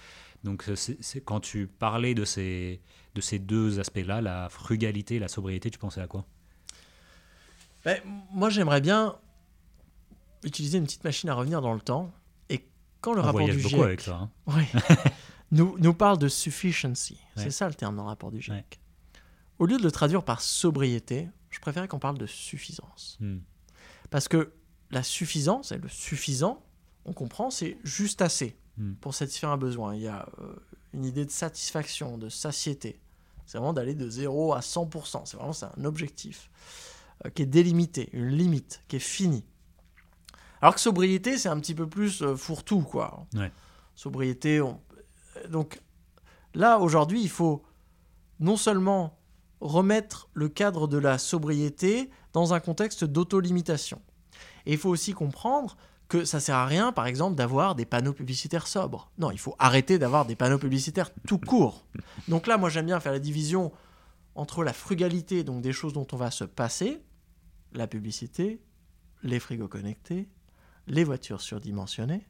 [0.42, 2.80] Donc c'est, quand tu parlais de ces,
[3.14, 6.24] de ces deux aspects-là, la frugalité, la sobriété, tu pensais à quoi?
[7.84, 7.98] Ben,
[8.30, 9.16] Moi j'aimerais bien
[10.42, 12.12] utiliser une petite machine à revenir dans le temps.
[12.50, 12.66] Et
[13.00, 14.64] quand le rapport du GIEC avec ça, hein.
[15.50, 18.80] nous, nous parle de sufficiency, c'est ça le terme dans le rapport du GIEC.
[19.58, 23.16] Au lieu de le traduire par sobriété, je préférais qu'on parle de suffisance.
[23.20, 23.38] Hmm.
[24.10, 24.52] Parce que
[24.90, 26.64] la suffisance et le suffisant,
[27.04, 28.94] on comprend, c'est juste assez hmm.
[28.94, 29.94] pour satisfaire un besoin.
[29.94, 30.54] Il y a euh,
[30.92, 33.00] une idée de satisfaction, de satiété.
[33.46, 35.22] C'est vraiment d'aller de 0 à 100%.
[35.26, 36.50] C'est vraiment un objectif
[37.24, 39.44] euh, qui est délimité, une limite, qui est finie.
[40.60, 43.26] Alors que sobriété, c'est un petit peu plus euh, fourre-tout, quoi.
[43.94, 44.60] Sobriété,
[45.48, 45.80] donc
[46.54, 47.62] là, aujourd'hui, il faut
[48.40, 49.16] non seulement
[49.64, 54.00] remettre le cadre de la sobriété dans un contexte d'auto-limitation.
[54.66, 55.76] Et il faut aussi comprendre
[56.08, 59.10] que ça sert à rien, par exemple, d'avoir des panneaux publicitaires sobres.
[59.18, 61.86] Non, il faut arrêter d'avoir des panneaux publicitaires tout court.
[62.28, 63.72] Donc là, moi, j'aime bien faire la division
[64.34, 67.00] entre la frugalité, donc des choses dont on va se passer,
[67.72, 68.60] la publicité,
[69.22, 70.28] les frigos connectés,
[70.86, 72.26] les voitures surdimensionnées,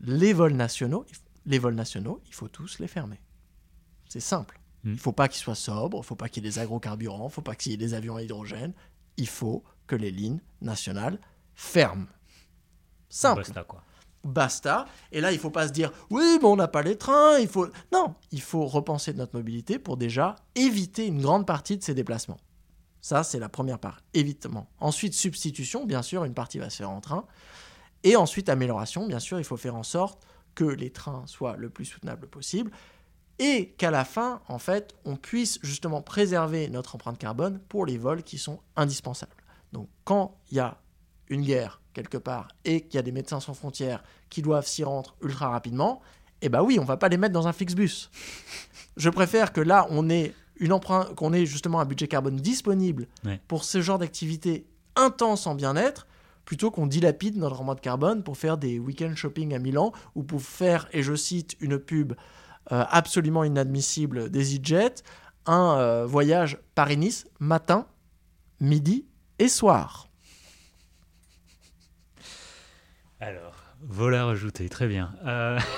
[0.00, 1.06] les vols nationaux.
[1.46, 3.20] Les vols nationaux, il faut tous les fermer.
[4.08, 4.60] C'est simple.
[4.84, 6.58] Il ne faut pas qu'ils soient sobres, il ne faut pas qu'il y ait des
[6.58, 8.72] agrocarburants, il ne faut pas qu'il y ait des avions à hydrogène.
[9.16, 11.20] Il faut que les lignes nationales
[11.54, 12.06] ferment.
[13.08, 13.42] Simple.
[13.42, 13.84] Basta, quoi.
[14.24, 14.86] Basta.
[15.10, 17.38] Et là, il ne faut pas se dire oui, mais on n'a pas les trains.
[17.38, 21.82] Il faut non, il faut repenser notre mobilité pour déjà éviter une grande partie de
[21.82, 22.38] ces déplacements.
[23.00, 24.68] Ça, c'est la première part, évitement.
[24.78, 27.26] Ensuite, substitution, bien sûr, une partie va se faire en train.
[28.04, 31.68] Et ensuite, amélioration, bien sûr, il faut faire en sorte que les trains soient le
[31.68, 32.70] plus soutenables possible
[33.44, 37.98] et qu'à la fin, en fait, on puisse justement préserver notre empreinte carbone pour les
[37.98, 39.32] vols qui sont indispensables.
[39.72, 40.78] Donc quand il y a
[41.28, 44.84] une guerre quelque part et qu'il y a des médecins sans frontières qui doivent s'y
[44.84, 46.00] rendre ultra rapidement,
[46.40, 48.10] eh ben oui, on va pas les mettre dans un Flixbus.
[48.96, 53.08] Je préfère que là, on ait une empreinte, qu'on ait justement un budget carbone disponible
[53.24, 53.40] Ouais.
[53.48, 56.06] pour ce genre d'activité intense en bien-être,
[56.44, 60.42] plutôt qu'on dilapide notre empreinte carbone pour faire des week-end shopping à Milan ou pour
[60.42, 62.12] faire, et je cite une pub
[62.70, 65.02] absolument inadmissible d'EasyJet,
[65.46, 67.86] un euh, voyage Paris-Nice matin,
[68.60, 69.06] midi
[69.38, 70.08] et soir.
[73.20, 75.14] Alors, voleur ajouté, très bien.
[75.24, 75.58] Euh,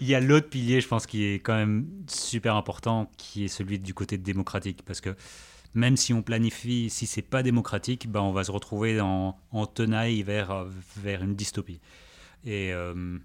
[0.00, 3.48] Il y a l'autre pilier, je pense, qui est quand même super important, qui est
[3.48, 4.82] celui du côté démocratique.
[4.84, 5.16] Parce que
[5.74, 9.66] même si on planifie, si c'est pas démocratique, ben on va se retrouver en, en
[9.66, 10.66] tenaille vers,
[10.96, 11.80] vers une dystopie.
[12.44, 13.18] Et euh,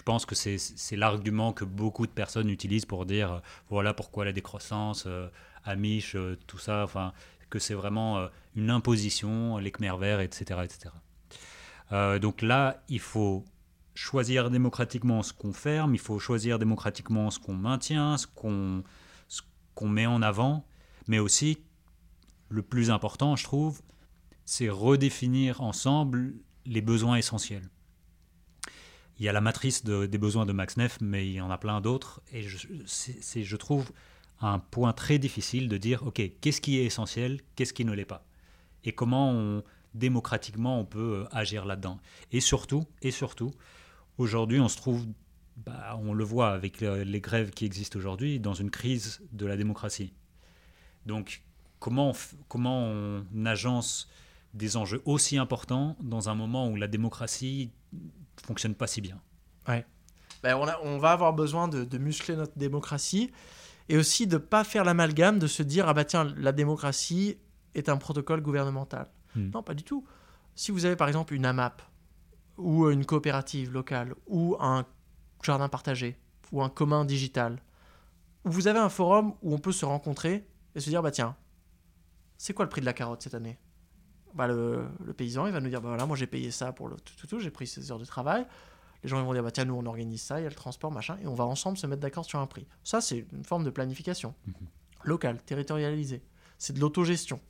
[0.00, 4.24] je pense que c'est l'argument que beaucoup de personnes utilisent pour dire euh, voilà pourquoi
[4.24, 5.28] la décroissance, euh,
[5.64, 7.12] Amish, euh, tout ça, enfin,
[7.50, 10.60] que c'est vraiment une imposition, les Khmer verts, etc.
[10.64, 10.94] etc.
[12.22, 13.44] Donc là, il faut
[13.94, 18.82] choisir démocratiquement ce qu'on ferme, il faut choisir démocratiquement ce qu'on maintient, ce qu'on
[19.28, 19.42] ce
[19.74, 20.64] qu'on met en avant,
[21.08, 21.58] mais aussi,
[22.48, 23.82] le plus important, je trouve,
[24.46, 26.32] c'est redéfinir ensemble
[26.64, 27.68] les besoins essentiels.
[29.20, 31.50] Il y a la matrice de- des besoins de Max Neff, mais il y en
[31.50, 33.92] a plein d'autres, et je, trouve
[34.40, 38.06] un point très difficile de dire, ok, qu'est-ce qui est essentiel, qu'est-ce qui ne l'est
[38.06, 38.24] pas,
[38.84, 41.98] et comment démocratiquement on peut euh, agir là-dedans?
[42.32, 43.52] Et surtout, et surtout,
[44.16, 45.06] aujourd'hui on se trouve,
[45.58, 49.44] bah, on le voit avec le- les grèves qui existent aujourd'hui, dans une crise de
[49.44, 50.14] la démocratie.
[51.04, 51.42] Donc
[51.78, 52.14] comment on,
[52.48, 54.08] comment on agence
[54.54, 57.70] des enjeux aussi importants dans un moment où la démocratie
[58.44, 59.20] fonctionne pas si bien
[60.42, 63.30] Ben, on, a- on va avoir besoin de, de muscler notre démocratie
[63.88, 67.36] et aussi de pas faire l'amalgame de se dire ah bah tiens la démocratie
[67.74, 69.10] est un protocole gouvernemental.
[69.36, 69.50] Hmm.
[69.54, 70.04] Non, pas du tout.
[70.54, 71.82] Si vous avez par exemple une AMAP
[72.56, 74.86] ou une coopérative locale ou un
[75.42, 76.18] jardin partagé
[76.52, 77.60] ou un commun digital,
[78.44, 81.36] où vous avez un forum où on peut se rencontrer et se dire bah tiens,
[82.38, 83.58] c'est quoi le prix de la carotte cette année?
[84.34, 86.88] Bah, le, le paysan il va nous dire bah voilà moi j'ai payé ça pour
[86.88, 88.46] le tout tout tout j'ai pris ces heures de travail.
[89.02, 90.54] Les gens ils vont dire bah tiens nous on organise ça il y a le
[90.54, 92.66] transport machin et on va ensemble se mettre d'accord sur un prix.
[92.84, 94.34] Ça c'est une forme de planification.
[94.46, 94.54] Mhm.
[95.04, 96.22] locale territorialisée
[96.58, 97.40] c'est de l'autogestion.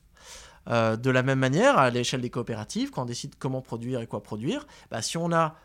[0.68, 4.06] Euh, de la même manière à l'échelle des coopératives quand on décide comment produire et
[4.06, 5.56] quoi produire bah, si on a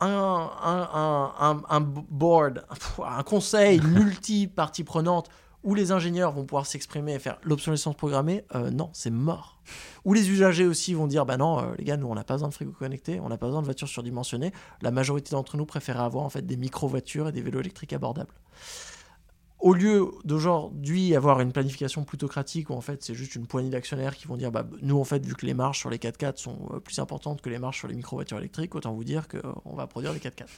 [0.00, 2.66] un, un, un, un, un board,
[3.06, 5.30] un conseil multi-parties prenantes
[5.64, 9.60] où les ingénieurs vont pouvoir s'exprimer et faire l'obsolescence programmée, euh, non, c'est mort.
[10.04, 12.34] Où les usagers aussi vont dire, bah non, euh, les gars, nous, on n'a pas
[12.34, 14.52] besoin de frigo connecté, on n'a pas besoin de voitures surdimensionnées.
[14.82, 18.34] La majorité d'entre nous préférait avoir en fait des micro-voitures et des vélos électriques abordables.
[19.60, 24.14] Au lieu d'aujourd'hui avoir une planification plutocratique où en fait c'est juste une poignée d'actionnaires
[24.14, 26.68] qui vont dire bah nous en fait vu que les marges sur les 4x4 sont
[26.74, 29.86] euh, plus importantes que les marges sur les micro-voitures électriques, autant vous dire qu'on va
[29.86, 30.48] produire les 4x4.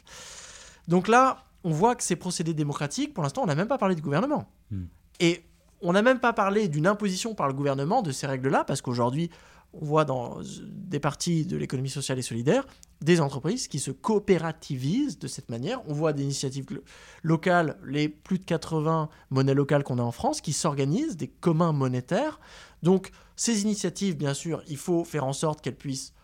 [0.88, 3.96] Donc là, on voit que ces procédés démocratiques, pour l'instant, on n'a même pas parlé
[3.96, 4.48] du gouvernement.
[4.70, 4.84] Hmm.
[5.18, 5.42] Et
[5.82, 9.30] on n'a même pas parlé d'une imposition par le gouvernement de ces règles-là, parce qu'aujourd'hui,
[9.72, 10.38] on voit dans
[10.70, 12.64] des parties de l'économie sociale et solidaire
[13.00, 15.82] des entreprises qui se coopérativisent de cette manière.
[15.88, 16.82] On voit des initiatives lo-
[17.24, 21.72] locales, les plus de 80 monnaies locales qu'on a en France, qui s'organisent, des communs
[21.72, 22.38] monétaires.
[22.82, 26.14] Donc ces initiatives, bien sûr, il faut faire en sorte qu'elles puissent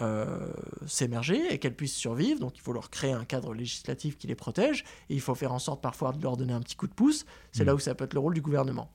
[0.00, 0.48] euh,
[0.86, 2.40] s'émerger et qu'elles puissent survivre.
[2.40, 5.52] Donc il faut leur créer un cadre législatif qui les protège et il faut faire
[5.52, 7.24] en sorte parfois de leur donner un petit coup de pouce.
[7.52, 7.66] C'est Mm.
[7.66, 8.90] là où ça peut être le rôle du gouvernement.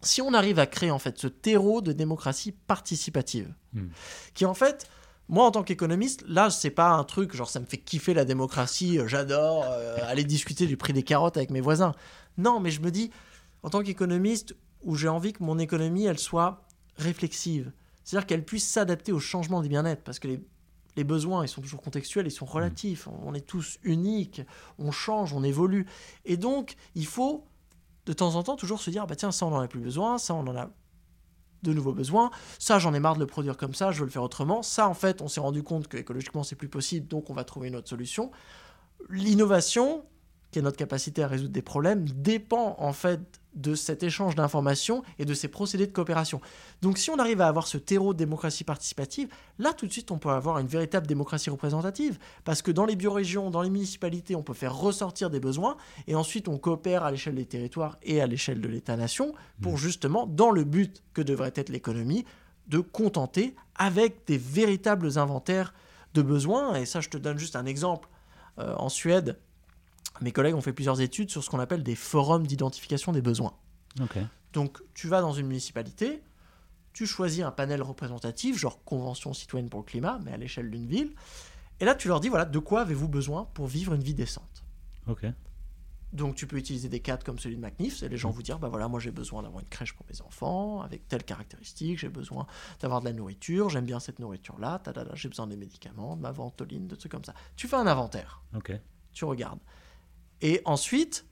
[0.00, 3.86] Si on arrive à créer en fait ce terreau de démocratie participative, Mm.
[4.34, 4.86] qui en fait,
[5.28, 8.24] moi en tant qu'économiste, là c'est pas un truc genre ça me fait kiffer la
[8.24, 11.94] démocratie, euh, j'adore euh, aller discuter du prix des carottes avec mes voisins.
[12.36, 13.10] Non, mais je me dis
[13.62, 16.64] en tant qu'économiste où j'ai envie que mon économie elle soit
[16.96, 17.70] réflexive,
[18.04, 20.40] c'est-à-dire qu'elle puisse s'adapter au changement du bien-être parce que les
[20.96, 23.08] les besoins, ils sont toujours contextuels, ils sont relatifs.
[23.24, 24.42] On est tous uniques,
[24.78, 25.86] on change, on évolue.
[26.24, 27.46] Et donc, il faut
[28.06, 30.18] de temps en temps toujours se dire, bah tiens, ça on n'en a plus besoin,
[30.18, 30.70] ça on en a
[31.62, 34.10] de nouveaux besoins, ça j'en ai marre de le produire comme ça, je veux le
[34.10, 37.30] faire autrement, ça en fait on s'est rendu compte que écologiquement c'est plus possible, donc
[37.30, 38.32] on va trouver une autre solution.
[39.08, 40.04] L'innovation,
[40.50, 45.02] qui est notre capacité à résoudre des problèmes, dépend en fait de cet échange d'informations
[45.18, 46.40] et de ces procédés de coopération.
[46.80, 50.10] Donc si on arrive à avoir ce terreau de démocratie participative, là tout de suite
[50.10, 54.36] on peut avoir une véritable démocratie représentative, parce que dans les biorégions, dans les municipalités,
[54.36, 55.76] on peut faire ressortir des besoins,
[56.06, 60.26] et ensuite on coopère à l'échelle des territoires et à l'échelle de l'État-nation, pour justement,
[60.26, 62.24] dans le but que devrait être l'économie,
[62.68, 65.74] de contenter avec des véritables inventaires
[66.14, 66.74] de besoins.
[66.74, 68.08] Et ça, je te donne juste un exemple.
[68.58, 69.38] Euh, en Suède,
[70.22, 73.54] mes collègues ont fait plusieurs études sur ce qu'on appelle des forums d'identification des besoins.
[74.52, 76.22] Donc, tu vas dans une municipalité,
[76.92, 80.86] tu choisis un panel représentatif, genre Convention citoyenne pour le climat, mais à l'échelle d'une
[80.86, 81.14] ville,
[81.80, 84.64] et là, tu leur dis, voilà, de quoi avez-vous besoin pour vivre une vie décente?
[85.06, 85.26] Ok.
[86.12, 88.58] Donc, tu peux utiliser des cadres comme celui de McNiff, et les gens vous dire,
[88.58, 92.10] bah voilà, moi j'ai besoin d'avoir une crèche pour mes enfants, avec telle caractéristique, j'ai
[92.10, 92.46] besoin
[92.80, 94.82] d'avoir de la nourriture, j'aime bien cette nourriture-là,
[95.14, 97.34] j'ai besoin des médicaments, de ma ventoline, de trucs comme ça.
[97.56, 98.72] Tu fais un inventaire Ok.
[99.12, 99.60] tu regardes.
[100.42, 101.24] Et ensuite,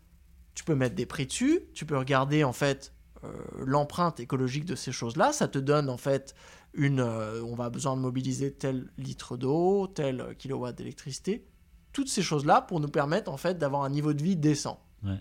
[0.54, 4.74] tu peux mettre des prix dessus, tu peux regarder en fait euh, l'empreinte écologique de
[4.74, 6.34] ces choses-là, ça te donne en fait
[6.72, 7.00] une...
[7.00, 11.44] euh, on va besoin de mobiliser tel litre d'eau, tel kilowatt d'électricité,
[11.92, 14.80] toutes ces choses-là pour nous permettre en fait d'avoir un niveau de vie décent.
[15.02, 15.18] Ouais.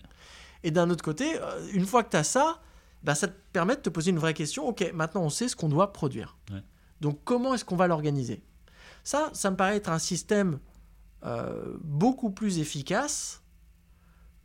[0.62, 2.62] Et d'un autre côté, euh, une fois que tu as ça,
[3.02, 5.56] bah, ça te permet de te poser une vraie question, ok, maintenant on sait ce
[5.56, 6.38] qu'on doit produire.
[6.52, 6.62] Ouais.
[7.00, 8.42] Donc comment est-ce qu'on va l'organiser?
[9.02, 10.60] Ça, ça me paraît être un système
[11.24, 13.39] euh, beaucoup plus efficace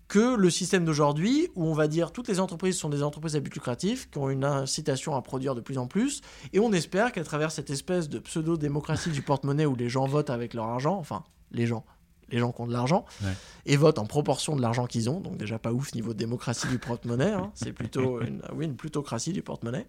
[0.07, 3.39] que le système d'aujourd'hui où on va dire toutes les entreprises sont des entreprises à
[3.39, 6.21] but lucratif qui ont une incitation à produire de plus en plus
[6.53, 10.29] et on espère qu'à travers cette espèce de pseudo-démocratie du porte-monnaie où les gens votent
[10.29, 11.85] avec leur argent, enfin les gens,
[12.29, 13.31] les gens qui ont de l'argent Ouais.
[13.65, 16.77] et votent en proportion de l'argent qu'ils ont, donc déjà pas ouf niveau démocratie du
[16.77, 19.87] porte-monnaie, hein, c'est plutôt une, oui, une plutocratie du porte-monnaie.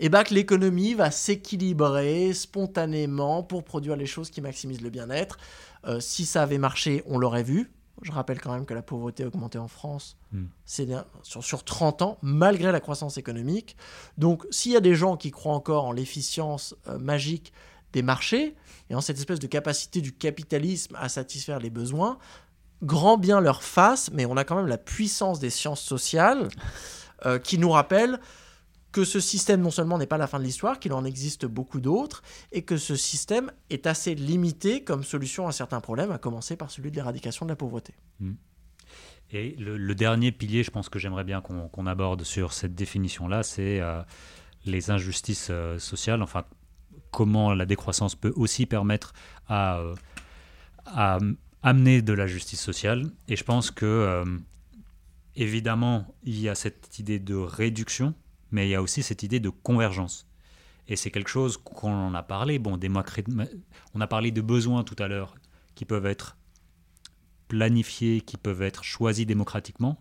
[0.00, 5.38] Et bah que l'économie va s'équilibrer spontanément pour produire les choses qui maximisent le bien-être.
[5.86, 7.70] Euh, si ça avait marché, on l'aurait vu.
[8.02, 10.46] Je rappelle quand même que la pauvreté a augmenté en France Hmm.
[10.64, 10.88] c'est
[11.22, 13.76] sur, sur 30 ans, malgré la croissance économique.
[14.18, 17.52] Donc, s'il y a des gens qui croient encore en l'efficience euh, magique
[17.92, 18.56] des marchés
[18.90, 22.18] et en cette espèce de capacité du capitalisme à satisfaire les besoins,
[22.82, 26.48] grand bien leur face, mais on a quand même la puissance des sciences sociales
[27.24, 28.20] euh, qui nous rappelle
[28.96, 31.80] que ce système non seulement n'est pas la fin de l'histoire, qu'il en existe beaucoup
[31.80, 36.56] d'autres, et que ce système est assez limité comme solution à certains problèmes, à commencer
[36.56, 37.92] par celui de l'éradication de la pauvreté.
[39.32, 43.80] Et le, dernier pilier, je pense que j'aimerais bien qu'on aborde sur cette définition-là, c'est
[43.80, 44.00] euh,
[44.64, 46.22] les injustices euh, sociales.
[46.22, 46.44] Enfin,
[47.10, 49.12] comment la décroissance peut aussi permettre
[49.46, 49.82] à,
[50.96, 53.10] euh, amener de la justice sociale.
[53.28, 54.24] Et je pense que,
[55.34, 58.14] évidemment, il y a cette idée de réduction,
[58.56, 60.26] mais il y a aussi cette idée de convergence.
[60.88, 62.58] Et c'est quelque chose qu'on en a parlé.
[62.58, 62.80] Bon,
[63.92, 65.34] on a parlé de besoins tout à l'heure
[65.74, 66.38] qui peuvent être
[67.48, 70.00] planifiés, qui peuvent être choisis démocratiquement.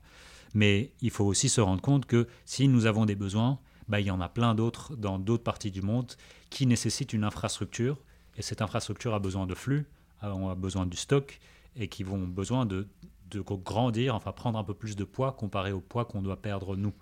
[0.53, 3.59] Mais il faut aussi se rendre compte que si nous avons des besoins,
[3.89, 6.13] bah, il y en a plein d'autres dans d'autres parties du monde
[6.49, 7.97] qui nécessitent une infrastructure.
[8.37, 9.85] Et cette infrastructure a besoin de flux,
[10.21, 11.41] a besoin du stock,
[11.75, 12.87] et qui vont besoin de,
[13.31, 16.77] de grandir, enfin prendre un peu plus de poids comparé au poids qu'on doit perdre
[16.77, 16.93] nous.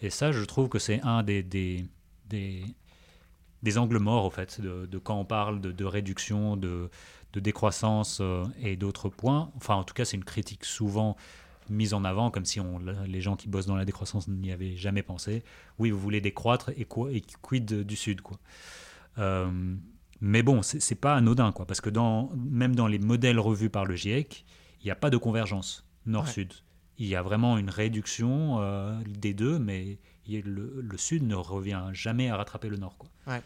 [0.00, 1.84] Et ça, je trouve que c'est un des, des,
[2.28, 6.90] des, angles morts, au fait, de, quand on parle de, réduction, de,
[7.34, 9.50] décroissance euh, et d'autres points.
[9.56, 11.16] Enfin, en tout cas, c'est une critique souvent
[11.70, 14.76] mise en avant, comme si on, les gens qui bossent dans la décroissance n'y avaient
[14.76, 15.44] jamais pensé.
[15.78, 18.38] Oui, vous voulez décroître et, quoi, et quid du Sud, quoi.
[19.18, 19.50] Euh,
[20.20, 23.84] mais bon, c'est pas anodin, quoi, parce que dans, même dans les modèles revus par
[23.84, 24.44] le GIEC,
[24.80, 26.52] il n'y a pas de convergence nord-sud.
[26.98, 31.34] Il y a vraiment une réduction euh, des deux, mais il- le, le sud ne
[31.34, 33.08] revient jamais à rattraper le nord, quoi.
[33.28, 33.42] Ouais.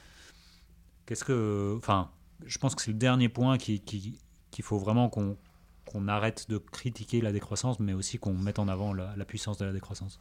[1.07, 2.11] Qu'est-ce que, enfin,
[2.47, 4.19] je pense que c'est le dernier point qui, qui-
[4.51, 5.37] qu'il faut vraiment qu'on
[5.85, 9.59] qu'on arrête de critiquer la décroissance, mais aussi qu'on mette en avant la, la puissance
[9.59, 10.21] de la décroissance.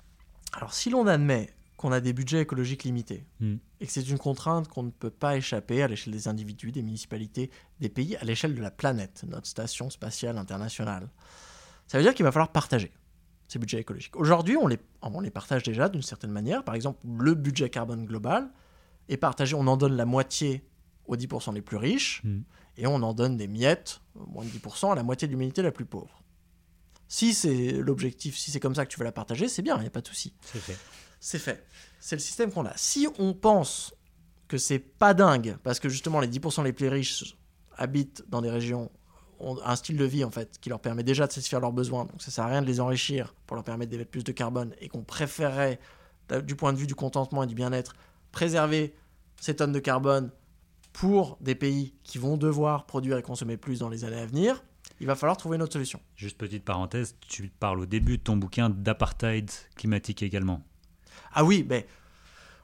[0.54, 3.56] Alors, si l'on admet qu'on a des budgets écologiques limités Hmm.
[3.80, 6.82] et que c'est une contrainte qu'on ne peut pas échapper à l'échelle des individus, des
[6.82, 11.10] municipalités, des pays, à l'échelle de la planète, notre station spatiale internationale,
[11.88, 12.92] ça veut dire qu'il va falloir partager
[13.52, 14.16] ces budgets écologiques.
[14.16, 16.64] Aujourd'hui, on les, on les partage déjà d'une certaine manière.
[16.64, 18.50] Par exemple, le budget carbone global
[19.10, 20.66] est partagé, on en donne la moitié
[21.06, 22.44] aux 10% les plus riches Hmm.
[22.78, 25.72] et on en donne des miettes, moins de 10%, à la moitié de l'humanité la
[25.74, 26.24] plus pauvre.
[27.10, 29.82] Si c'est l'objectif, si c'est comme ça que tu veux la partager, c'est bien, il
[29.82, 30.78] n'y a pas de souci C'est fait.
[31.20, 31.66] c'est fait.
[32.00, 32.72] C'est le système qu'on a.
[32.78, 33.94] Si on pense
[34.48, 37.36] que c'est pas dingue, parce que justement les 10% les plus riches
[37.76, 38.90] habitent dans des régions,
[39.42, 42.06] ont un style de vie en fait qui leur permet déjà de satisfaire leurs besoins,
[42.06, 44.74] donc ça sert à rien de les enrichir pour leur permettre d'émettre plus de carbone,
[44.80, 45.80] et qu'on préférerait,
[46.46, 47.96] du point de vue du contentement et du bien-être,
[48.32, 48.96] préserver
[49.40, 50.32] ces tonnes de carbone
[50.94, 54.64] pour des pays qui vont devoir produire et consommer plus dans les années à venir,
[55.00, 56.00] il va falloir trouver une autre solution.
[56.16, 60.62] Juste petite parenthèse, tu parles au début de ton bouquin d'apartheid climatique également.
[61.34, 61.88] Ah oui, mais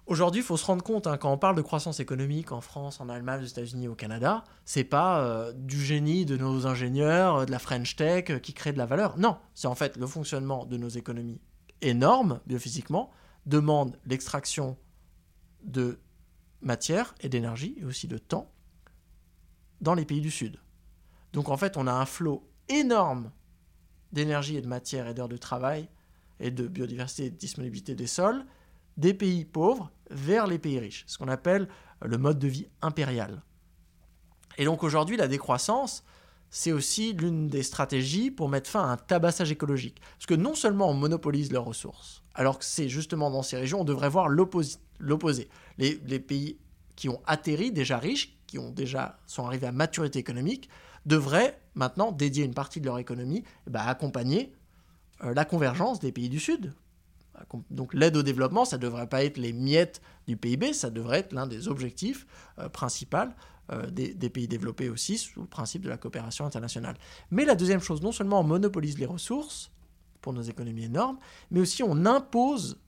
[0.07, 2.99] aujourd'hui, il faut se rendre compte, hein, quand on parle de croissance économique en France,
[2.99, 7.45] en Allemagne, aux États-Unis, au Canada, c'est pas euh, du génie de nos ingénieurs, euh,
[7.45, 9.17] de la French Tech euh, qui crée de la valeur.
[9.17, 11.39] Non, c'est en fait le fonctionnement de nos économies
[11.81, 13.11] énormes, biophysiquement,
[13.45, 14.77] demande l'extraction
[15.63, 15.99] de
[16.61, 18.51] matière et d'énergie, et aussi de temps,
[19.81, 20.59] dans les pays du Sud.
[21.33, 23.31] Donc en fait, on a un flot énorme
[24.11, 25.89] d'énergie et de matière et d'heures de travail
[26.39, 28.45] et de biodiversité et de disponibilité des sols
[28.97, 31.67] des pays pauvres vers les pays riches, ce qu'on appelle
[32.01, 33.41] le mode de vie impérial.
[34.57, 36.03] Et donc aujourd'hui, la décroissance,
[36.49, 39.99] c'est aussi l'une des stratégies pour mettre fin à un tabassage écologique.
[40.17, 43.81] Parce que non seulement on monopolise leurs ressources, alors que c'est justement dans ces régions,
[43.81, 45.49] on devrait voir l'opposé.
[45.77, 46.57] Les, pays
[46.95, 50.69] qui ont atterri, déjà riches, qui ont déjà, sont arrivés à maturité économique,
[51.05, 54.53] devraient maintenant dédier une partie de leur économie eh ben, à accompagner
[55.23, 56.73] euh, la convergence des pays du Sud.
[57.69, 61.19] Donc l'aide au développement, ça ne devrait pas être les miettes du PIB, ça devrait
[61.19, 62.25] être l'un des objectifs
[62.59, 63.17] euh, principaux
[63.71, 66.95] euh, des, pays développés aussi, sous le principe de la coopération internationale.
[67.31, 69.71] Mais la deuxième chose, non seulement on monopolise les ressources
[70.21, 71.17] pour nos économies énormes,
[71.51, 72.79] mais aussi on impose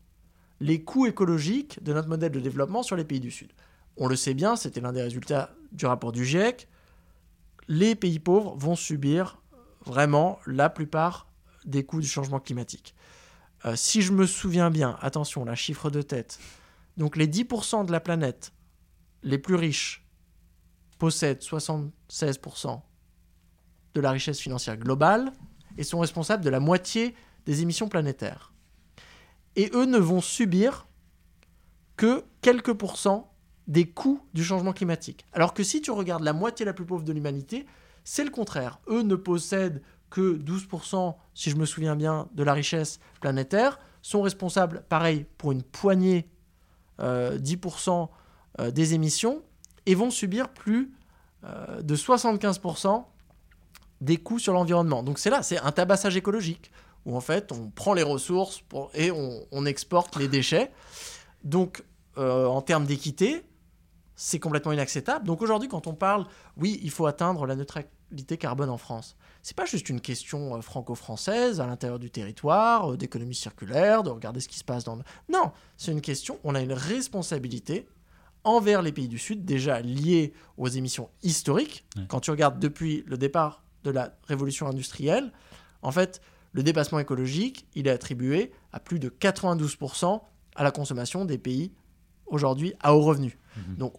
[0.61, 3.51] les coûts écologiques de notre modèle de développement sur les pays du Sud.
[3.97, 6.67] On le sait bien, c'était l'un des résultats du rapport du GIEC,
[7.67, 9.41] les pays pauvres vont subir
[9.85, 11.27] vraiment la plupart
[11.65, 12.95] des coûts du changement climatique.
[13.65, 16.39] Euh, si je me souviens bien, attention, la chiffre de tête,
[16.97, 18.53] donc les 10% de la planète
[19.23, 20.05] les plus riches
[20.97, 22.81] possèdent 76%
[23.93, 25.31] de la richesse financière globale
[25.77, 27.15] et sont responsables de la moitié
[27.45, 28.53] des émissions planétaires.
[29.55, 30.87] Et eux ne vont subir
[31.97, 33.33] que quelques pourcents
[33.67, 35.25] des coûts du changement climatique.
[35.33, 37.65] Alors que si tu regardes la moitié la plus pauvre de l'humanité,
[38.03, 38.79] c'est le contraire.
[38.87, 44.21] Eux ne possèdent que 12%, si je me souviens bien, de la richesse planétaire, sont
[44.21, 46.29] responsables, pareil, pour une poignée,
[46.99, 48.05] 10% euh,
[48.59, 49.41] euh, des émissions,
[49.85, 50.91] et vont subir plus
[51.45, 53.05] euh, de 75%
[54.01, 55.03] des coûts sur l'environnement.
[55.03, 56.71] Donc c'est là, c'est un tabassage écologique,
[57.05, 58.63] où en fait on prend les ressources
[58.93, 60.71] et on, exporte les déchets.
[61.43, 61.83] Donc
[62.17, 63.45] en termes d'équité,
[64.15, 65.25] c'est complètement inacceptable.
[65.25, 66.25] Donc aujourd'hui, quand on parle,
[66.57, 67.98] oui, il faut atteindre la neutralité
[68.39, 72.97] carbone en France, c'est pas juste une question euh, franco-française à l'intérieur du territoire, euh,
[72.97, 75.03] d'économie circulaire, de regarder ce qui se passe dans le...
[75.31, 77.87] Non, c'est une question, on a une responsabilité
[78.43, 81.85] envers les pays du Sud, déjà liée aux émissions historiques.
[82.07, 85.31] Quand tu regardes depuis le départ de la révolution industrielle,
[85.81, 86.21] en fait,
[86.53, 90.21] le dépassement écologique, il est attribué à plus de 92%
[90.55, 91.71] à la consommation des pays
[92.25, 93.37] aujourd'hui à haut revenu.
[93.55, 93.75] Mhm.
[93.75, 93.93] Donc,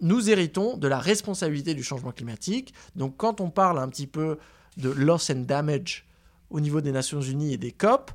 [0.00, 2.74] nous héritons de la responsabilité du changement climatique.
[2.96, 4.38] Donc, quand on parle un petit peu
[4.76, 6.06] de loss and damage
[6.50, 8.10] au niveau des Nations Unies et des COP,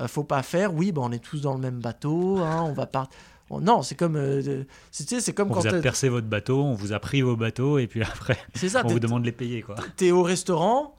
[0.00, 2.72] euh, faut pas faire, oui, ben, on est tous dans le même bateau, hein, on
[2.72, 3.08] va pas...
[3.50, 6.92] non, c'est comme, euh, c'est comme on quand vous a percé votre bateau, on vous
[6.92, 9.62] a pris vos bateaux et puis après, ça, on vous demande de les payer.
[9.62, 9.76] quoi.
[10.00, 10.96] es au restaurant,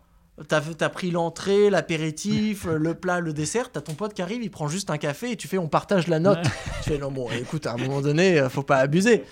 [0.48, 4.44] tu as pris l'entrée, l'apéritif, le plat, le dessert, tu as ton pote qui arrive,
[4.44, 6.44] il prend juste un café et tu fais on partage la note.
[6.84, 9.24] tu fais non bon, écoute, à un moment donné, euh, faut pas abuser.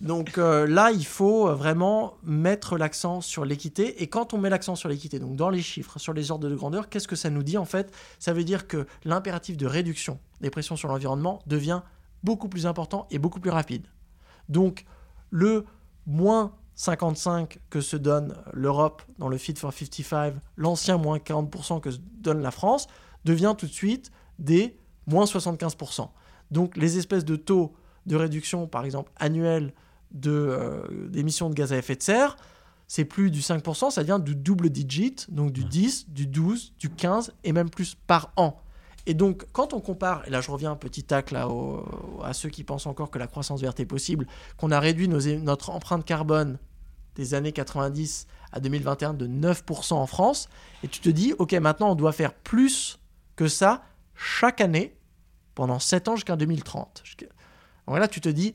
[0.00, 4.02] Donc euh, là, il faut euh, vraiment mettre l'accent sur l'équité.
[4.02, 6.54] Et quand on met l'accent sur l'équité, donc dans les chiffres, sur les ordres de
[6.54, 7.92] grandeur, qu'est-ce que ça nous dit en fait?
[8.18, 11.82] Ça veut dire que l'impératif de réduction des pressions sur l'environnement devient
[12.24, 13.86] beaucoup plus important et beaucoup plus rapide.
[14.48, 14.86] Donc
[15.30, 15.66] le
[16.06, 21.90] moins 55 que se donne l'Europe dans le Fit for 55, l'ancien moins 40% que
[21.90, 22.88] se donne la France,
[23.26, 26.08] devient tout de suite des moins 75%.
[26.50, 27.74] Donc les espèces de taux
[28.06, 29.74] de réduction, par exemple, annuels
[30.12, 32.36] d'émissions de, de, gaz à effet de serre,
[32.86, 36.90] c'est plus du 5%, ça vient du double digit, donc du 10, du 12, du
[36.90, 38.60] 15 et même plus par an.
[39.06, 41.48] Et donc, quand on compare, et là je reviens un petit tac là,
[42.22, 44.26] à ceux qui pensent encore que la croissance verte est possible,
[44.56, 46.58] qu'on a réduit nos, notre empreinte carbone
[47.14, 50.48] des années 90 à 2021 de 9% en France,
[50.82, 52.98] et tu te dis, ok, maintenant on doit faire plus
[53.36, 53.84] que ça
[54.14, 54.96] chaque année
[55.54, 57.02] pendant 7 ans jusqu'en 2030.
[57.86, 58.54] Donc là, tu te dis,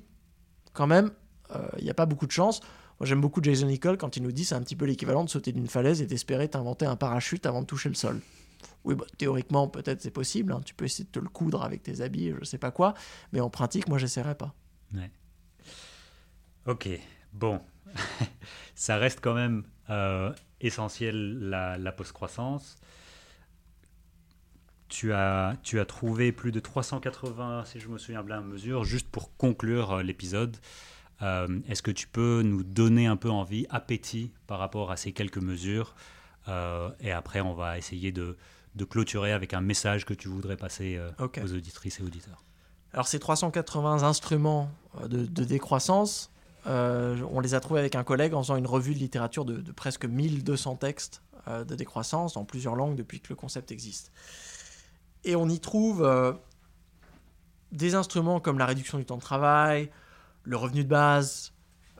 [0.73, 1.11] quand même,
[1.50, 2.62] il euh, n'y a pas beaucoup de chance.
[3.00, 5.30] Moi, j'aime beaucoup Jason Nicole quand il nous dit c'est un petit peu l'équivalent de
[5.30, 8.22] sauter d'une falaise et d'espérer t'inventer un parachute avant de toucher le sol.
[8.84, 10.54] Oui, bah, théoriquement, peut-être c'est possible.
[10.54, 10.62] Hein.
[10.64, 12.94] Tu peux essayer de te le coudre avec tes habits, je sais pas quoi.
[13.34, 14.54] Mais en pratique, moi, j'essaierai pas.
[16.66, 16.90] Ok,
[17.34, 17.62] bon.
[18.76, 22.78] Ça reste quand même euh, essentiel la, la post-croissance.
[24.88, 29.10] Tu as, tu as trouvé plus de 380, si je me souviens bien, mesures, juste
[29.10, 30.58] pour conclure euh, l'épisode.
[31.22, 35.12] Euh, est-ce que tu peux nous donner un peu envie, appétit par rapport à ces
[35.12, 35.96] quelques mesures
[36.48, 38.38] euh, Et après, on va essayer de,
[38.90, 42.44] clôturer avec un message que tu voudrais passer euh, aux auditrices et auditeurs.
[42.94, 44.70] Alors ces 380 instruments
[45.08, 46.32] de, décroissance,
[46.66, 49.72] on les a trouvés avec un collègue en faisant une revue de littérature de, de
[49.74, 54.14] presque 1200 textes de décroissance dans plusieurs langues depuis que le concept existe.
[55.26, 56.08] Et on y trouve
[57.74, 59.90] des instruments comme la réduction du temps de travail,
[60.46, 61.54] le revenu de base,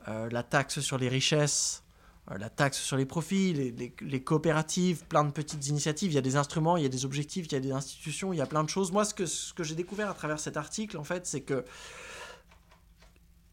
[0.08, 1.82] euh, la taxe sur les richesses,
[2.30, 3.52] euh, la taxe sur les profits,
[4.00, 6.12] les, coopératives, plein de petites initiatives.
[6.12, 8.32] Il y a des instruments, il y a des objectifs, il y a des institutions,
[8.32, 8.92] il y a plein de choses.
[8.92, 11.64] Moi, ce que, ce que j'ai découvert à travers cet article, en fait, c'est que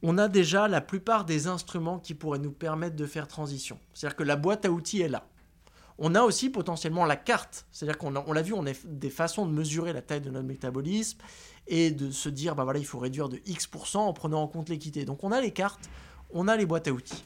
[0.05, 3.79] on a déjà la plupart des instruments qui pourraient nous permettre de faire transition.
[3.93, 5.25] C'est-à-dire que la boîte à outils est là.
[5.97, 7.65] On a aussi potentiellement la carte.
[7.71, 10.47] C'est-à-dire qu'on on l'a vu, on a des façons de mesurer la taille de notre
[10.47, 11.19] métabolisme
[11.67, 14.69] et de se dire, bah voilà, il faut réduire de X% en prenant en compte
[14.69, 15.05] l'équité.
[15.05, 15.89] Donc on a les cartes,
[16.31, 17.23] on a les boîtes à outils.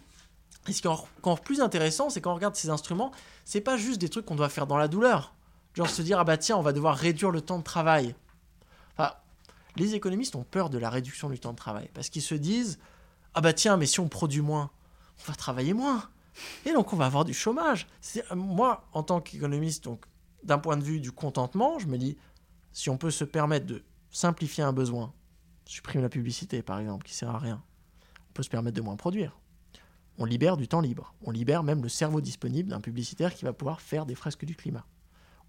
[0.67, 3.11] Et ce qui est encore plus intéressant, c'est quand on regarde ces instruments,
[3.45, 5.33] c'est pas juste des trucs qu'on doit faire dans la douleur.
[5.73, 8.15] Genre se dire, ah bah tiens, on va devoir réduire le temps de travail.
[9.75, 12.79] Les économistes ont peur de la réduction du temps de travail parce qu'ils se disent,
[13.35, 14.71] ah bah tiens, mais si on produit moins,
[15.19, 16.09] on va travailler moins.
[16.65, 17.87] Et donc on va avoir du chômage.
[18.35, 20.05] Moi, en tant qu'économiste, donc
[20.41, 22.17] d'un point de vue du contentement, je me dis,
[22.73, 25.13] si on peut se permettre de simplifier un besoin,
[25.65, 27.63] supprime la publicité par exemple, qui sert à rien,
[28.29, 29.37] on peut se permettre de moins produire
[30.17, 31.13] on libère du temps libre.
[31.23, 34.55] On libère même le cerveau disponible d'un publicitaire qui va pouvoir faire des fresques du
[34.55, 34.85] climat.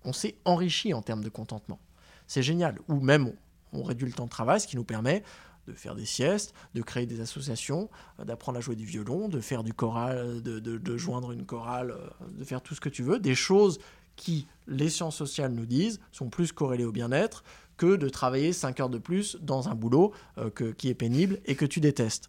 [0.04, 1.80] On s'est enrichi en termes de contentement.
[2.26, 2.78] C'est génial.
[2.88, 3.32] Ou même
[3.72, 5.22] on, réduit le temps de travail, ce qui nous permet
[5.66, 9.40] de faire des siestes, de créer des associations, euh, d'apprendre à jouer du violon, de
[9.40, 13.02] faire du choral, de, de, joindre une chorale, euh, de faire tout ce que tu
[13.02, 13.18] veux.
[13.18, 13.78] Des choses
[14.16, 17.44] qui, les sciences sociales nous disent, sont plus corrélées au bien-être
[17.78, 21.54] que de travailler 5 heures de plus dans un boulot euh, qui est pénible et
[21.54, 22.28] que tu détestes.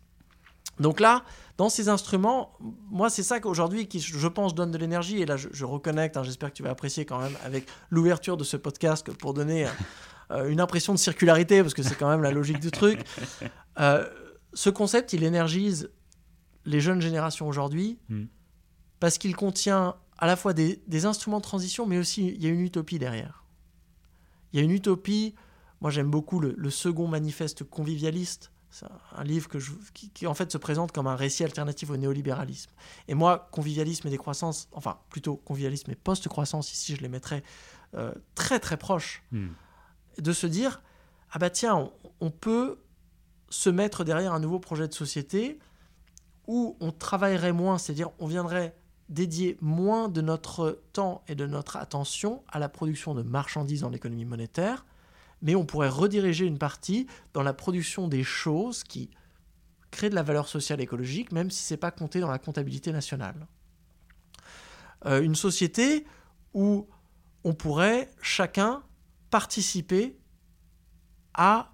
[0.79, 1.23] Donc là,
[1.57, 2.53] dans ces instruments,
[2.89, 5.21] moi, c'est ça qu'aujourd'hui qui, je pense, donne de l'énergie.
[5.21, 8.45] Et là, je, reconnecte, hein, j'espère que tu vas apprécier quand même, avec l'ouverture de
[8.45, 9.67] ce podcast pour donner
[10.31, 13.01] euh, une impression de circularité, parce que c'est quand même la logique du truc.
[13.79, 14.05] Euh,
[14.53, 15.89] ce concept, il énergise
[16.65, 18.25] les jeunes générations aujourd'hui, hmm.
[18.99, 22.49] parce qu'il contient à la fois des, instruments de transition, mais aussi il y a
[22.49, 23.45] une utopie derrière.
[24.51, 25.35] Il y a une utopie,
[25.81, 28.85] moi j'aime beaucoup le second manifeste convivialiste c'est
[29.15, 29.57] un livre que
[29.93, 32.71] qui, en fait se présente comme un récit alternatif au néolibéralisme.
[33.07, 37.43] Et moi, convivialisme et décroissance, enfin plutôt convivialisme et post-croissance, ici je les mettrais
[37.95, 39.47] euh, très très proches, hmm.
[40.19, 40.81] de se dire,
[41.31, 41.89] ah bah tiens,
[42.19, 42.79] on, peut
[43.49, 45.57] se mettre derrière un nouveau projet de société
[46.45, 48.75] où on travaillerait moins, c'est-à-dire on viendrait
[49.09, 53.89] dédier moins de notre temps et de notre attention à la production de marchandises dans
[53.89, 54.85] l'économie monétaire,
[55.41, 59.09] mais on pourrait rediriger une partie dans la production des choses qui
[59.91, 62.91] créent de la valeur sociale écologique, même si ce n'est pas compté dans la comptabilité
[62.91, 63.47] nationale.
[65.05, 66.05] Euh, une société
[66.53, 66.87] où
[67.43, 68.83] on pourrait chacun
[69.31, 70.17] participer
[71.33, 71.71] à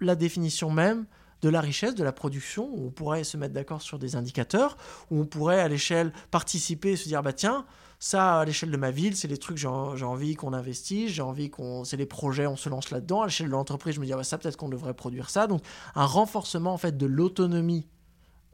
[0.00, 1.06] la définition même
[1.44, 4.78] de la richesse, de la production, où on pourrait se mettre d'accord sur des indicateurs,
[5.10, 7.66] où on pourrait à l'échelle participer et se dire, bah tiens,
[7.98, 11.50] ça, à l'échelle de ma ville, c'est les trucs j'ai envie qu'on investisse, j'ai envie
[11.50, 13.20] qu'on, c'est les projets, on se lance là-dedans.
[13.20, 15.46] À l'échelle de l'entreprise, je me dis ah bah ça peut-être qu'on devrait produire ça.
[15.46, 15.62] Donc
[15.94, 17.86] un renforcement en fait de l'autonomie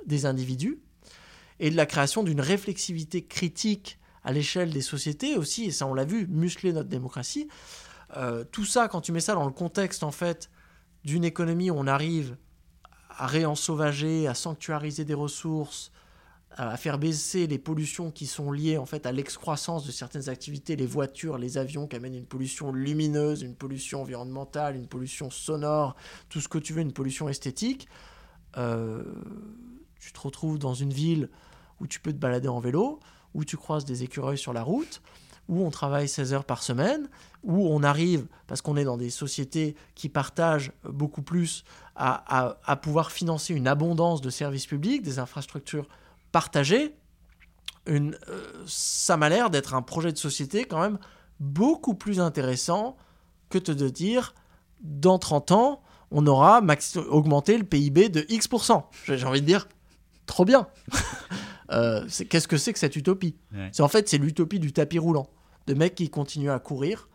[0.07, 0.81] des individus
[1.61, 5.67] et de la création d'une réflexivité critique à l'échelle des sociétés aussi.
[5.67, 7.49] Et ça, on l'a vu, muscler notre démocratie.
[8.17, 10.51] Euh, tout ça, quand tu mets ça dans le contexte en fait
[11.05, 12.37] d'une économie où on arrive
[13.21, 15.93] à réensauvager, à sanctuariser des ressources,
[16.53, 20.75] à faire baisser les pollutions qui sont liées en fait à l'excroissance de certaines activités,
[20.75, 25.97] les voitures, les avions qui amènent une pollution lumineuse, une pollution environnementale, une pollution sonore,
[26.31, 27.89] tout ce que tu veux, une pollution esthétique.
[28.57, 29.05] Euh,
[30.01, 31.29] tu te retrouves dans une ville
[31.79, 33.01] où tu peux te balader en vélo,
[33.35, 35.03] où tu croises des écureuils sur la route,
[35.51, 37.09] où on travaille 16 heures par semaine,
[37.43, 41.65] où on arrive, parce qu'on est dans des sociétés qui partagent beaucoup plus,
[41.97, 45.87] à, à pouvoir financer une abondance de services publics, des infrastructures
[46.33, 46.95] partager,
[47.87, 50.99] une, euh, ça m'a l'air d'être un projet de société quand même
[51.39, 52.97] beaucoup plus intéressant
[53.49, 54.35] que de dire
[54.81, 56.63] dans 30 ans, on aura
[57.11, 58.85] augmenté le PIB de X%.
[59.07, 59.69] J'ai envie de dire,
[60.27, 60.69] trop bien.
[61.73, 63.37] euh, Qu'est-ce que c'est que cette utopie?
[63.73, 65.29] C'est en fait c'est l'utopie du tapis roulant,
[65.71, 67.09] de mecs qui continuent à courir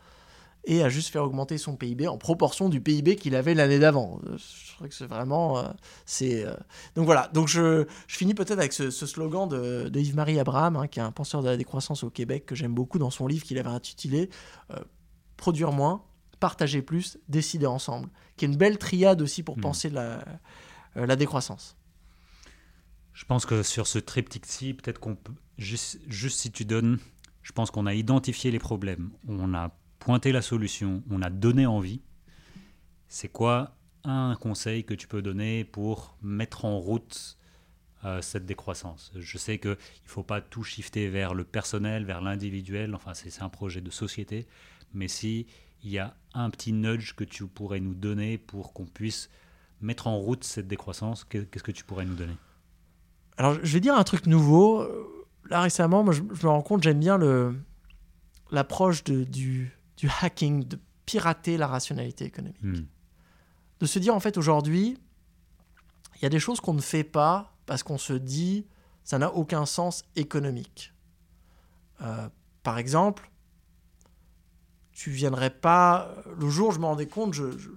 [0.66, 4.20] et à juste faire augmenter son PIB en proportion du PIB qu'il avait l'année d'avant.
[4.26, 5.60] Euh, je crois que c'est vraiment...
[5.60, 5.64] Euh,
[6.06, 6.56] c'est euh,
[6.96, 11.00] Donc voilà, donc je, je finis peut-être avec ce, slogan de, Yves-Marie Abraham, hein, qui
[11.00, 13.58] est un penseur de la décroissance au Québec, que j'aime beaucoup dans son livre qu'il
[13.60, 14.30] avait intitulé
[15.38, 16.02] Produire moins,
[16.40, 19.62] partager plus, décider ensemble, qui est une belle triade aussi pour mmh.
[19.62, 20.24] penser la,
[20.96, 21.76] la décroissance.
[23.12, 27.00] Je pense que sur ce triptyque-ci, peut-être qu'on peut, juste, juste si tu donnes,
[27.46, 29.70] je pense qu'on a identifié les problèmes, on a
[30.00, 32.02] pointé la solution, on a donné envie.
[33.08, 37.38] C'est quoi un conseil que tu peux donner pour mettre en route
[38.04, 39.12] euh, cette décroissance?
[39.16, 43.44] Je sais qu'il ne faut pas tout shifter vers le personnel, vers l'individuel, enfin c'est
[43.44, 44.48] un projet de société,
[44.96, 45.46] mais si
[45.84, 49.30] il y a un petit nudge que tu pourrais nous donner pour qu'on puisse
[49.82, 52.38] mettre en route cette décroissance, qu'est-ce que tu pourrais nous donner?
[53.38, 54.88] Alors, je vais dire un truc nouveau.
[55.50, 57.56] Là, récemment, moi, je, je me rends compte, j'aime bien le
[58.52, 62.62] l'approche du, du hacking, de pirater la rationalité économique.
[62.62, 62.86] Hmm.
[63.80, 64.98] De se dire, en fait, aujourd'hui,
[66.16, 68.66] il y a des choses qu'on ne fait pas parce qu'on se dit,
[69.04, 70.94] ça n'a aucun sens économique.
[72.02, 72.30] Euh,
[72.64, 73.30] par exemple,
[74.92, 76.14] tu viendrais pas.
[76.40, 77.70] Le jour, je me rendais compte, je, je-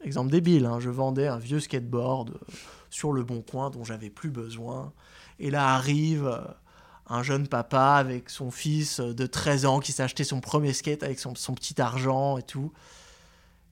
[0.00, 2.54] exemple débile, hein, je vendais un vieux skateboard euh,
[2.90, 4.92] sur le bon coin dont j'avais plus besoin.
[5.38, 6.38] Et là arrive euh,
[7.06, 11.02] un jeune papa avec son fils de 13 ans qui s'est acheté son premier skate
[11.02, 12.72] avec son, son petit argent et tout.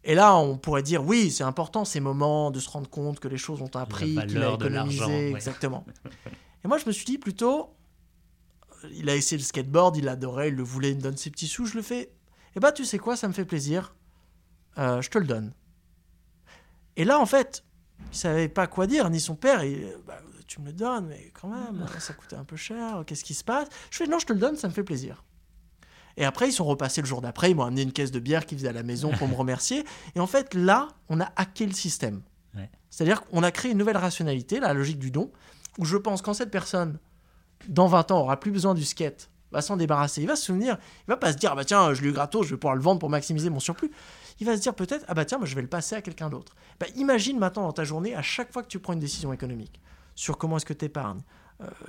[0.03, 3.29] Et là, on pourrait dire, oui, c'est important ces moments de se rendre compte que
[3.29, 5.31] les choses ont un prix, qu'il a de économisé, ouais.
[5.31, 5.85] exactement.
[6.65, 7.75] Et moi, je me suis dit plutôt,
[8.93, 11.47] il a essayé le skateboard, il adorait, il le voulait, il me donne ses petits
[11.49, 12.11] sous, je le fais.
[12.57, 13.95] Eh bah, tu sais quoi, ça me fait plaisir,
[14.79, 15.53] Euh, je te le donne.
[16.97, 17.65] Et là, en fait,
[18.13, 19.63] il savait pas quoi dire, ni son père.
[19.63, 20.21] Et, bah,
[20.51, 23.05] tu me le donnes, mais quand même, ça coûtait un peu cher.
[23.07, 23.69] Qu'est-ce qui se passe?
[23.89, 25.23] Je fais non, je te le donne, ça me fait plaisir.
[26.17, 27.53] Et après, ils sont repassés le jour d'après.
[27.53, 29.85] Ils m'ont amené une caisse de bière qu'ils faisaient à la maison pour me remercier.
[30.17, 32.23] Et en fait, là, on a hacké le système.
[32.57, 32.69] Ouais.
[32.91, 35.31] C'est-à-dire qu'on a créé une nouvelle rationalité, la logique du don,
[35.79, 36.99] où je pense quand cette personne,
[37.69, 40.21] dans 20 ans, aura plus besoin du skate, va s'en débarrasser.
[40.21, 42.13] Il va se souvenir, il va pas se dire, ah bah tiens, je l'ai eu
[42.13, 43.93] gratos, je vais pouvoir le vendre pour maximiser mon surplus.
[44.41, 46.29] Il va se dire peut-être, ah bah tiens, bah, je vais le passer à quelqu'un
[46.29, 46.57] d'autre.
[46.81, 49.81] Bah, imagine maintenant dans ta journée, à chaque fois que tu prends une décision économique,
[50.21, 51.23] sur comment est-ce que tu épargnes,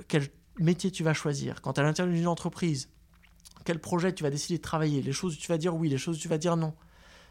[0.08, 0.26] quel
[0.58, 2.88] métier tu vas choisir, quand tu à l'intérieur d'une entreprise,
[3.66, 5.98] quel projet tu vas décider de travailler, les choses où tu vas dire oui, les
[5.98, 6.72] choses où tu vas dire non.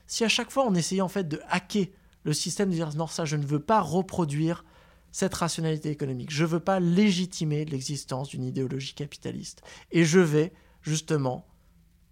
[0.06, 1.88] Si à chaque fois on essayait en fait de hacker
[2.24, 4.64] le système, de dire non, ça je ne veux pas reproduire
[5.12, 9.64] cette rationalité économique, je veux pas légitimer l'existence d'une idéologie capitaliste.
[9.92, 10.54] Et je vais
[10.84, 11.48] justement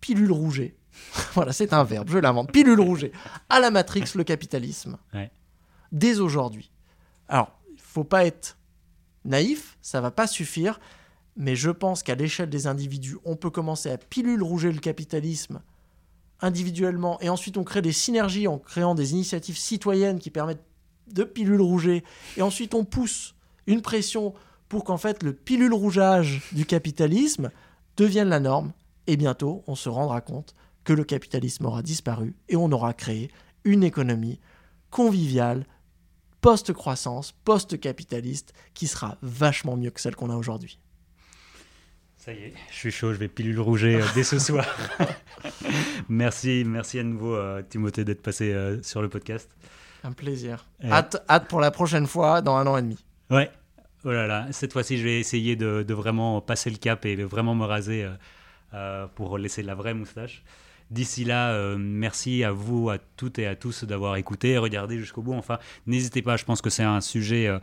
[0.01, 0.75] pilule rouger.
[1.35, 2.51] voilà, c'est un verbe, je l'invente.
[2.51, 3.11] Pilule rouger.
[3.49, 4.97] À la Matrix, le capitalisme.
[5.13, 5.31] Ouais.
[5.91, 6.71] Dès aujourd'hui.
[7.27, 8.58] Alors, il faut pas être
[9.25, 10.79] naïf, ça va pas suffire,
[11.35, 15.61] mais je pense qu'à l'échelle des individus, on peut commencer à pilule rouger le capitalisme
[16.41, 20.63] individuellement, et ensuite on crée des synergies en créant des initiatives citoyennes qui permettent
[21.07, 22.03] de pilule rouger,
[22.37, 23.35] et ensuite on pousse
[23.67, 24.33] une pression
[24.67, 27.51] pour qu'en fait le pilule rougeage du capitalisme
[27.97, 28.71] devienne la norme,
[29.07, 33.31] et bientôt on se rendra compte que le capitalisme aura disparu et on aura créé
[33.63, 34.39] une économie
[34.91, 35.65] conviviale,
[36.41, 40.79] post-croissance, post-capitaliste, qui sera vachement mieux que celle qu'on a aujourd'hui.
[42.17, 44.65] Ça y est, je suis chaud, je vais pilule rouger euh, dès ce soir.
[46.09, 49.49] merci, merci à nouveau euh, Timothée d'être passé euh, sur le podcast.
[50.03, 50.65] Un plaisir.
[50.83, 53.03] Hâte, hâte pour la prochaine fois, dans un an et demi.
[53.29, 53.49] Ouais,
[54.03, 57.15] oh là là, cette fois-ci je vais essayer de, de vraiment passer le cap et
[57.15, 58.07] de vraiment me raser
[59.15, 60.43] pour laisser la vraie moustache.
[60.91, 65.21] D'ici là, euh, merci à vous, à toutes et à tous d'avoir écouté regardé jusqu'au
[65.21, 65.33] bout.
[65.33, 67.59] Enfin, n'hésitez pas, je pense que c'est un sujet euh,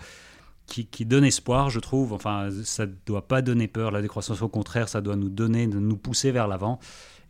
[0.66, 2.12] qui, donne espoir, je trouve.
[2.12, 4.42] Enfin, ça ne doit pas donner peur, la décroissance.
[4.42, 6.78] Au contraire, ça doit nous donner, nous pousser vers l'avant.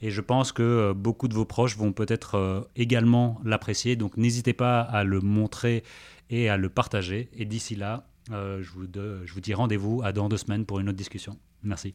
[0.03, 3.97] Et je pense que euh, beaucoup de vos proches vont peut-être également l'apprécier.
[3.97, 5.83] Donc n'hésitez pas à le montrer
[6.29, 7.31] et à le partager.
[7.33, 10.91] Et d'ici là, je, vous je vous dis rendez-vous à dans deux semaines pour une
[10.91, 11.39] autre discussion.
[11.63, 11.95] Merci.